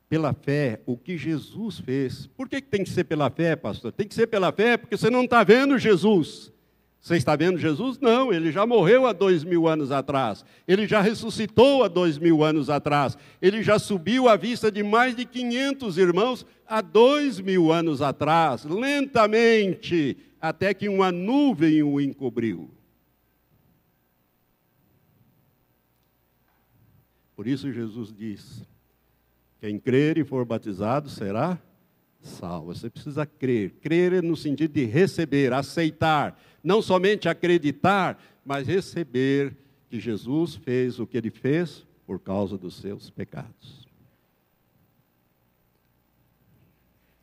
pela 0.09 0.33
fé 0.33 0.81
o 0.85 0.97
que 0.97 1.17
Jesus 1.17 1.79
fez. 1.79 2.27
Por 2.27 2.47
que 2.47 2.61
tem 2.61 2.83
que 2.83 2.89
ser 2.89 3.03
pela 3.03 3.29
fé, 3.29 3.55
pastor? 3.55 3.91
Tem 3.91 4.07
que 4.07 4.15
ser 4.15 4.27
pela 4.27 4.51
fé 4.51 4.77
porque 4.77 4.97
você 4.97 5.09
não 5.09 5.23
está 5.23 5.43
vendo 5.43 5.77
Jesus. 5.77 6.51
Você 6.99 7.15
está 7.15 7.35
vendo 7.35 7.57
Jesus? 7.57 7.99
Não, 7.99 8.33
ele 8.33 8.51
já 8.51 8.65
morreu 8.65 9.05
há 9.05 9.13
dois 9.13 9.43
mil 9.43 9.67
anos 9.67 9.91
atrás. 9.91 10.43
Ele 10.67 10.87
já 10.87 11.01
ressuscitou 11.01 11.83
há 11.83 11.87
dois 11.87 12.17
mil 12.17 12.43
anos 12.43 12.69
atrás. 12.69 13.17
Ele 13.41 13.61
já 13.61 13.77
subiu 13.77 14.27
à 14.27 14.35
vista 14.35 14.71
de 14.71 14.81
mais 14.81 15.15
de 15.15 15.25
500 15.25 15.97
irmãos 15.97 16.45
há 16.65 16.81
dois 16.81 17.39
mil 17.39 17.71
anos 17.71 18.01
atrás, 18.01 18.65
lentamente, 18.65 20.17
até 20.41 20.73
que 20.73 20.89
uma 20.89 21.11
nuvem 21.11 21.83
o 21.83 22.01
encobriu. 22.01 22.76
Por 27.37 27.45
isso 27.45 27.71
Jesus 27.71 28.11
diz: 28.11 28.67
quem 29.61 29.77
crer 29.79 30.17
e 30.17 30.25
for 30.25 30.43
batizado 30.43 31.07
será 31.07 31.61
salvo. 32.19 32.73
Você 32.73 32.89
precisa 32.89 33.27
crer. 33.27 33.75
Crer 33.79 34.23
no 34.23 34.35
sentido 34.35 34.73
de 34.73 34.85
receber, 34.85 35.53
aceitar, 35.53 36.41
não 36.63 36.81
somente 36.81 37.29
acreditar, 37.29 38.19
mas 38.43 38.67
receber 38.67 39.55
que 39.87 39.99
Jesus 39.99 40.55
fez 40.55 40.99
o 40.99 41.05
que 41.05 41.15
ele 41.15 41.29
fez 41.29 41.85
por 42.07 42.19
causa 42.19 42.57
dos 42.57 42.75
seus 42.75 43.11
pecados. 43.11 43.87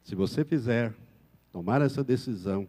Se 0.04 0.14
você 0.14 0.44
fizer, 0.44 0.94
tomar 1.50 1.82
essa 1.82 2.04
decisão, 2.04 2.68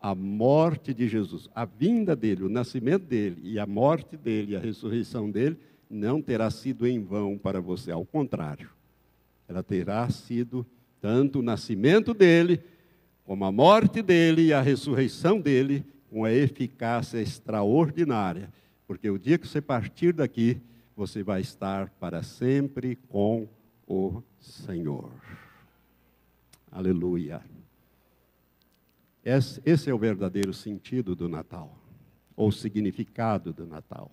a 0.00 0.14
morte 0.14 0.94
de 0.94 1.06
Jesus, 1.06 1.50
a 1.54 1.66
vinda 1.66 2.16
dele, 2.16 2.44
o 2.44 2.48
nascimento 2.48 3.04
dele 3.04 3.42
e 3.42 3.58
a 3.58 3.66
morte 3.66 4.16
dele, 4.16 4.56
a 4.56 4.60
ressurreição 4.60 5.30
dele, 5.30 5.58
não 5.90 6.22
terá 6.22 6.48
sido 6.50 6.86
em 6.86 7.02
vão 7.02 7.36
para 7.36 7.60
você, 7.60 7.90
ao 7.90 8.06
contrário, 8.06 8.70
ela 9.48 9.60
terá 9.60 10.08
sido 10.08 10.64
tanto 11.00 11.40
o 11.40 11.42
nascimento 11.42 12.14
dele, 12.14 12.62
como 13.24 13.44
a 13.44 13.50
morte 13.50 14.00
dele 14.00 14.46
e 14.46 14.52
a 14.52 14.60
ressurreição 14.60 15.40
dele, 15.40 15.84
com 16.08 16.24
a 16.24 16.32
eficácia 16.32 17.20
extraordinária, 17.20 18.52
porque 18.86 19.10
o 19.10 19.18
dia 19.18 19.38
que 19.38 19.48
você 19.48 19.60
partir 19.60 20.12
daqui, 20.12 20.60
você 20.96 21.22
vai 21.22 21.40
estar 21.40 21.88
para 22.00 22.22
sempre 22.22 22.96
com 23.08 23.48
o 23.86 24.22
Senhor. 24.38 25.10
Aleluia. 26.70 27.40
Esse 29.24 29.90
é 29.90 29.94
o 29.94 29.98
verdadeiro 29.98 30.52
sentido 30.52 31.14
do 31.14 31.28
Natal, 31.28 31.76
ou 32.36 32.50
significado 32.50 33.52
do 33.52 33.66
Natal. 33.66 34.10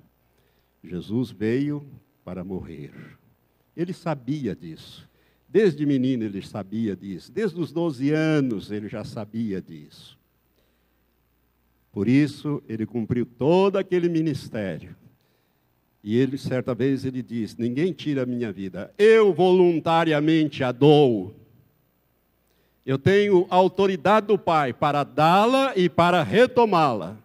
Jesus 0.88 1.32
veio 1.32 1.86
para 2.24 2.44
morrer. 2.44 2.92
Ele 3.76 3.94
sabia 3.94 4.56
disso. 4.56 5.08
Desde 5.48 5.86
menino 5.86 6.24
ele 6.24 6.42
sabia 6.42 6.96
disso. 6.96 7.32
Desde 7.32 7.60
os 7.60 7.72
12 7.72 8.12
anos 8.12 8.72
ele 8.72 8.88
já 8.88 9.04
sabia 9.04 9.62
disso. 9.62 10.18
Por 11.92 12.08
isso 12.08 12.62
ele 12.68 12.86
cumpriu 12.86 13.26
todo 13.26 13.78
aquele 13.78 14.10
ministério. 14.10 14.96
E 16.04 16.18
ele, 16.18 16.38
certa 16.38 16.74
vez, 16.74 17.04
ele 17.04 17.22
disse: 17.22 17.60
Ninguém 17.60 17.92
tira 17.92 18.24
a 18.24 18.26
minha 18.26 18.52
vida, 18.52 18.94
eu 18.98 19.34
voluntariamente 19.34 20.64
a 20.64 20.72
dou. 20.72 21.36
Eu 22.86 22.98
tenho 22.98 23.46
autoridade 23.50 24.28
do 24.28 24.38
Pai 24.38 24.72
para 24.72 25.04
dá-la 25.04 25.74
e 25.76 25.90
para 25.90 26.24
retomá-la. 26.24 27.18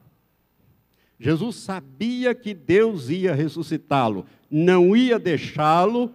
Jesus 1.22 1.54
sabia 1.54 2.34
que 2.34 2.52
Deus 2.52 3.08
ia 3.08 3.32
ressuscitá-lo, 3.32 4.26
não 4.50 4.96
ia 4.96 5.20
deixá-lo 5.20 6.10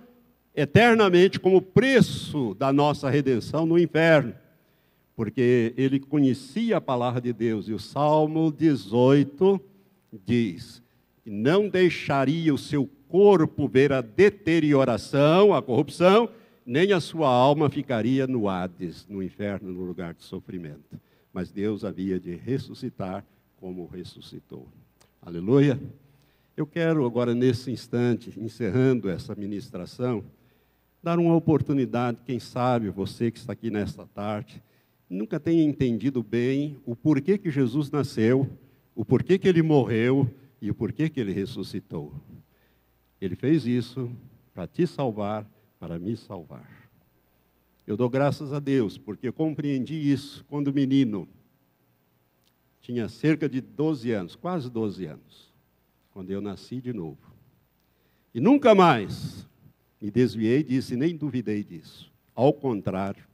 eternamente 0.54 1.40
como 1.40 1.62
preço 1.62 2.54
da 2.56 2.74
nossa 2.74 3.10
redenção 3.10 3.66
no 3.66 3.80
inferno, 3.80 4.36
porque 5.16 5.74
ele 5.78 5.98
conhecia 5.98 6.76
a 6.76 6.82
palavra 6.82 7.22
de 7.22 7.32
Deus, 7.32 7.70
e 7.70 7.74
o 7.74 7.80
Salmo 7.80 8.52
18 8.52 9.62
diz: 10.26 10.84
que 11.24 11.30
não 11.32 11.70
deixaria 11.70 12.54
o 12.54 12.58
seu 12.58 12.90
corpo 13.08 13.66
ver 13.66 13.94
a 13.94 14.02
deterioração, 14.02 15.54
a 15.54 15.62
corrupção, 15.62 16.30
nem 16.66 16.92
a 16.92 17.00
sua 17.00 17.30
alma 17.30 17.70
ficaria 17.70 18.28
no 18.28 18.50
Hades, 18.50 19.08
no 19.08 19.24
inferno, 19.24 19.72
no 19.72 19.86
lugar 19.86 20.14
de 20.14 20.24
sofrimento. 20.24 21.00
Mas 21.32 21.50
Deus 21.50 21.86
havia 21.86 22.20
de 22.20 22.36
ressuscitar 22.36 23.26
como 23.56 23.88
ressuscitou. 23.88 24.68
Aleluia. 25.28 25.78
Eu 26.56 26.66
quero 26.66 27.06
agora, 27.06 27.36
nesse 27.36 27.70
instante, 27.70 28.34
encerrando 28.40 29.10
essa 29.10 29.36
ministração, 29.36 30.24
dar 31.04 31.20
uma 31.20 31.36
oportunidade, 31.36 32.20
quem 32.26 32.40
sabe 32.40 32.90
você 32.90 33.30
que 33.30 33.38
está 33.38 33.52
aqui 33.52 33.70
nesta 33.70 34.06
tarde, 34.06 34.64
nunca 35.10 35.38
tenha 35.38 35.62
entendido 35.62 36.24
bem 36.24 36.80
o 36.86 36.96
porquê 36.96 37.38
que 37.38 37.52
Jesus 37.52 37.92
nasceu, 37.92 38.50
o 38.96 39.04
porquê 39.04 39.38
que 39.38 39.50
ele 39.50 39.62
morreu 39.62 40.34
e 40.62 40.72
o 40.72 40.74
porquê 40.74 41.10
que 41.10 41.20
ele 41.20 41.34
ressuscitou. 41.34 42.14
Ele 43.20 43.36
fez 43.36 43.66
isso 43.66 44.10
para 44.54 44.66
te 44.66 44.88
salvar, 44.88 45.46
para 45.78 46.00
me 46.00 46.16
salvar. 46.16 46.90
Eu 47.86 47.98
dou 47.98 48.10
graças 48.10 48.54
a 48.54 48.60
Deus, 48.60 48.98
porque 48.98 49.30
compreendi 49.30 50.10
isso 50.10 50.46
quando 50.48 50.74
menino. 50.74 51.28
Tinha 52.88 53.10
cerca 53.10 53.50
de 53.50 53.60
12 53.60 54.14
anos, 54.14 54.34
quase 54.38 54.72
12 54.72 55.08
anos, 55.08 55.54
quando 56.10 56.32
eu 56.32 56.40
nasci 56.40 56.80
de 56.80 56.94
novo. 56.94 57.18
E 58.34 58.40
nunca 58.40 58.74
mais 58.74 59.46
me 60.00 60.10
desviei 60.10 60.64
disso 60.64 60.94
e 60.94 60.96
nem 60.96 61.14
duvidei 61.14 61.66
disso. 61.66 62.10
Ao 62.34 62.54
contrário, 62.54 63.26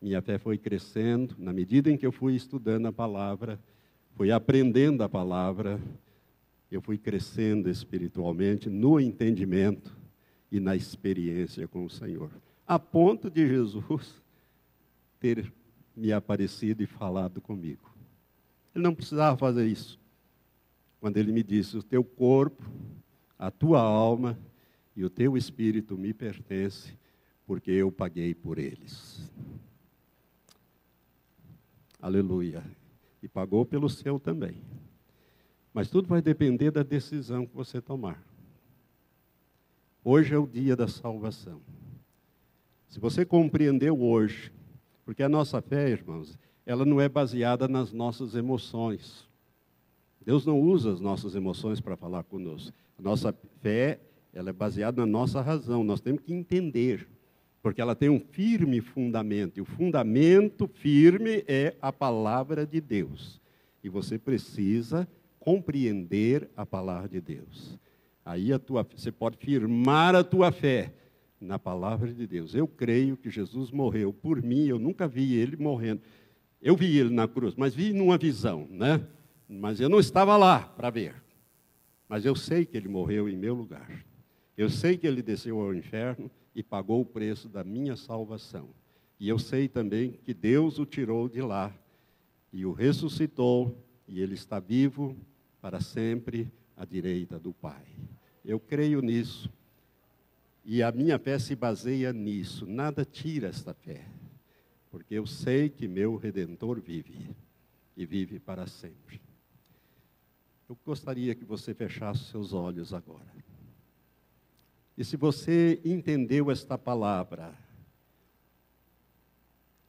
minha 0.00 0.22
fé 0.22 0.38
foi 0.38 0.56
crescendo 0.56 1.34
na 1.40 1.52
medida 1.52 1.90
em 1.90 1.96
que 1.96 2.06
eu 2.06 2.12
fui 2.12 2.36
estudando 2.36 2.86
a 2.86 2.92
palavra, 2.92 3.58
fui 4.14 4.30
aprendendo 4.30 5.02
a 5.02 5.08
palavra, 5.08 5.80
eu 6.70 6.80
fui 6.80 6.98
crescendo 6.98 7.68
espiritualmente 7.68 8.70
no 8.70 9.00
entendimento 9.00 9.92
e 10.52 10.60
na 10.60 10.76
experiência 10.76 11.66
com 11.66 11.84
o 11.84 11.90
Senhor, 11.90 12.30
a 12.64 12.78
ponto 12.78 13.28
de 13.28 13.48
Jesus 13.48 14.22
ter 15.18 15.52
me 15.96 16.12
aparecido 16.12 16.80
e 16.80 16.86
falado 16.86 17.40
comigo. 17.40 17.89
Ele 18.74 18.84
não 18.84 18.94
precisava 18.94 19.36
fazer 19.36 19.66
isso. 19.66 19.98
Quando 21.00 21.16
ele 21.16 21.32
me 21.32 21.42
disse: 21.42 21.76
O 21.76 21.82
teu 21.82 22.04
corpo, 22.04 22.62
a 23.38 23.50
tua 23.50 23.80
alma 23.80 24.38
e 24.94 25.04
o 25.04 25.10
teu 25.10 25.36
espírito 25.36 25.96
me 25.96 26.12
pertence, 26.12 26.96
porque 27.46 27.70
eu 27.70 27.90
paguei 27.90 28.34
por 28.34 28.58
eles. 28.58 29.30
Aleluia. 32.00 32.62
E 33.22 33.28
pagou 33.28 33.64
pelo 33.66 33.88
seu 33.88 34.18
também. 34.18 34.62
Mas 35.72 35.88
tudo 35.88 36.08
vai 36.08 36.22
depender 36.22 36.70
da 36.70 36.82
decisão 36.82 37.46
que 37.46 37.54
você 37.54 37.80
tomar. 37.80 38.22
Hoje 40.02 40.34
é 40.34 40.38
o 40.38 40.46
dia 40.46 40.74
da 40.74 40.88
salvação. 40.88 41.60
Se 42.88 42.98
você 42.98 43.24
compreendeu 43.24 44.00
hoje, 44.00 44.52
porque 45.04 45.22
a 45.22 45.28
nossa 45.28 45.60
fé, 45.60 45.90
irmãos, 45.90 46.38
ela 46.64 46.84
não 46.84 47.00
é 47.00 47.08
baseada 47.08 47.66
nas 47.66 47.92
nossas 47.92 48.34
emoções. 48.34 49.28
Deus 50.24 50.44
não 50.44 50.60
usa 50.60 50.92
as 50.92 51.00
nossas 51.00 51.34
emoções 51.34 51.80
para 51.80 51.96
falar 51.96 52.24
conosco. 52.24 52.72
A 52.98 53.02
nossa 53.02 53.34
fé 53.60 53.98
ela 54.32 54.50
é 54.50 54.52
baseada 54.52 55.00
na 55.00 55.06
nossa 55.06 55.40
razão. 55.40 55.82
Nós 55.82 56.00
temos 56.00 56.22
que 56.22 56.32
entender, 56.32 57.08
porque 57.62 57.80
ela 57.80 57.94
tem 57.94 58.08
um 58.08 58.20
firme 58.20 58.80
fundamento. 58.80 59.58
E 59.58 59.60
o 59.60 59.64
fundamento 59.64 60.68
firme 60.68 61.44
é 61.48 61.74
a 61.80 61.92
palavra 61.92 62.66
de 62.66 62.80
Deus. 62.80 63.40
E 63.82 63.88
você 63.88 64.18
precisa 64.18 65.08
compreender 65.38 66.48
a 66.56 66.66
palavra 66.66 67.08
de 67.08 67.20
Deus. 67.20 67.78
Aí 68.24 68.52
a 68.52 68.58
tua, 68.58 68.86
você 68.94 69.10
pode 69.10 69.38
firmar 69.38 70.14
a 70.14 70.22
tua 70.22 70.52
fé 70.52 70.92
na 71.40 71.58
palavra 71.58 72.12
de 72.12 72.26
Deus. 72.26 72.54
Eu 72.54 72.68
creio 72.68 73.16
que 73.16 73.30
Jesus 73.30 73.70
morreu 73.70 74.12
por 74.12 74.42
mim, 74.42 74.66
eu 74.66 74.78
nunca 74.78 75.08
vi 75.08 75.34
ele 75.34 75.56
morrendo. 75.56 76.02
Eu 76.60 76.76
vi 76.76 76.98
ele 76.98 77.10
na 77.10 77.26
cruz, 77.26 77.54
mas 77.54 77.74
vi 77.74 77.92
numa 77.92 78.18
visão, 78.18 78.66
né? 78.70 79.04
Mas 79.48 79.80
eu 79.80 79.88
não 79.88 79.98
estava 79.98 80.36
lá 80.36 80.60
para 80.60 80.90
ver. 80.90 81.14
Mas 82.08 82.24
eu 82.24 82.34
sei 82.34 82.66
que 82.66 82.76
ele 82.76 82.88
morreu 82.88 83.28
em 83.28 83.36
meu 83.36 83.54
lugar. 83.54 84.04
Eu 84.56 84.68
sei 84.68 84.96
que 84.96 85.06
ele 85.06 85.22
desceu 85.22 85.60
ao 85.60 85.74
inferno 85.74 86.30
e 86.54 86.62
pagou 86.62 87.00
o 87.00 87.04
preço 87.04 87.48
da 87.48 87.64
minha 87.64 87.96
salvação. 87.96 88.68
E 89.18 89.28
eu 89.28 89.38
sei 89.38 89.68
também 89.68 90.18
que 90.24 90.34
Deus 90.34 90.78
o 90.78 90.84
tirou 90.84 91.28
de 91.28 91.40
lá 91.40 91.72
e 92.52 92.66
o 92.66 92.72
ressuscitou, 92.72 93.76
e 94.08 94.20
ele 94.20 94.34
está 94.34 94.58
vivo 94.58 95.16
para 95.60 95.80
sempre 95.80 96.50
à 96.76 96.84
direita 96.84 97.38
do 97.38 97.52
Pai. 97.52 97.84
Eu 98.44 98.58
creio 98.58 99.00
nisso. 99.00 99.50
E 100.64 100.82
a 100.82 100.90
minha 100.90 101.18
fé 101.18 101.38
se 101.38 101.54
baseia 101.54 102.12
nisso. 102.12 102.66
Nada 102.66 103.04
tira 103.04 103.48
esta 103.48 103.72
fé. 103.72 104.04
Porque 104.90 105.14
eu 105.14 105.26
sei 105.26 105.68
que 105.68 105.86
meu 105.86 106.16
redentor 106.16 106.80
vive 106.80 107.30
e 107.96 108.04
vive 108.04 108.38
para 108.38 108.66
sempre. 108.66 109.20
Eu 110.68 110.76
gostaria 110.84 111.34
que 111.34 111.44
você 111.44 111.72
fechasse 111.74 112.24
seus 112.24 112.52
olhos 112.52 112.92
agora. 112.92 113.30
E 114.96 115.04
se 115.04 115.16
você 115.16 115.80
entendeu 115.84 116.50
esta 116.50 116.76
palavra 116.76 117.54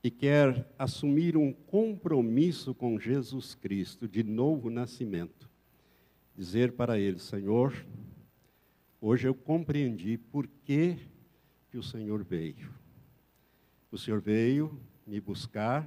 e 0.04 0.10
quer 0.10 0.68
assumir 0.78 1.36
um 1.36 1.52
compromisso 1.52 2.74
com 2.74 2.99
Jesus 2.99 3.54
Cristo 3.56 4.08
de 4.08 4.24
novo 4.24 4.70
nascimento, 4.70 5.49
dizer 6.36 6.72
para 6.72 6.99
Ele: 6.99 7.20
Senhor, 7.20 7.74
hoje 8.99 9.28
eu 9.28 9.36
compreendi 9.36 10.18
por 10.18 10.47
que, 10.47 10.97
que 11.70 11.78
o 11.78 11.84
Senhor 11.84 12.24
veio. 12.24 12.72
O 13.91 13.97
Senhor 13.97 14.22
veio 14.22 14.80
me 15.12 15.20
buscar 15.20 15.86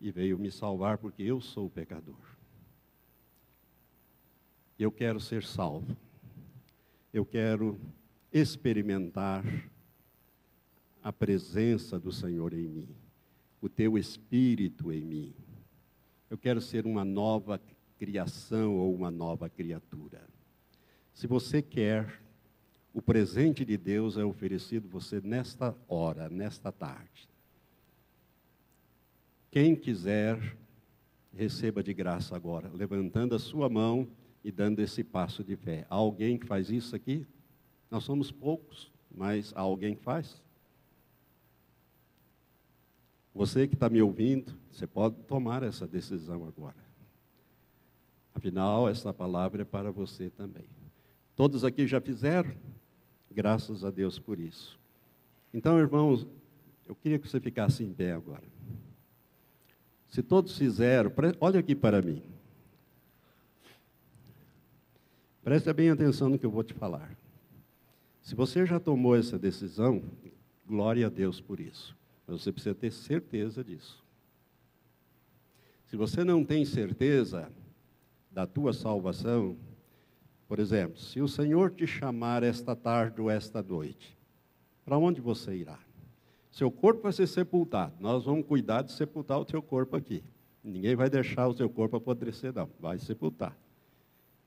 e 0.00 0.12
veio 0.12 0.38
me 0.38 0.48
salvar 0.48 0.96
porque 0.98 1.24
eu 1.24 1.40
sou 1.40 1.68
pecador. 1.68 2.14
Eu 4.78 4.92
quero 4.92 5.18
ser 5.18 5.42
salvo. 5.42 5.96
Eu 7.12 7.26
quero 7.26 7.76
experimentar 8.32 9.44
a 11.02 11.12
presença 11.12 11.98
do 11.98 12.12
Senhor 12.12 12.54
em 12.54 12.68
mim, 12.68 12.88
o 13.60 13.68
teu 13.68 13.98
espírito 13.98 14.92
em 14.92 15.04
mim. 15.04 15.34
Eu 16.30 16.38
quero 16.38 16.60
ser 16.60 16.86
uma 16.86 17.04
nova 17.04 17.60
criação 17.98 18.76
ou 18.76 18.94
uma 18.94 19.10
nova 19.10 19.48
criatura. 19.48 20.22
Se 21.12 21.26
você 21.26 21.60
quer, 21.60 22.22
o 22.94 23.02
presente 23.02 23.64
de 23.64 23.76
Deus 23.76 24.16
é 24.16 24.24
oferecido 24.24 24.88
você 24.88 25.20
nesta 25.20 25.76
hora, 25.88 26.28
nesta 26.28 26.70
tarde. 26.70 27.28
Quem 29.50 29.74
quiser, 29.74 30.56
receba 31.32 31.82
de 31.82 31.94
graça 31.94 32.36
agora, 32.36 32.70
levantando 32.72 33.34
a 33.34 33.38
sua 33.38 33.68
mão 33.68 34.08
e 34.44 34.52
dando 34.52 34.80
esse 34.80 35.02
passo 35.02 35.42
de 35.42 35.56
fé. 35.56 35.86
Há 35.88 35.94
alguém 35.94 36.36
que 36.36 36.46
faz 36.46 36.70
isso 36.70 36.94
aqui? 36.94 37.26
Nós 37.90 38.04
somos 38.04 38.30
poucos, 38.30 38.92
mas 39.10 39.52
há 39.56 39.60
alguém 39.60 39.94
que 39.94 40.02
faz. 40.02 40.42
Você 43.34 43.66
que 43.66 43.74
está 43.74 43.88
me 43.88 44.02
ouvindo, 44.02 44.52
você 44.70 44.86
pode 44.86 45.16
tomar 45.22 45.62
essa 45.62 45.86
decisão 45.86 46.44
agora. 46.46 46.88
Afinal, 48.34 48.88
essa 48.88 49.14
palavra 49.14 49.62
é 49.62 49.64
para 49.64 49.90
você 49.90 50.28
também. 50.28 50.68
Todos 51.34 51.64
aqui 51.64 51.86
já 51.86 52.00
fizeram? 52.00 52.52
Graças 53.30 53.84
a 53.84 53.90
Deus 53.90 54.18
por 54.18 54.38
isso. 54.38 54.78
Então, 55.54 55.78
irmãos, 55.78 56.26
eu 56.86 56.94
queria 56.94 57.18
que 57.18 57.28
você 57.28 57.40
ficasse 57.40 57.84
em 57.84 57.92
pé 57.92 58.12
agora. 58.12 58.57
Se 60.08 60.22
todos 60.22 60.56
fizeram, 60.56 61.12
olha 61.40 61.60
aqui 61.60 61.74
para 61.74 62.00
mim. 62.00 62.22
Preste 65.42 65.72
bem 65.72 65.90
atenção 65.90 66.28
no 66.28 66.38
que 66.38 66.46
eu 66.46 66.50
vou 66.50 66.62
te 66.62 66.74
falar. 66.74 67.16
Se 68.22 68.34
você 68.34 68.66
já 68.66 68.78
tomou 68.78 69.16
essa 69.16 69.38
decisão, 69.38 70.02
glória 70.66 71.06
a 71.06 71.10
Deus 71.10 71.40
por 71.40 71.60
isso. 71.60 71.96
Mas 72.26 72.42
você 72.42 72.52
precisa 72.52 72.74
ter 72.74 72.90
certeza 72.90 73.64
disso. 73.64 74.04
Se 75.86 75.96
você 75.96 76.22
não 76.22 76.44
tem 76.44 76.66
certeza 76.66 77.50
da 78.30 78.46
tua 78.46 78.74
salvação, 78.74 79.56
por 80.46 80.58
exemplo, 80.58 80.98
se 80.98 81.20
o 81.22 81.28
Senhor 81.28 81.70
te 81.70 81.86
chamar 81.86 82.42
esta 82.42 82.76
tarde 82.76 83.20
ou 83.20 83.30
esta 83.30 83.62
noite, 83.62 84.16
para 84.84 84.98
onde 84.98 85.20
você 85.20 85.56
irá? 85.56 85.78
Seu 86.58 86.72
corpo 86.72 87.02
vai 87.02 87.12
ser 87.12 87.28
sepultado. 87.28 87.94
Nós 88.00 88.24
vamos 88.24 88.44
cuidar 88.44 88.82
de 88.82 88.90
sepultar 88.90 89.38
o 89.38 89.44
teu 89.44 89.62
corpo 89.62 89.94
aqui. 89.94 90.24
Ninguém 90.64 90.96
vai 90.96 91.08
deixar 91.08 91.46
o 91.46 91.54
teu 91.54 91.70
corpo 91.70 91.96
apodrecer, 91.96 92.52
não. 92.52 92.68
Vai 92.80 92.98
sepultar. 92.98 93.56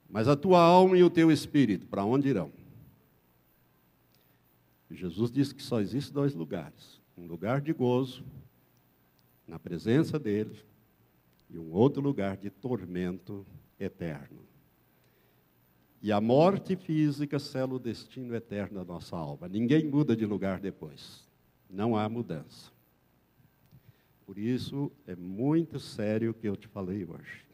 Mas 0.09 0.27
a 0.27 0.35
tua 0.35 0.61
alma 0.61 0.97
e 0.97 1.03
o 1.03 1.09
teu 1.09 1.31
espírito, 1.31 1.87
para 1.87 2.03
onde 2.03 2.27
irão? 2.27 2.51
Jesus 4.89 5.31
disse 5.31 5.55
que 5.55 5.63
só 5.63 5.79
existem 5.79 6.13
dois 6.13 6.35
lugares: 6.35 6.99
um 7.17 7.25
lugar 7.25 7.61
de 7.61 7.71
gozo, 7.71 8.25
na 9.47 9.57
presença 9.57 10.19
dele, 10.19 10.59
e 11.49 11.57
um 11.57 11.71
outro 11.71 12.01
lugar 12.01 12.35
de 12.35 12.49
tormento 12.49 13.45
eterno. 13.79 14.41
E 16.01 16.11
a 16.11 16.19
morte 16.19 16.75
física 16.75 17.39
sela 17.39 17.75
o 17.75 17.79
destino 17.79 18.35
eterno 18.35 18.79
da 18.79 18.83
nossa 18.83 19.15
alma. 19.15 19.47
Ninguém 19.47 19.87
muda 19.87 20.13
de 20.13 20.25
lugar 20.25 20.59
depois. 20.59 21.30
Não 21.71 21.95
há 21.95 22.09
mudança. 22.09 22.69
Por 24.25 24.37
isso, 24.37 24.91
é 25.07 25.15
muito 25.15 25.79
sério 25.79 26.31
o 26.31 26.33
que 26.33 26.47
eu 26.47 26.57
te 26.57 26.67
falei 26.67 27.05
hoje. 27.05 27.45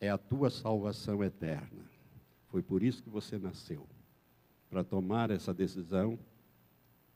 É 0.00 0.08
a 0.08 0.16
tua 0.16 0.48
salvação 0.48 1.22
eterna. 1.22 1.84
Foi 2.48 2.62
por 2.62 2.82
isso 2.82 3.02
que 3.02 3.10
você 3.10 3.38
nasceu 3.38 3.86
para 4.70 4.82
tomar 4.82 5.30
essa 5.30 5.52
decisão 5.52 6.18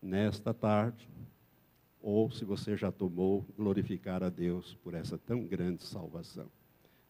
nesta 0.02 0.52
tarde, 0.52 1.08
ou 2.02 2.30
se 2.30 2.44
você 2.44 2.76
já 2.76 2.92
tomou, 2.92 3.46
glorificar 3.56 4.22
a 4.22 4.28
Deus 4.28 4.74
por 4.74 4.92
essa 4.92 5.16
tão 5.16 5.44
grande 5.46 5.82
salvação. 5.82 6.50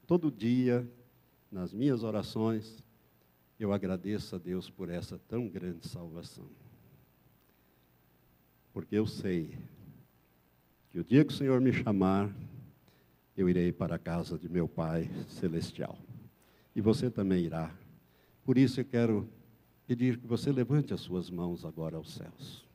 Todo 0.07 0.31
dia, 0.31 0.89
nas 1.51 1.73
minhas 1.73 2.05
orações, 2.05 2.83
eu 3.59 3.73
agradeço 3.73 4.37
a 4.37 4.39
Deus 4.39 4.71
por 4.71 4.89
essa 4.89 5.19
tão 5.19 5.49
grande 5.49 5.89
salvação. 5.89 6.49
Porque 8.77 8.95
eu 8.95 9.07
sei 9.07 9.57
que 10.91 11.01
o 11.01 11.03
dia 11.03 11.25
que 11.25 11.33
o 11.33 11.35
Senhor 11.35 11.63
me 11.63 11.73
chamar, 11.73 12.31
eu 13.35 13.49
irei 13.49 13.73
para 13.73 13.95
a 13.95 13.99
casa 13.99 14.39
de 14.39 14.51
meu 14.51 14.69
Pai 14.69 15.09
celestial. 15.31 15.99
E 16.75 16.83
você 16.83 17.11
também 17.11 17.43
irá. 17.43 17.75
Por 18.45 18.59
isso 18.59 18.79
eu 18.79 18.85
quero 18.85 19.27
pedir 19.87 20.19
que 20.19 20.27
você 20.27 20.53
levante 20.53 20.93
as 20.93 21.01
suas 21.01 21.31
mãos 21.31 21.65
agora 21.65 21.97
aos 21.97 22.13
céus. 22.13 22.67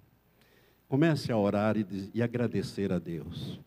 Comece 0.88 1.32
a 1.32 1.38
orar 1.38 1.78
e, 1.78 1.86
e 2.16 2.24
agradecer 2.24 2.91
a 2.91 2.97
Deus. 2.97 3.60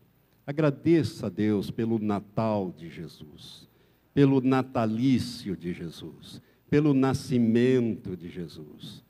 Agradeça 0.45 1.27
a 1.27 1.29
Deus 1.29 1.71
pelo 1.71 1.99
Natal 1.99 2.69
de 2.77 2.89
Jesus, 2.89 3.65
pelo 4.13 4.41
natalício 4.41 5.55
de 5.55 5.71
Jesus, 5.71 6.41
pelo 6.69 6.93
nascimento 6.93 8.17
de 8.17 8.27
Jesus. 8.29 9.04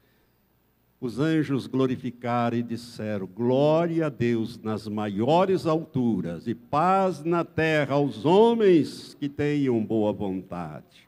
Os 1.05 1.19
anjos 1.19 1.67
glorificaram 1.67 2.57
e 2.57 2.63
disseram: 2.63 3.27
Glória 3.27 4.07
a 4.07 4.09
Deus 4.09 4.57
nas 4.57 4.87
maiores 4.87 5.67
alturas 5.67 6.47
e 6.47 6.55
paz 6.55 7.23
na 7.23 7.45
terra 7.45 7.93
aos 7.93 8.25
homens 8.25 9.15
que 9.19 9.29
tenham 9.29 9.85
boa 9.85 10.11
vontade. 10.11 11.07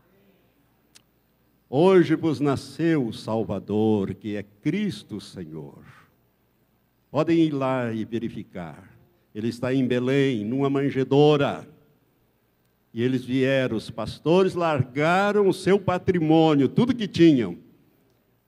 Hoje 1.67 2.13
vos 2.13 2.39
nasceu 2.39 3.07
o 3.07 3.11
Salvador, 3.11 4.13
que 4.13 4.35
é 4.35 4.45
Cristo 4.61 5.19
Senhor. 5.19 5.81
Podem 7.09 7.39
ir 7.39 7.51
lá 7.51 7.91
e 7.91 8.05
verificar. 8.05 8.95
Ele 9.33 9.47
está 9.47 9.73
em 9.73 9.87
Belém, 9.87 10.45
numa 10.45 10.69
manjedoura. 10.69 11.67
E 12.93 13.01
eles 13.01 13.25
vieram, 13.25 13.75
os 13.75 13.89
pastores 13.89 14.53
largaram 14.53 15.47
o 15.47 15.53
seu 15.53 15.79
patrimônio, 15.79 16.69
tudo 16.69 16.95
que 16.95 17.07
tinham, 17.07 17.57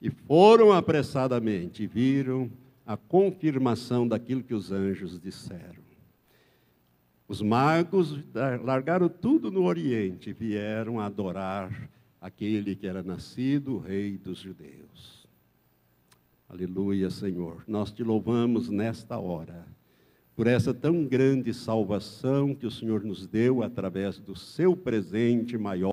e 0.00 0.10
foram 0.10 0.72
apressadamente 0.72 1.82
e 1.82 1.86
viram 1.86 2.50
a 2.86 2.96
confirmação 2.96 4.06
daquilo 4.08 4.42
que 4.42 4.54
os 4.54 4.72
anjos 4.72 5.20
disseram. 5.20 5.80
Os 7.28 7.40
magos 7.40 8.18
largaram 8.64 9.08
tudo 9.08 9.50
no 9.50 9.64
Oriente 9.64 10.30
e 10.30 10.32
vieram 10.32 10.98
adorar 10.98 11.88
aquele 12.20 12.74
que 12.74 12.86
era 12.86 13.02
nascido, 13.02 13.78
Rei 13.78 14.18
dos 14.18 14.38
Judeus. 14.38 15.28
Aleluia, 16.48 17.08
Senhor. 17.10 17.62
Nós 17.68 17.92
te 17.92 18.02
louvamos 18.02 18.68
nesta 18.68 19.18
hora 19.18 19.64
por 20.34 20.48
essa 20.48 20.74
tão 20.74 21.04
grande 21.04 21.54
salvação 21.54 22.54
que 22.54 22.66
o 22.66 22.70
Senhor 22.70 23.04
nos 23.04 23.26
deu 23.26 23.62
através 23.62 24.18
do 24.18 24.34
seu 24.34 24.76
presente 24.76 25.56
maior. 25.56 25.88